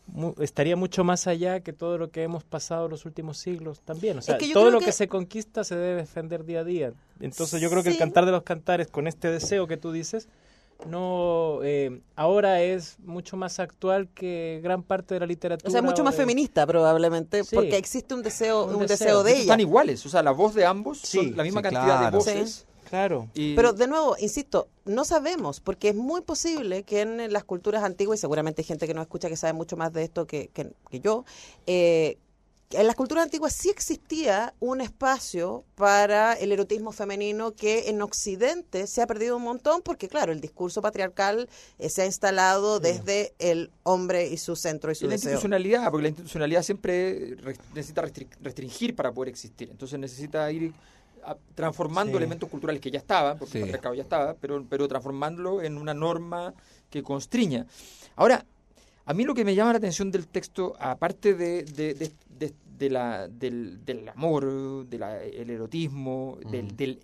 mu- 0.07 0.33
estaría 0.39 0.75
mucho 0.75 1.03
más 1.03 1.27
allá 1.27 1.59
que 1.61 1.73
todo 1.73 1.97
lo 1.97 2.09
que 2.11 2.23
hemos 2.23 2.43
pasado 2.43 2.87
los 2.87 3.05
últimos 3.05 3.37
siglos 3.37 3.79
también. 3.81 4.17
O 4.17 4.21
sea, 4.21 4.37
que 4.37 4.47
yo 4.47 4.53
todo 4.53 4.71
lo 4.71 4.79
que- 4.79 4.85
que... 4.85 4.91
se 4.93 5.07
conquista 5.07 5.63
se 5.63 5.75
debe 5.75 5.95
defender 5.95 6.45
día 6.45 6.61
a 6.61 6.63
día. 6.63 6.93
Entonces 7.19 7.59
yo 7.61 7.69
creo 7.69 7.83
que 7.83 7.89
el 7.89 7.97
cantar 7.97 8.25
de 8.25 8.31
los 8.31 8.43
cantares 8.43 8.87
con 8.87 9.07
este 9.07 9.29
deseo 9.31 9.67
que 9.67 9.77
tú 9.77 9.91
dices 9.91 10.27
no 10.87 11.59
eh, 11.63 12.01
ahora 12.15 12.61
es 12.61 12.97
mucho 12.99 13.35
más 13.35 13.59
actual 13.59 14.09
que 14.13 14.59
gran 14.63 14.83
parte 14.83 15.15
de 15.15 15.19
la 15.21 15.25
literatura. 15.25 15.67
O 15.67 15.71
sea, 15.71 15.81
mucho 15.81 16.03
más 16.03 16.13
de- 16.15 16.21
feminista 16.21 16.67
probablemente, 16.67 17.43
Sí. 17.43 17.55
porque 17.55 17.77
existe 17.77 18.13
un 18.13 18.21
deseo, 18.21 18.65
Un 18.65 18.75
un, 18.75 18.81
deseo. 18.81 18.97
deseo, 18.97 19.23
de 19.23 19.31
ella. 19.31 19.41
Están 19.41 19.59
iguales. 19.59 20.05
O 20.05 20.09
sea, 20.09 20.21
la 20.21 20.29
voz 20.31 20.53
de 20.53 20.65
ambos 20.65 20.99
Sí, 20.99 21.17
son 21.17 21.35
la 21.35 21.41
misma 21.43 21.61
sí, 21.61 21.63
cantidad 21.63 21.85
claro. 21.97 22.05
de 22.11 22.17
voces. 22.17 22.66
Claro. 22.89 23.29
Y- 23.33 23.55
Pero 23.55 23.73
de 23.73 23.88
nuevo, 23.88 24.15
insisto, 24.19 24.67
no 24.85 25.03
sabemos, 25.05 25.59
porque 25.59 25.89
es 25.89 25.95
muy 25.95 26.21
posible 26.21 26.83
que 26.83 27.01
en 27.01 27.31
las 27.33 27.43
culturas 27.43 27.83
antiguas, 27.83 28.19
y 28.19 28.21
seguramente 28.21 28.61
hay 28.61 28.65
gente 28.65 28.88
que 28.88 28.93
nos 28.93 29.03
escucha 29.03 29.29
que 29.29 29.35
sabe 29.38 29.53
mucho 29.53 29.75
más 29.77 29.91
de 29.93 30.03
esto 30.03 30.25
que, 30.27 30.49
que- 30.53 30.71
que 30.89 30.99
yo, 30.99 31.25
eh, 31.65 32.17
en 32.71 32.85
las 32.85 32.97
culturas 32.97 33.23
antiguas 33.23 33.53
sí 33.53 33.69
existía 33.69 34.53
un 34.59 34.81
espacio 34.81 35.63
para 35.75 36.33
el 36.33 36.51
erotismo 36.51 36.91
femenino 36.91 37.53
que 37.53 37.88
en 37.88 38.01
Occidente 38.01 38.88
se 38.88 39.01
ha 39.01 39.07
perdido 39.07 39.38
un 39.38 39.43
montón 39.43 39.81
porque, 39.81 40.09
claro, 40.09 40.33
el 40.33 40.41
discurso 40.41 40.81
patriarcal 40.81 41.47
eh, 41.79 41.88
se 41.89 42.01
ha 42.01 42.05
instalado 42.05 42.81
desde 42.81 43.33
el 43.39 43.71
hombre 43.83 44.27
y 44.27 44.35
su 44.35 44.57
centro 44.57 44.91
y 44.91 44.93
Y 44.93 44.95
su 44.95 45.05
la 45.05 45.11
deseo. 45.11 45.29
institucionalidad, 45.31 45.89
porque 45.89 46.01
la 46.03 46.09
institucionalidad 46.09 46.61
siempre 46.61 47.38
necesita 47.73 48.01
restri- 48.03 48.27
restringir 48.41 48.95
para 48.97 49.13
poder 49.13 49.29
existir. 49.29 49.69
Entonces 49.71 49.97
necesita 49.97 50.51
ir 50.51 50.73
a- 50.73 50.96
transformando 51.55 52.11
Sí. 52.13 52.17
elementos 52.17 52.49
culturales 52.49 52.82
que 52.82 52.91
ya 52.91 52.99
estaban, 52.99 53.38
porque 53.38 53.51
Sí. 53.53 53.57
el 53.59 53.63
patriarcado 53.65 53.95
ya 53.95 54.03
estaba, 54.03 54.34
pero, 54.36 54.63
pero 54.69 54.88
transformándolo 54.88 55.61
en 55.61 55.78
una 55.78 55.93
norma 55.93 56.53
que 56.89 57.03
constriña. 57.03 57.65
Ahora, 58.15 58.45
a 59.05 59.13
mí 59.13 59.23
lo 59.23 59.34
que 59.34 59.45
me 59.45 59.55
llama 59.55 59.71
la 59.73 59.78
atención 59.78 60.11
del 60.11 60.28
texto, 60.28 60.75
aparte 60.80 61.34
de, 61.34 61.63
de, 61.63 61.93
de- 61.93 62.11
de- 62.38 62.53
de 62.78 62.89
la, 62.91 63.28
del, 63.28 63.84
del 63.84 64.07
amor, 64.09 64.86
del 64.88 65.49
erotismo, 65.49 66.38
del, 66.51 66.75
del, 66.78 66.99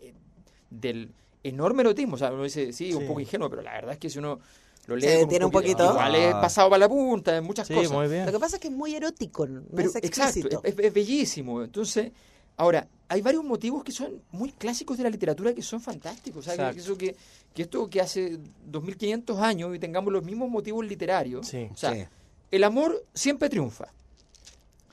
del 0.70 1.12
enorme 1.44 1.82
erotismo, 1.82 2.16
o 2.16 2.18
sea, 2.18 2.32
uno 2.32 2.44
dice, 2.44 2.72
sí, 2.74 2.94
un 2.94 3.08
poco 3.08 3.20
ingenuo, 3.20 3.50
pero 3.50 3.62
la 3.64 3.74
verdad 3.74 3.94
es 3.94 3.98
que 4.00 4.10
si 4.10 4.20
uno 4.20 4.40
lo 4.86 4.96
lee 4.96 5.02
Se 5.02 5.14
con 5.16 5.22
detiene 5.22 5.46
un 5.46 5.52
poquito- 5.52 5.78
poquito. 5.78 5.92
igual 5.94 6.16
es 6.16 6.34
Ah. 6.36 6.42
pasado 6.42 6.70
para 6.70 6.80
la 6.80 6.90
punta, 6.90 7.36
en 7.38 7.44
muchas 7.44 7.68
Sí, 7.68 7.74
cosas. 7.74 7.92
muy 7.92 8.08
bien. 8.08 8.26
Lo 8.26 8.32
que 8.32 8.40
pasa 8.40 8.58
es 8.58 8.62
que 8.62 8.68
es 8.68 8.74
muy 8.74 8.94
erótico, 8.96 9.48
no 9.48 9.64
Pero, 9.76 9.90
es 9.90 9.96
explícito. 9.96 10.48
exacto, 10.48 10.62
es, 10.68 10.76
es 10.78 10.94
bellísimo. 10.94 11.64
Entonces, 11.64 12.12
ahora, 12.58 12.88
hay 13.10 13.22
varios 13.22 13.44
motivos 13.44 13.84
que 13.84 13.92
son 13.92 14.22
muy 14.32 14.52
clásicos 14.52 14.98
de 14.98 15.04
la 15.04 15.10
literatura 15.10 15.54
que 15.54 15.62
son 15.62 15.80
fantásticos. 15.82 16.40
O 16.40 16.42
sea, 16.44 16.56
que, 16.56 16.62
Exacto. 16.62 16.82
eso 16.82 16.98
que, 16.98 17.16
que 17.54 17.62
esto 17.64 17.88
que 17.90 18.02
hace 18.02 18.40
2500 18.66 19.40
años 19.40 19.76
y 19.76 19.80
tengamos 19.80 20.12
los 20.12 20.24
mismos 20.24 20.50
motivos 20.50 20.86
literarios. 20.86 21.48
Sí. 21.48 21.68
O 21.72 21.78
sea, 21.78 21.94
Sí. 21.94 22.06
el 22.52 22.64
amor 22.64 23.04
siempre 23.14 23.50
triunfa. 23.50 23.86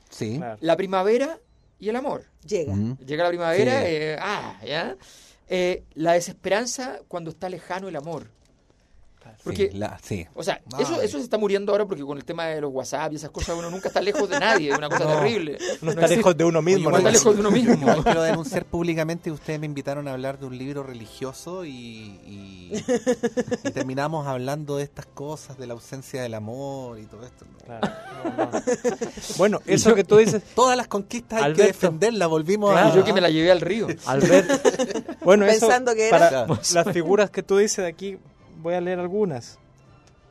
Sí. 0.09 0.37
Claro. 0.37 0.57
La 0.61 0.75
primavera 0.77 1.39
y 1.79 1.89
el 1.89 1.95
amor. 1.95 2.25
Llega. 2.45 2.75
Llega 3.05 3.23
la 3.23 3.29
primavera, 3.29 3.79
Sí. 3.81 3.87
eh, 3.89 4.17
ah, 4.19 4.59
ya. 4.65 4.95
Eh, 5.49 5.83
la 5.95 6.13
desesperanza 6.13 6.99
cuando 7.07 7.31
está 7.31 7.49
lejano 7.49 7.87
el 7.87 7.95
amor. 7.95 8.27
Porque, 9.43 9.69
Sí, 9.71 9.77
la- 9.77 9.99
sí. 10.03 10.27
o 10.35 10.43
sea, 10.43 10.61
eso, 10.79 11.01
eso 11.01 11.17
se 11.17 11.23
está 11.23 11.37
muriendo 11.37 11.71
ahora 11.71 11.85
porque 11.85 12.03
con 12.03 12.17
el 12.17 12.25
tema 12.25 12.45
de 12.45 12.61
los 12.61 12.71
WhatsApp 12.71 13.13
y 13.13 13.15
esas 13.15 13.29
cosas 13.31 13.55
uno 13.57 13.69
nunca 13.71 13.87
está 13.87 14.01
lejos 14.01 14.29
de 14.29 14.39
nadie, 14.39 14.71
es 14.71 14.77
una 14.77 14.89
cosa 14.89 15.03
No, 15.05 15.15
terrible. 15.19 15.57
No 15.81 15.89
está 15.91 16.01
existe- 16.05 16.15
lejos 16.17 16.37
de 16.37 16.43
uno 16.43 16.61
mismo. 16.61 16.89
no 16.91 16.97
está 16.97 17.09
¿no? 17.09 17.13
lejos 17.13 17.33
de 17.35 17.39
uno 17.39 17.51
mismo. 17.51 17.73
Igual 17.73 18.03
quiero 18.03 18.21
denunciar 18.23 18.65
públicamente 18.65 19.25
que 19.25 19.31
ustedes 19.31 19.59
me 19.59 19.65
invitaron 19.65 20.07
a 20.07 20.13
hablar 20.13 20.39
de 20.39 20.45
un 20.45 20.57
libro 20.57 20.83
religioso 20.83 21.65
y, 21.65 21.71
y- 21.71 22.83
y 23.63 23.71
terminamos 23.71 24.27
hablando 24.27 24.77
de 24.77 24.83
estas 24.83 25.05
cosas, 25.07 25.57
de 25.57 25.67
la 25.67 25.73
ausencia 25.73 26.21
del 26.21 26.33
amor 26.33 26.99
y 26.99 27.05
todo 27.05 27.25
esto. 27.25 27.45
¿no? 27.45 27.57
Claro, 27.65 27.89
no, 28.37 28.45
no. 28.45 28.51
Bueno, 29.37 29.59
eso 29.65 29.95
que 29.95 30.03
tú 30.03 30.17
dices, 30.17 30.41
Todas 30.55 30.77
las 30.77 30.87
conquistas 30.87 31.39
hay 31.39 31.45
Alberto. 31.45 31.61
que 31.63 31.67
defenderlas, 31.67 32.27
volvimos 32.29 32.71
Claro. 32.71 32.89
a... 32.89 32.91
Y 32.91 32.95
yo 32.95 33.03
que 33.03 33.13
me 33.13 33.21
la 33.21 33.29
llevé 33.29 33.51
al 33.51 33.61
río. 33.61 33.87
Albert, 34.05 35.19
bueno, 35.23 35.45
eso, 35.45 35.67
Pensando 35.67 35.93
que 35.95 36.07
era- 36.07 36.17
para 36.17 36.29
Claro. 36.45 36.59
las 36.73 36.91
figuras 36.93 37.29
que 37.29 37.43
tú 37.43 37.57
dices 37.57 37.77
de 37.83 37.87
aquí, 37.87 38.17
voy 38.61 38.75
a 38.75 38.81
leer 38.81 38.99
algunas. 38.99 39.59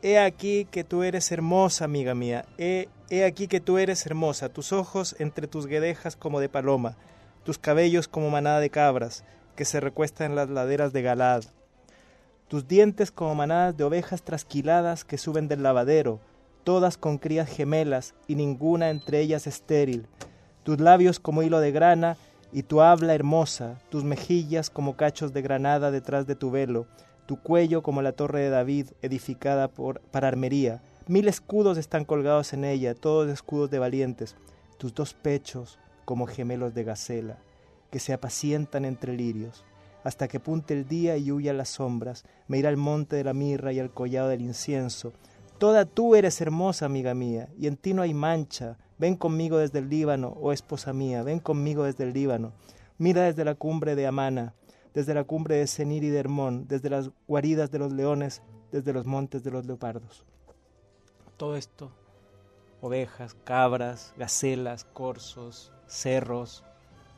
He 0.03 0.19
aquí 0.19 0.67
que 0.71 0.85
tú 0.85 1.03
eres 1.03 1.31
hermosa, 1.31 1.85
amiga 1.85 2.15
mía. 2.15 2.47
He, 2.57 2.89
aquí 3.27 3.49
que 3.49 3.61
tú 3.61 3.77
eres 3.77 4.07
hermosa. 4.07 4.49
Tus 4.49 4.73
ojos 4.73 5.15
entre 5.19 5.47
tus 5.47 5.67
guedejas 5.67 6.17
como 6.17 6.41
de 6.41 6.49
paloma. 6.49 6.97
Tus 7.45 7.59
cabellos 7.59 8.09
como 8.09 8.31
manada 8.31 8.61
de 8.61 8.71
cabras 8.71 9.25
que 9.57 9.65
se 9.65 9.81
recuestan 9.81 10.31
en 10.31 10.37
las 10.37 10.49
laderas 10.49 10.93
de 10.93 11.03
Galad. 11.03 11.43
Tus 12.49 12.67
dientes 12.67 13.11
como 13.11 13.35
manadas 13.35 13.77
de 13.77 13.85
ovejas 13.85 14.23
trasquiladas 14.23 15.05
que 15.05 15.19
suben 15.19 15.49
del 15.49 15.63
lavadero, 15.63 16.19
todas 16.65 16.97
con 16.97 17.19
crías 17.19 17.49
gemelas 17.49 18.15
y 18.27 18.37
ninguna 18.37 18.91
entre 18.91 19.21
ellas 19.21 19.47
estéril. 19.47 20.07
Tus 20.63 20.81
labios 20.81 21.21
como 21.21 21.43
hilo 21.43 21.61
de 21.61 21.73
grana 21.73 22.17
y 22.53 22.63
tu 22.63 22.81
habla 22.81 23.15
hermosa, 23.15 23.79
tus 23.91 24.03
mejillas 24.03 24.71
como 24.71 24.97
cachos 24.97 25.33
de 25.33 25.43
granada 25.43 25.91
detrás 25.91 26.27
de 26.27 26.37
tu 26.37 26.51
velo, 26.51 26.87
tu 27.31 27.37
cuello 27.37 27.81
como 27.81 28.03
la 28.03 28.11
torre 28.11 28.41
de 28.41 28.51
David 28.51 28.89
edificada 29.03 29.69
por, 29.69 30.01
para 30.01 30.27
armería. 30.27 30.83
Mil 31.07 31.29
escudos 31.29 31.79
están 31.79 32.05
colgados 32.05 32.53
en 32.55 32.65
ella, 32.65 32.97
todos 32.97 33.31
escudos 33.31 33.71
de 33.71 33.79
valientes. 33.79 34.35
Tus 34.79 34.93
dos 34.97 35.15
pechos 35.15 35.79
como 36.05 36.27
gemelos 36.27 36.75
de 36.75 36.83
gacela, 36.83 37.39
que 37.93 38.01
se 38.01 38.13
apacientan 38.13 38.85
entre 38.85 39.13
lirios. 39.13 39.65
Hasta 40.03 40.27
que 40.27 40.41
punte 40.41 40.75
el 40.75 40.89
día 40.89 41.19
y 41.19 41.31
huya 41.31 41.53
las 41.53 41.69
sombras, 41.69 42.25
me 42.49 42.59
irá 42.59 42.69
al 42.69 42.77
monte 42.77 43.15
de 43.15 43.23
la 43.23 43.33
mirra 43.33 43.73
y 43.73 43.79
al 43.79 43.95
collado 43.95 44.29
del 44.29 44.41
incienso. 44.41 45.13
Toda 45.59 45.85
tú 45.85 46.17
eres 46.17 46.41
hermosa, 46.41 46.87
amiga 46.87 47.15
mía, 47.15 47.49
y 47.57 47.69
en 47.69 47.77
ti 47.77 47.95
no 47.95 48.03
hay 48.03 48.13
mancha. 48.13 48.77
Ven 48.99 49.15
conmigo 49.15 49.59
desde 49.59 49.79
el 49.79 49.89
Líbano, 49.89 50.37
oh 50.41 50.51
esposa 50.51 50.93
mía, 50.93 51.23
ven 51.23 51.39
conmigo 51.39 51.85
desde 51.85 52.03
el 52.03 52.13
Líbano. 52.13 52.55
Mira 52.99 53.23
desde 53.23 53.45
la 53.45 53.55
cumbre 53.55 53.95
de 53.95 54.09
Amana, 54.09 54.53
desde 54.95 55.15
la 55.15 55.25
cumbre 55.25 55.57
de 55.57 55.67
Senir 55.67 56.05
y 56.05 56.09
de 56.09 56.19
Hermón, 56.19 56.67
desde 56.69 56.91
las 56.91 57.11
guaridas 57.29 57.71
de 57.71 57.79
los 57.79 57.93
leones, 57.93 58.43
desde 58.73 58.93
los 58.93 59.07
montes 59.07 59.45
de 59.45 59.51
los 59.51 59.67
leopardos. 59.67 60.25
Todo 61.37 61.57
esto, 61.57 61.91
ovejas, 62.81 63.37
cabras, 63.45 64.13
gacelas, 64.17 64.85
corzos, 64.85 65.73
cerros, 65.87 66.65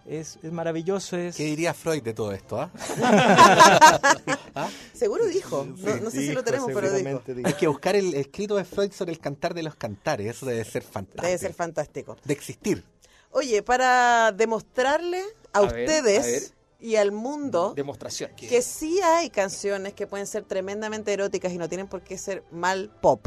es, 0.07 0.39
es 0.43 0.51
maravilloso, 0.51 1.17
es... 1.17 1.37
¿Qué 1.37 1.45
diría 1.45 1.75
Freud 1.75 2.03
de 2.03 2.13
todo 2.13 2.33
esto? 2.33 2.61
ah? 2.61 2.71
Seguro 4.93 5.27
dijo. 5.27 5.65
No, 5.65 5.97
no 5.97 6.11
sé 6.11 6.19
si 6.21 6.27
lo 6.33 6.43
Dijo, 6.43 6.45
tenemos, 6.45 6.71
pero 6.75 6.93
dijo. 6.93 7.23
dijo. 7.27 7.47
Hay 7.47 7.55
que 7.55 7.69
buscar 7.69 7.95
el 7.95 8.15
escrito 8.15 8.57
de 8.57 8.65
Freud 8.65 8.91
sobre 8.93 9.13
el 9.13 9.21
cantar 9.21 9.55
de 9.55 9.63
los 9.63 9.77
cantares, 9.77 10.27
eso 10.27 10.47
debe 10.47 10.65
ser 10.65 10.83
fantástico. 10.83 11.25
Debe 11.25 11.39
ser 11.39 11.55
fantástico. 11.55 12.17
De 12.25 12.33
existir. 12.33 12.85
Oye, 13.31 13.63
para 13.63 14.33
demostrarle 14.33 15.23
a, 15.53 15.61
A 15.61 15.63
ver, 15.63 15.89
ustedes 15.89 16.19
a 16.21 16.27
ver. 16.27 16.43
Y 16.83 16.97
al 16.97 17.13
mundo 17.13 17.73
Demostración. 17.77 18.31
que 18.37 18.61
sí 18.61 19.01
hay 19.01 19.31
canciones 19.31 19.95
que 19.95 20.07
pueden 20.07 20.27
ser 20.27 20.43
tremendamente 20.45 21.13
eróticas 21.13 21.53
y 21.53 21.59
no 21.59 21.69
tienen 21.69 21.87
por 21.89 22.03
qué 22.03 22.19
ser 22.19 22.43
mal 22.51 22.91
pop. 23.01 23.27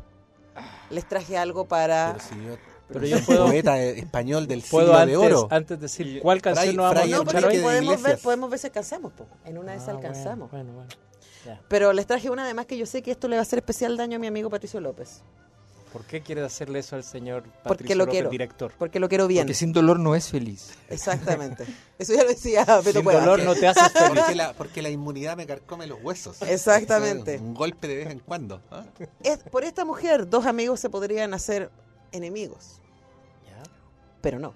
Les 0.89 1.08
traje 1.08 1.38
algo 1.38 1.66
para... 1.68 2.14
Pero 2.18 2.26
si 2.30 2.45
yo, 2.45 2.58
Pero 2.88 3.06
yo 3.08 3.26
puedo- 3.26 3.45
poeta 3.47 3.82
eh, 3.82 3.97
español 3.99 4.45
del 4.47 4.62
Puedo 4.62 4.88
siglo 4.88 4.99
antes, 4.99 5.20
de 5.20 5.26
oro. 5.26 5.47
antes 5.51 5.80
decir 5.80 6.08
Y- 6.08 6.20
cuál 6.20 6.41
canción 6.41 6.66
Fray- 6.68 6.76
no 6.76 6.84
vamos 6.84 6.97
Fray 6.99 7.14
a 7.14 7.16
No, 7.16 7.22
Enrique 7.24 7.38
escuchar 7.38 7.49
hoy. 7.51 7.58
de 7.58 7.64
podemos 7.64 8.01
ver, 8.03 8.20
podemos 8.20 8.49
ver 8.49 8.60
si 8.60 8.68
alcanzamos. 8.68 9.14
po. 9.14 9.26
En 9.45 9.58
una 9.58 9.72
de 9.72 9.78
esas 9.78 9.89
Ah, 9.89 9.91
alcanzamos. 9.97 10.51
Bueno, 10.51 10.72
bueno, 10.74 10.88
bueno. 10.88 11.06
Ya. 11.45 11.62
Pero 11.68 11.93
les 11.93 12.06
traje 12.08 12.30
una 12.30 12.43
además 12.43 12.66
que 12.66 12.78
yo 12.78 12.86
sé 12.86 13.01
que 13.01 13.12
esto 13.12 13.28
le 13.28 13.36
va 13.36 13.39
a 13.39 13.43
hacer 13.43 13.60
especial 13.60 13.97
daño 13.97 14.16
a 14.18 14.20
mi 14.20 14.28
amigo 14.28 14.49
Patricio 14.49 14.80
López. 14.82 15.24
¿Por 15.96 16.04
qué 16.06 16.22
quieres 16.22 16.43
hacerle 16.43 16.80
eso 16.80 16.98
al 16.98 17.06
señor 17.06 17.43
Patricio 17.43 17.64
Porque 17.70 17.96
lo 17.96 18.00
López, 18.04 18.12
quiero. 18.14 18.30
director? 18.30 18.74
Porque 18.78 19.00
lo 19.00 19.08
quiero 19.08 19.28
bien. 19.28 19.43
Porque 19.46 19.54
sin 19.54 19.72
dolor 19.72 19.98
no 19.98 20.14
es 20.14 20.28
feliz. 20.30 20.72
Exactamente. 20.89 21.66
Eso 21.98 22.14
ya 22.14 22.24
lo 22.24 22.30
decía 22.30 22.66
Beto 22.84 22.91
Sin 22.91 23.04
Cuevas. 23.04 23.24
dolor 23.24 23.43
no 23.46 23.56
te 23.56 23.66
haces 23.68 23.93
feliz. 23.93 24.10
Porque 24.20 24.36
la, 24.36 24.52
porque 24.54 24.82
la 24.82 24.89
inmunidad 24.89 25.38
me 25.38 25.46
carcome 25.48 25.88
los 25.88 26.04
huesos. 26.04 26.41
Exactamente. 26.41 27.38
Un 27.38 27.54
golpe 27.54 27.88
de 27.88 27.96
vez 27.96 28.10
en 28.10 28.20
cuando. 28.20 28.62
¿ah? 28.72 28.84
Es- 29.24 29.39
por 29.43 29.64
esta 29.64 29.86
mujer, 29.86 30.30
dos 30.30 30.46
amigos 30.46 30.82
se 30.82 30.89
podrían 30.89 31.34
hacer 31.34 31.70
enemigos. 32.12 32.82
Ya. 33.46 33.64
Pero 34.20 34.38
no. 34.39 34.54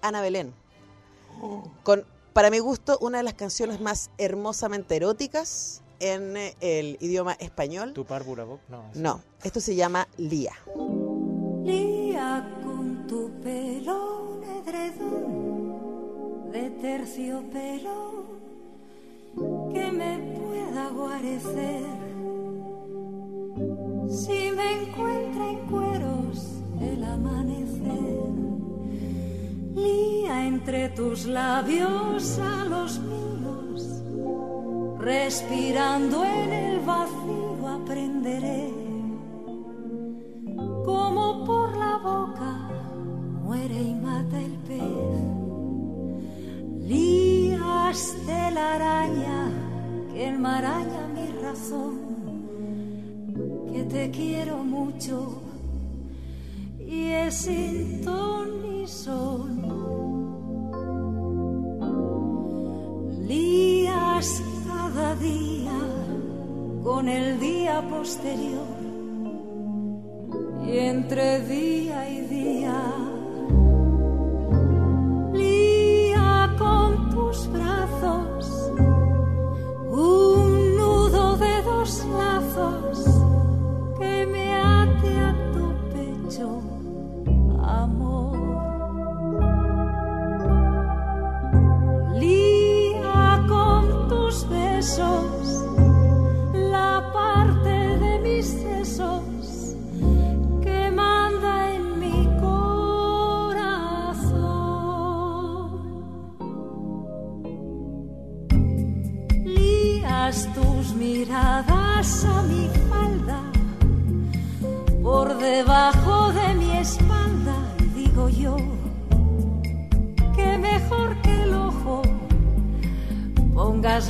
Ana 0.00 0.20
Belén. 0.22 0.52
Con, 1.84 2.04
para 2.32 2.50
mi 2.50 2.58
gusto, 2.58 2.98
una 3.00 3.18
de 3.18 3.24
las 3.24 3.34
canciones 3.34 3.80
más 3.80 4.10
hermosamente 4.18 4.96
eróticas 4.96 5.81
en 6.02 6.36
el 6.60 6.98
idioma 7.00 7.32
español. 7.34 7.92
¿Tu 7.92 8.04
Burabok? 8.04 8.60
No. 8.68 8.90
No, 8.94 9.20
esto 9.44 9.60
se 9.60 9.76
llama 9.76 10.08
Lía. 10.18 10.52
Lía 11.64 12.58
con 12.64 13.06
tu 13.06 13.30
pelo 13.40 14.40
edredón 14.60 16.50
de 16.50 16.70
terciopelo 16.70 18.24
que 19.72 19.92
me 19.92 20.18
pueda 20.38 20.90
guarecer. 20.90 22.02
Si 24.08 24.50
me 24.50 24.82
encuentra 24.82 25.50
en 25.50 25.66
cueros 25.68 26.62
el 26.80 27.04
amanecer, 27.04 28.32
lía 29.74 30.46
entre 30.46 30.88
tus 30.90 31.26
labios 31.26 32.38
a 32.38 32.64
los 32.64 32.98
míos, 32.98 33.61
respirando 35.02 36.24
en 36.24 36.52
el 36.52 36.80
vacío 36.80 37.68
aprenderé 37.68 38.70
como 40.84 41.44
por 41.44 41.76
la 41.76 41.98
boca 41.98 42.70
muere 43.42 43.82
y 43.82 43.94
mata 43.94 44.40
el 44.40 44.52
pez. 44.68 44.80
Lías 46.86 48.14
de 48.26 48.50
la 48.52 48.74
araña 48.74 49.50
que 50.12 50.28
enmaraña 50.28 51.08
mi 51.08 51.26
razón, 51.42 51.98
que 53.72 53.82
te 53.82 54.10
quiero 54.12 54.58
mucho 54.58 55.42
y 56.78 57.08
es 57.08 57.34
sin 57.34 58.04
ton 58.04 58.62
ni 58.62 58.86
son. 58.86 59.81
Con 66.82 67.08
el 67.08 67.38
día 67.40 67.82
posterior. 67.88 68.66
Y 70.66 70.78
entre 70.78 71.40
día 71.40 71.81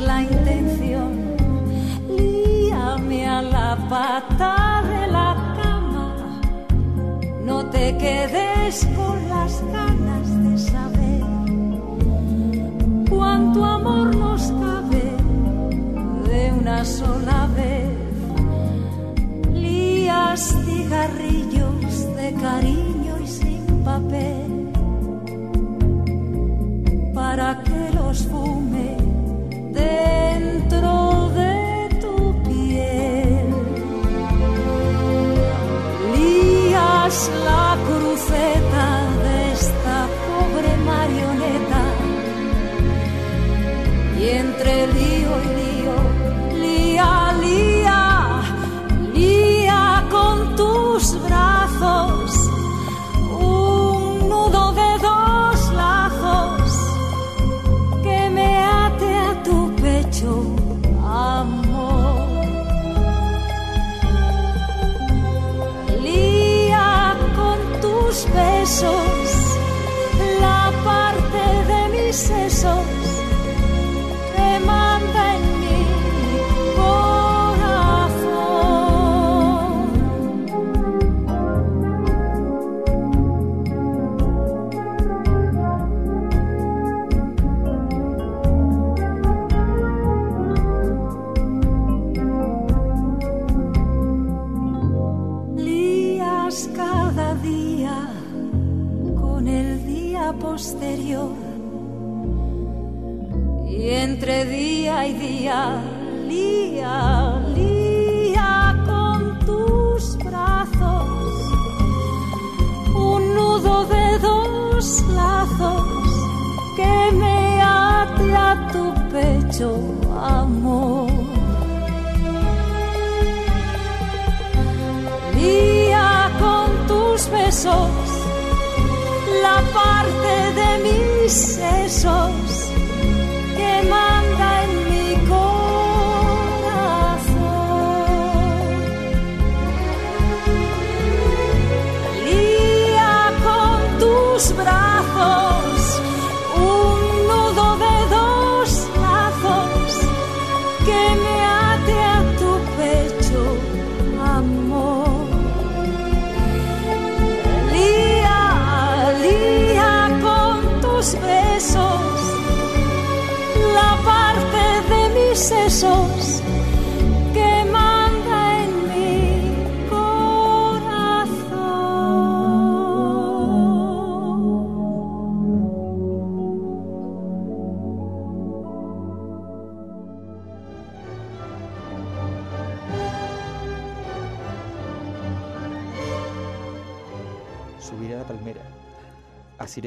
la 0.07 0.22
intención, 0.22 1.36
líame 2.16 3.26
a 3.26 3.42
la 3.42 3.76
pata 3.88 4.82
de 4.88 5.07
la 5.07 5.34
cama, 5.61 6.40
no 7.44 7.66
te 7.66 7.96
quedes 7.96 8.86
con 8.96 9.28
las 9.28 9.62
ganas 9.72 10.26
de 10.44 10.59
saber 10.59 11.22
cuánto 13.09 13.64
amor 13.64 14.16
nos 14.16 14.42
cabe 14.53 15.05
de 16.28 16.53
una 16.61 16.84
sola 16.84 17.48
vez. 17.57 17.90
Lías 19.53 20.55
cigarrillos 20.64 22.16
de 22.16 22.34
cariño 22.34 23.18
y 23.22 23.26
sin 23.26 23.64
papel 23.84 24.72
para 27.14 27.62
que 27.62 27.94
los 27.94 28.26
fume 28.26 28.61
dentro 29.83 30.22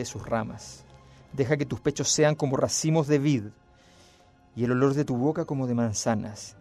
sus 0.06 0.26
ramas. 0.26 0.84
Deja 1.34 1.58
que 1.58 1.66
tus 1.66 1.82
pechos 1.82 2.10
sean 2.10 2.36
como 2.36 2.58
racimos 2.58 3.08
de 3.08 3.20
vid, 3.20 3.44
y 4.56 4.64
el 4.64 4.72
olor 4.72 4.94
de 4.94 5.06
tu 5.06 5.18
boca 5.18 5.46
como 5.46 5.68
de 5.68 5.76
manzanas, 5.76 6.56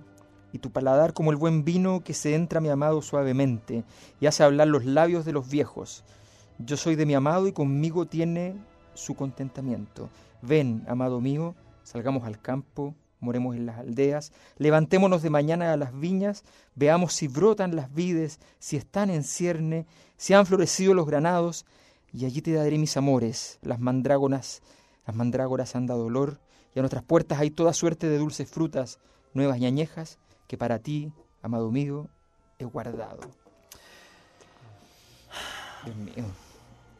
y 0.53 0.59
tu 0.59 0.70
paladar 0.70 1.12
como 1.14 1.30
el 1.30 1.36
buen 1.36 1.64
vino 1.64 2.03
que 2.03 2.14
se 2.14 2.34
entra 2.34 2.61
mi 2.61 2.68
amado 2.68 3.03
suavemente 3.03 3.84
y 4.20 4.26
hace 4.26 4.45
hablar 4.45 4.68
los 4.68 4.84
labios 4.84 5.24
de 5.24 5.32
los 5.32 5.49
viejos. 5.49 6.05
Yo 6.59 6.76
soy 6.76 6.95
de 6.95 7.07
mi 7.07 7.14
amado 7.14 7.49
y 7.49 7.53
conmigo 7.53 8.07
tiene 8.07 8.57
su 8.95 9.14
contentamiento. 9.14 10.11
Ven, 10.42 10.84
amado 10.86 11.20
mío, 11.20 11.57
salgamos 11.82 12.24
al 12.24 12.40
campo, 12.40 12.95
moremos 13.18 13.57
en 13.57 13.66
las 13.66 13.78
aldeas, 13.78 14.32
levantémonos 14.59 15.22
de 15.22 15.30
mañana 15.30 15.72
a 15.72 15.76
las 15.76 15.99
viñas, 15.99 16.45
veamos 16.76 17.14
si 17.14 17.26
brotan 17.26 17.74
las 17.74 17.92
vides, 17.92 18.38
si 18.61 18.76
están 18.76 19.11
en 19.11 19.24
cierne, 19.24 19.86
si 20.16 20.34
han 20.34 20.47
florecido 20.47 20.95
los 20.95 21.07
granados, 21.07 21.66
y 22.14 22.24
allí 22.24 22.40
te 22.42 22.52
daré 22.52 22.78
mis 22.78 22.96
amores, 22.96 23.58
las 23.60 23.80
mandrágonas, 23.80 24.62
las 25.04 25.16
mandrágoras 25.16 25.74
han 25.74 25.86
dado 25.86 26.06
olor, 26.06 26.38
y 26.74 26.78
a 26.78 26.82
nuestras 26.82 27.02
puertas 27.02 27.40
hay 27.40 27.50
toda 27.50 27.72
suerte 27.72 28.08
de 28.08 28.18
dulces 28.18 28.48
frutas, 28.48 29.00
nuevas 29.32 29.58
y 29.58 29.66
añejas, 29.66 30.18
que 30.46 30.56
para 30.56 30.78
ti, 30.78 31.12
amado 31.42 31.70
mío, 31.72 32.08
he 32.60 32.64
guardado. 32.64 33.18
Dios 35.84 35.96
mío. 35.96 36.24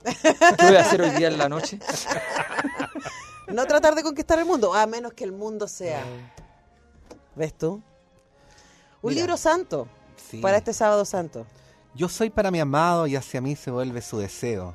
¿Qué 0.03 0.67
voy 0.67 0.77
a 0.77 0.81
hacer 0.81 1.01
hoy 1.01 1.11
día 1.11 1.29
en 1.29 1.39
la 1.39 1.49
noche? 1.49 1.79
No 3.49 3.65
tratar 3.67 3.95
de 3.95 4.03
conquistar 4.03 4.39
el 4.41 4.45
mundo, 4.45 4.75
a 4.75 4.85
menos 4.87 5.13
que 5.13 5.23
el 5.25 5.33
mundo 5.33 5.69
sea. 5.69 6.03
¿Ves 7.37 7.55
tú? 7.55 7.83
Un 9.01 9.11
Mira. 9.11 9.21
libro 9.23 9.37
santo 9.37 9.87
Sí. 10.17 10.39
para 10.39 10.57
este 10.57 10.73
sábado 10.73 11.05
santo. 11.05 11.47
Yo 11.95 12.09
soy 12.09 12.31
para 12.31 12.51
mi 12.51 12.59
amado 12.59 13.07
y 13.07 13.15
hacia 13.17 13.41
mí 13.41 13.55
se 13.55 13.71
vuelve 13.71 14.03
su 14.03 14.19
deseo. 14.19 14.75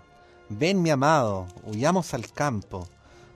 Ven 0.49 0.81
mi 0.81 0.89
amado, 0.89 1.47
huyamos 1.63 2.13
al 2.13 2.31
campo. 2.31 2.87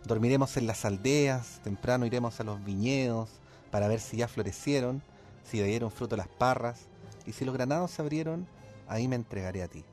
Dormiremos 0.05 0.57
en 0.57 0.67
las 0.67 0.83
aldeas, 0.83 1.59
temprano 1.63 2.05
iremos 2.05 2.39
a 2.39 2.43
los 2.43 2.63
viñedos 2.63 3.29
para 3.71 3.87
ver 3.87 3.99
si 3.99 4.17
ya 4.17 4.27
florecieron, 4.27 5.01
si 5.49 5.61
dieron 5.61 5.91
fruto 5.91 6.17
las 6.17 6.27
parras, 6.27 6.87
y 7.25 7.31
si 7.31 7.45
los 7.45 7.53
granados 7.53 7.91
se 7.91 8.01
abrieron, 8.01 8.45
ahí 8.87 9.07
me 9.07 9.15
entregaré 9.15 9.63
a 9.63 9.67
ti. 9.67 9.83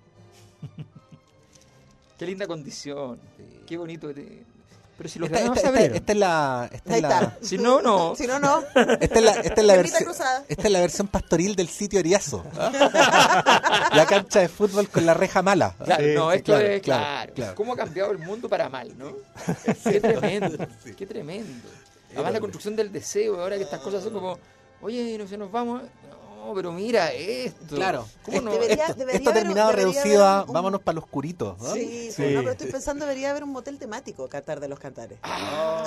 Qué 2.19 2.27
linda 2.27 2.47
condición. 2.47 3.21
Qué 3.67 3.77
bonito. 3.77 4.13
te- 4.13 4.45
Pero 5.01 5.09
si 5.09 5.19
los 5.19 5.31
Esta, 5.31 5.41
esta- 5.55 6.13
es 6.13 6.19
la, 6.19 6.69
esta 6.71 6.93
Ahí 6.93 6.97
es 6.99 7.03
la, 7.03 7.19
está. 7.21 7.39
Si 7.41 7.57
no, 7.57 7.81
no. 7.81 8.15
Si 8.19 8.27
no, 8.27 8.39
no. 8.39 8.61
esta 9.01 9.19
es 9.19 9.23
la, 9.25 9.33
esta 9.33 9.61
es 9.63 9.67
la 9.67 9.77
versión, 9.79 10.05
cruzada. 10.05 10.45
esta 10.47 10.63
es 10.67 10.71
la 10.71 10.81
versión 10.81 11.09
pastoril 11.09 11.57
del 11.57 11.69
sitio 11.71 12.01
Ariazo. 12.01 12.45
la 12.55 14.07
cancha 14.07 14.41
de 14.41 14.49
fútbol 14.49 14.89
con 14.91 15.07
la 15.07 15.15
reja 15.15 15.41
mala. 15.41 15.75
Claro, 15.83 16.05
Sí, 16.05 16.11
no, 16.15 16.31
sí, 16.31 16.37
esto 16.37 16.53
claro, 16.53 16.67
es 16.67 16.83
claro. 16.83 17.55
¿Cómo 17.55 17.73
ha 17.73 17.77
cambiado 17.77 18.11
el 18.13 18.19
mundo 18.19 18.47
para 18.49 18.69
mal, 18.69 18.93
no? 18.99 19.13
Qué 19.85 20.01
tremendo, 20.01 20.67
qué 20.97 21.07
tremendo. 21.07 21.69
Además 22.15 22.33
la 22.35 22.41
construcción 22.41 22.77
del 22.77 22.93
deseo, 22.93 23.41
ahora 23.41 23.57
que 23.57 23.63
estas 23.63 23.81
cosas 23.81 24.03
son 24.05 24.13
como, 24.13 24.39
oye, 24.83 25.17
no 25.17 25.27
sé, 25.27 25.39
nos 25.39 25.51
vamos. 25.51 25.81
No, 25.83 26.20
pero 26.55 26.73
mira 26.73 27.13
esto. 27.13 27.77
Claro. 27.77 28.07
¿Cómo 28.25 28.41
no? 28.41 28.53
Debería- 28.53 28.87
Esto, 28.87 28.95
debería 28.95 29.19
esto 29.19 29.31
ha 29.31 29.33
haber- 29.33 29.43
terminado 29.45 29.73
reducido 29.73 30.25
a 30.27 30.45
un- 30.45 30.53
vámonos 30.53 30.81
para 30.83 30.95
los 30.97 31.05
oscurito. 31.05 31.57
¿no? 31.61 31.73
Sí, 31.73 32.11
Sí. 32.13 32.23
no, 32.35 32.41
pero 32.41 32.51
estoy 32.53 32.71
pensando 32.71 33.05
debería 33.05 33.31
haber 33.31 33.45
un 33.45 33.51
motel 33.51 33.79
temático, 33.79 34.29
Qatar 34.29 34.61
de 34.61 34.69
los 34.69 34.79
Cantares. 34.79 35.19
Ah, 35.23 35.85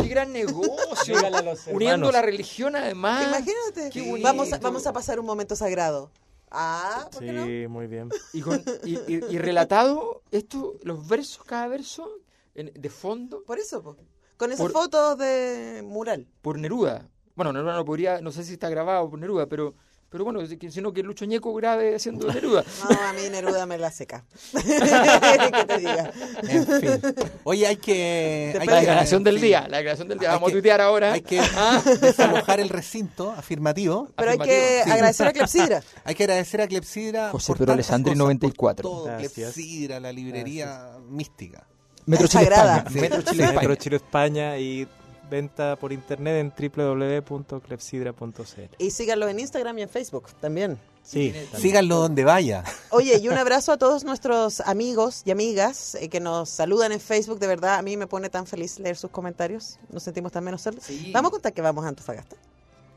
qué 0.00 0.08
gran 0.08 0.32
negocio. 0.32 1.14
Dígale 1.30 1.36
a 1.38 1.42
los 1.42 1.66
Uniendo 1.68 2.10
la 2.12 2.22
religión 2.22 2.76
además. 2.76 3.26
Imagínate. 3.26 3.90
qué. 3.90 4.20
Vamos 4.22 4.52
a, 4.52 4.58
vamos 4.58 4.86
a 4.86 4.92
pasar 4.92 5.18
un 5.20 5.26
momento 5.26 5.56
sagrado. 5.56 6.10
Ah, 6.50 7.08
¿por 7.10 7.20
qué 7.24 7.32
no? 7.32 7.44
Sí, 7.46 7.66
muy 7.68 7.86
bien. 7.88 8.10
Y, 8.32 8.40
con- 8.40 8.62
y- 8.84 8.94
y- 9.12 9.24
y 9.28 9.38
relatado 9.38 10.22
esto, 10.30 10.74
los 10.82 11.06
versos, 11.08 11.44
cada 11.44 11.66
verso, 11.66 12.08
en- 12.54 12.72
de 12.74 12.90
fondo, 12.90 13.42
Por 13.42 13.58
eso, 13.58 13.82
po. 13.82 13.96
con 14.36 14.52
esas 14.52 14.60
Por- 14.62 14.72
fotos 14.72 15.18
de 15.18 15.82
mural. 15.84 16.28
por 16.42 16.58
Neruda. 16.58 17.08
Bueno, 17.34 17.52
Neruda 17.52 17.74
no 17.74 17.84
podría, 17.84 18.20
no 18.20 18.30
sé 18.30 18.44
si 18.44 18.52
está 18.52 18.68
grabado 18.68 19.10
por 19.10 19.18
Neruda, 19.18 19.46
pero, 19.46 19.74
Pero 20.14 20.22
bueno, 20.26 20.46
si- 20.46 20.56
sino 20.70 20.92
que 20.92 21.02
Lucho 21.02 21.24
Ñeco 21.24 21.52
grave 21.54 21.96
haciendo 21.96 22.32
Neruda. 22.32 22.62
No, 22.88 22.96
a 23.08 23.12
mí 23.14 23.22
Neruda 23.32 23.66
me 23.66 23.76
la 23.78 23.90
seca. 23.90 24.24
¿Qué 24.52 25.64
te 25.66 25.78
diga? 25.78 26.12
En 26.48 26.66
fin. 26.80 27.14
Oye, 27.42 27.66
hay 27.66 27.76
que. 27.78 28.56
hay 28.60 28.64
La 28.64 28.74
que- 28.74 28.78
declaración 28.80 29.24
del 29.24 29.40
sí. 29.40 29.46
día, 29.46 29.66
la 29.68 29.78
declaración 29.78 30.06
del 30.06 30.20
día. 30.20 30.28
Hay 30.28 30.34
Vamos 30.36 30.46
que- 30.46 30.52
a 30.52 30.54
tuitear 30.54 30.80
ahora. 30.80 31.12
Hay 31.14 31.22
que 31.22 31.40
Ah. 31.56 31.82
desalojar 32.00 32.60
el 32.60 32.68
recinto 32.68 33.32
afirmativo. 33.32 34.06
Pero 34.14 34.30
hay 34.30 34.38
que. 34.38 34.82
Sí. 34.84 34.90
agradecer 34.92 35.26
a 35.26 35.32
Clepsidra. 35.32 35.82
Hay 36.04 36.14
que 36.14 36.22
agradecer 36.22 36.60
a 36.60 36.68
Clepsidra. 36.68 37.30
José 37.30 37.48
por 37.48 37.56
tantas 37.58 37.74
Alessandri, 37.74 38.10
cosas, 38.12 38.18
por 38.18 38.26
94. 38.28 38.88
todo, 38.88 39.04
Gracias. 39.06 39.32
Clepsidra, 39.32 39.98
la 39.98 40.12
librería 40.12 40.92
mística. 41.08 41.66
Metro 42.06 42.28
Chile. 42.28 42.44
España. 42.44 42.84
Metro 42.90 43.22
Chile 43.22 43.46
Metro 43.46 43.60
España. 43.62 43.76
Chile 43.78 43.96
España 43.96 44.58
y 44.58 44.86
venta 45.30 45.76
por 45.76 45.92
internet 45.92 46.36
en 46.36 46.52
www.clepsidra.cl. 46.72 48.74
Y 48.78 48.90
síganlo 48.90 49.28
en 49.28 49.40
Instagram 49.40 49.78
y 49.78 49.82
en 49.82 49.88
Facebook 49.88 50.28
también. 50.40 50.78
Sí, 51.02 51.32
también. 51.32 51.60
Síganlo 51.60 51.96
donde 51.96 52.24
vaya. 52.24 52.64
Oye, 52.90 53.18
y 53.18 53.28
un 53.28 53.34
abrazo 53.38 53.72
a 53.72 53.76
todos 53.76 54.04
nuestros 54.04 54.60
amigos 54.60 55.22
y 55.26 55.30
amigas 55.30 55.96
eh, 55.96 56.08
que 56.08 56.20
nos 56.20 56.48
saludan 56.48 56.92
en 56.92 57.00
Facebook. 57.00 57.38
De 57.38 57.46
verdad, 57.46 57.74
a 57.74 57.82
mí 57.82 57.96
me 57.96 58.06
pone 58.06 58.30
tan 58.30 58.46
feliz 58.46 58.78
leer 58.78 58.96
sus 58.96 59.10
comentarios. 59.10 59.78
Nos 59.90 60.02
sentimos 60.02 60.32
tan 60.32 60.44
menos 60.44 60.62
solos. 60.62 60.82
Sí. 60.82 61.10
Vamos 61.12 61.28
a 61.28 61.32
contar 61.32 61.52
que 61.52 61.60
vamos 61.60 61.84
a 61.84 61.88
Antofagasta. 61.88 62.36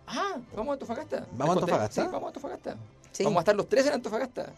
Ah, 0.08 0.38
vamos 0.56 0.70
a 0.70 0.74
Antofagasta. 0.74 1.28
¿Vamos 1.34 1.58
a. 1.58 1.60
Antofagasta? 1.60 2.02
Sí, 2.02 2.10
vamos 2.12 2.24
a 2.24 2.28
Antofagasta. 2.28 2.78
Sí. 3.12 3.24
Vamos 3.24 3.38
a 3.38 3.42
estar 3.42 3.56
los 3.56 3.68
tres 3.68 3.86
en 3.88 3.94
Antofagasta. 3.94 4.54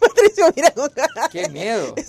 Patricio, 0.00 0.46
mira 0.56 0.72
¡Qué 1.30 1.48
miedo! 1.48 1.94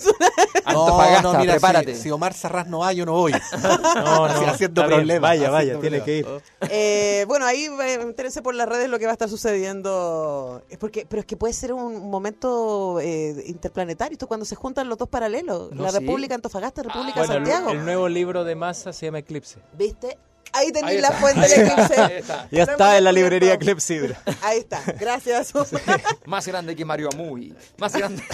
No, 0.64 0.86
Antofagasta, 0.86 1.22
no, 1.22 1.38
mira, 1.38 1.52
prepárate. 1.52 1.94
Si, 1.94 2.02
si 2.02 2.10
Omar 2.10 2.32
Sarraz 2.32 2.66
no 2.66 2.78
va, 2.78 2.92
yo 2.92 3.04
no 3.04 3.12
voy. 3.12 3.32
No, 3.62 4.28
no, 4.28 4.48
haciendo 4.48 4.82
bien, 4.82 4.94
problemas, 4.94 5.20
Vaya, 5.20 5.50
vaya, 5.50 5.78
tiene 5.78 6.02
que 6.02 6.18
ir. 6.18 6.26
Eh, 6.70 7.24
bueno, 7.28 7.44
ahí 7.44 7.66
eh, 7.66 7.94
entérense 8.00 8.42
por 8.42 8.54
las 8.54 8.68
redes 8.68 8.88
lo 8.88 8.98
que 8.98 9.04
va 9.04 9.12
a 9.12 9.14
estar 9.14 9.28
sucediendo. 9.28 10.62
Es 10.68 10.78
porque, 10.78 11.06
pero 11.08 11.20
es 11.20 11.26
que 11.26 11.36
puede 11.36 11.52
ser 11.52 11.72
un 11.72 12.10
momento 12.10 12.98
eh, 13.00 13.44
interplanetario. 13.46 14.14
Esto 14.14 14.26
cuando 14.26 14.46
se 14.46 14.56
juntan 14.56 14.88
los 14.88 14.98
dos 14.98 15.08
paralelos. 15.08 15.70
No, 15.72 15.82
la 15.84 15.90
sí. 15.90 15.98
República 15.98 16.34
Antofagasta, 16.34 16.82
República 16.82 17.20
Bueno, 17.20 17.32
el, 17.34 17.38
Santiago. 17.38 17.70
el 17.70 17.84
nuevo 17.84 18.08
libro 18.08 18.44
de 18.44 18.54
Massa 18.54 18.92
se 18.92 19.06
llama 19.06 19.18
Eclipse. 19.18 19.60
¿Viste? 19.76 20.18
Ahí 20.56 20.70
tenéis 20.72 21.00
la 21.02 21.10
fuente 21.10 21.44
está, 21.46 21.60
eclipse. 21.62 22.00
ahí 22.00 22.12
está. 22.18 22.48
Ya 22.50 22.62
está 22.62 22.96
en 22.98 23.04
la 23.04 23.12
librería 23.12 23.58
Clepsidra. 23.58 24.20
Ahí 24.40 24.60
está. 24.60 24.80
Gracias. 24.98 25.52
Más 26.26 26.46
grande 26.46 26.76
que 26.76 26.84
Mario 26.84 27.08
Amuy. 27.12 27.54
Más 27.76 27.92
grande. 27.94 28.22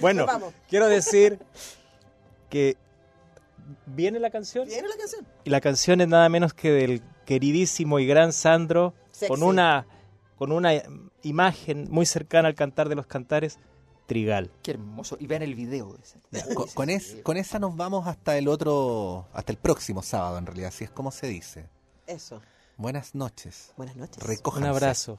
Bueno, 0.00 0.26
quiero 0.68 0.88
decir 0.88 1.38
que 2.48 2.76
viene 3.86 4.18
la 4.18 4.30
canción 4.30 4.66
¿Viene 4.66 4.88
la 4.88 4.96
canción? 4.96 5.26
y 5.44 5.50
la 5.50 5.60
canción 5.60 6.00
es 6.00 6.08
nada 6.08 6.28
menos 6.28 6.54
que 6.54 6.72
del 6.72 7.02
queridísimo 7.24 7.98
y 8.00 8.06
gran 8.06 8.32
Sandro 8.32 8.94
Sexy. 9.12 9.28
con 9.28 9.42
una 9.42 9.86
con 10.36 10.52
una 10.52 10.72
imagen 11.22 11.86
muy 11.90 12.06
cercana 12.06 12.48
al 12.48 12.54
cantar 12.54 12.88
de 12.88 12.94
los 12.96 13.06
cantares 13.06 13.58
Trigal. 14.10 14.50
Qué 14.64 14.72
hermoso. 14.72 15.16
Y 15.20 15.28
vean 15.28 15.42
el 15.42 15.54
video 15.54 15.96
ese. 16.02 16.18
Con, 16.52 16.66
con 16.70 16.90
es- 16.90 17.18
con 17.22 17.36
esa 17.36 17.60
nos 17.60 17.76
vamos 17.76 18.08
hasta 18.08 18.36
el 18.36 18.48
otro, 18.48 19.28
hasta 19.32 19.52
el 19.52 19.58
próximo 19.58 20.02
sábado, 20.02 20.36
en 20.36 20.46
realidad, 20.46 20.70
así 20.70 20.82
es 20.82 20.90
como 20.90 21.12
se 21.12 21.28
dice. 21.28 21.68
Eso. 22.08 22.42
Buenas 22.76 23.14
noches. 23.14 23.72
Buenas 23.76 23.94
noches. 23.94 24.20
Un 24.56 24.64
abrazo. 24.64 25.16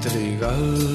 Trigal, 0.00 0.91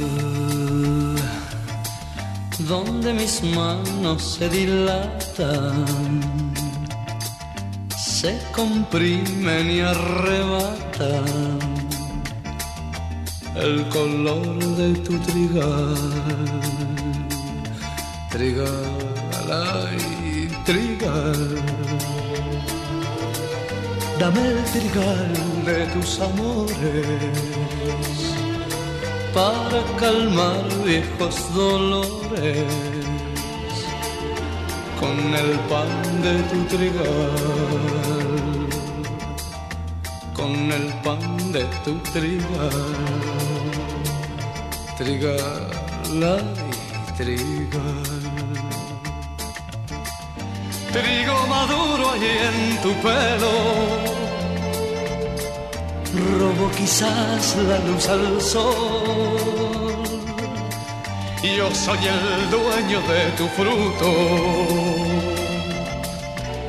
donde 2.68 3.14
mis 3.14 3.42
manos 3.44 4.22
se 4.22 4.50
dilatan, 4.50 5.86
se 7.98 8.38
comprimen 8.54 9.72
y 9.72 9.80
arrebatan 9.80 11.60
el 13.56 13.88
color 13.90 14.60
de 14.76 14.94
tu 15.06 15.18
trigal. 15.20 15.96
Trigal, 18.32 18.98
ay, 19.50 20.50
trigal. 20.66 21.62
Dame 24.20 24.48
el 24.48 24.64
trigal 24.66 25.34
de 25.66 25.86
tus 25.94 26.20
amores 26.20 28.27
para 29.38 29.84
calmar 30.00 30.66
viejos 30.84 31.36
dolores 31.54 32.66
con 35.00 35.18
el 35.42 35.52
pan 35.70 35.92
de 36.26 36.34
tu 36.50 36.60
trigal, 36.74 38.68
con 40.34 40.54
el 40.78 40.88
pan 41.04 41.22
de 41.52 41.64
tu 41.84 41.94
trigal, 42.14 42.86
trigal, 44.98 45.68
ay, 46.34 46.46
trigal. 47.16 48.18
Trigo 50.92 51.38
maduro 51.48 52.10
allí 52.14 52.34
en 52.50 52.82
tu 52.82 52.92
pelo 53.04 54.17
robo 56.14 56.70
quizás 56.72 57.56
la 57.58 57.80
luz 57.80 58.08
al 58.08 58.42
sol. 58.42 60.04
Yo 61.44 61.74
soy 61.74 62.00
el 62.06 62.50
dueño 62.50 63.00
de 63.02 63.32
tu 63.38 63.48
fruto, 63.48 64.12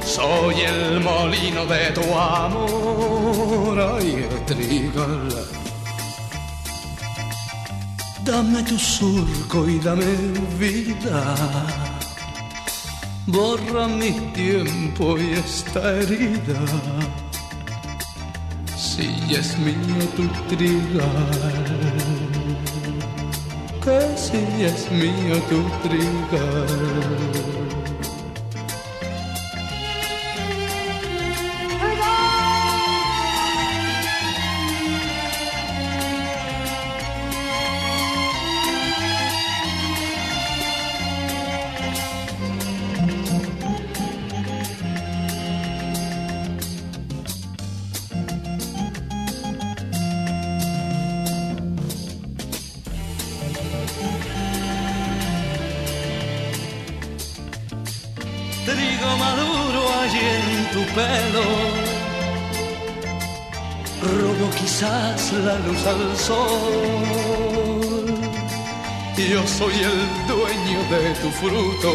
soy 0.04 0.60
el 0.60 1.00
molino 1.00 1.66
de 1.66 1.90
tu 1.92 2.14
amor. 2.14 3.98
Ay, 3.98 4.28
trigal, 4.46 5.28
dame 8.24 8.62
tu 8.62 8.78
surco 8.78 9.68
y 9.68 9.78
dame 9.80 10.16
vida. 10.58 11.36
Borra 13.26 13.86
mi 13.88 14.12
tiempo 14.32 15.18
y 15.18 15.32
esta 15.34 15.96
herida 15.98 16.58
si 18.98 19.32
es 19.32 19.56
mío 19.58 20.02
tu 20.16 20.26
trigal, 20.48 21.04
es 24.64 24.90
mío 24.90 25.36
tu 25.48 25.60
trigal. 25.88 27.37
En 60.14 60.70
tu 60.72 60.82
pelo, 60.94 61.46
robo 64.02 64.50
quizás 64.58 65.32
la 65.32 65.58
luz 65.58 65.86
al 65.86 66.16
sol. 66.16 67.48
Yo 69.16 69.46
soy 69.46 69.74
el 69.74 70.00
dueño 70.26 70.80
de 70.92 71.14
tu 71.20 71.30
fruto, 71.30 71.92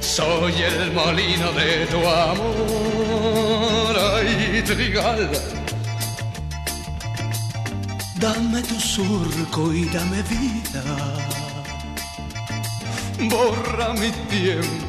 soy 0.00 0.54
el 0.62 0.92
molino 0.92 1.52
de 1.52 1.86
tu 1.86 1.98
amor. 2.26 3.92
Ay, 4.14 4.62
trigal, 4.64 5.30
dame 8.16 8.62
tu 8.62 8.80
surco 8.80 9.72
y 9.72 9.84
dame 9.86 10.22
vida 10.22 10.84
borra 13.28 13.92
mi 13.94 14.10
tiempo 14.28 14.81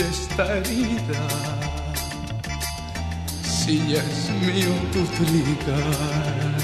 esta 0.00 0.58
herida. 0.58 1.22
Si 3.42 3.94
es 3.94 4.30
mío 4.46 4.72
tu 4.92 5.04
trigal, 5.18 6.56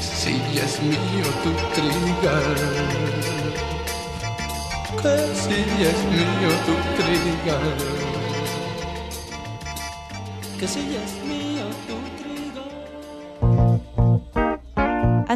si 0.00 0.34
es 0.58 0.80
mío 0.82 1.28
tu 1.42 1.52
trigal, 1.74 2.56
que 5.02 5.16
si 5.42 5.60
es 5.90 6.00
mío 6.14 6.50
tu 6.66 6.74
trigal, 7.02 7.76
que 10.58 10.66
si 10.68 10.80
es 10.96 11.12
mío 11.26 11.43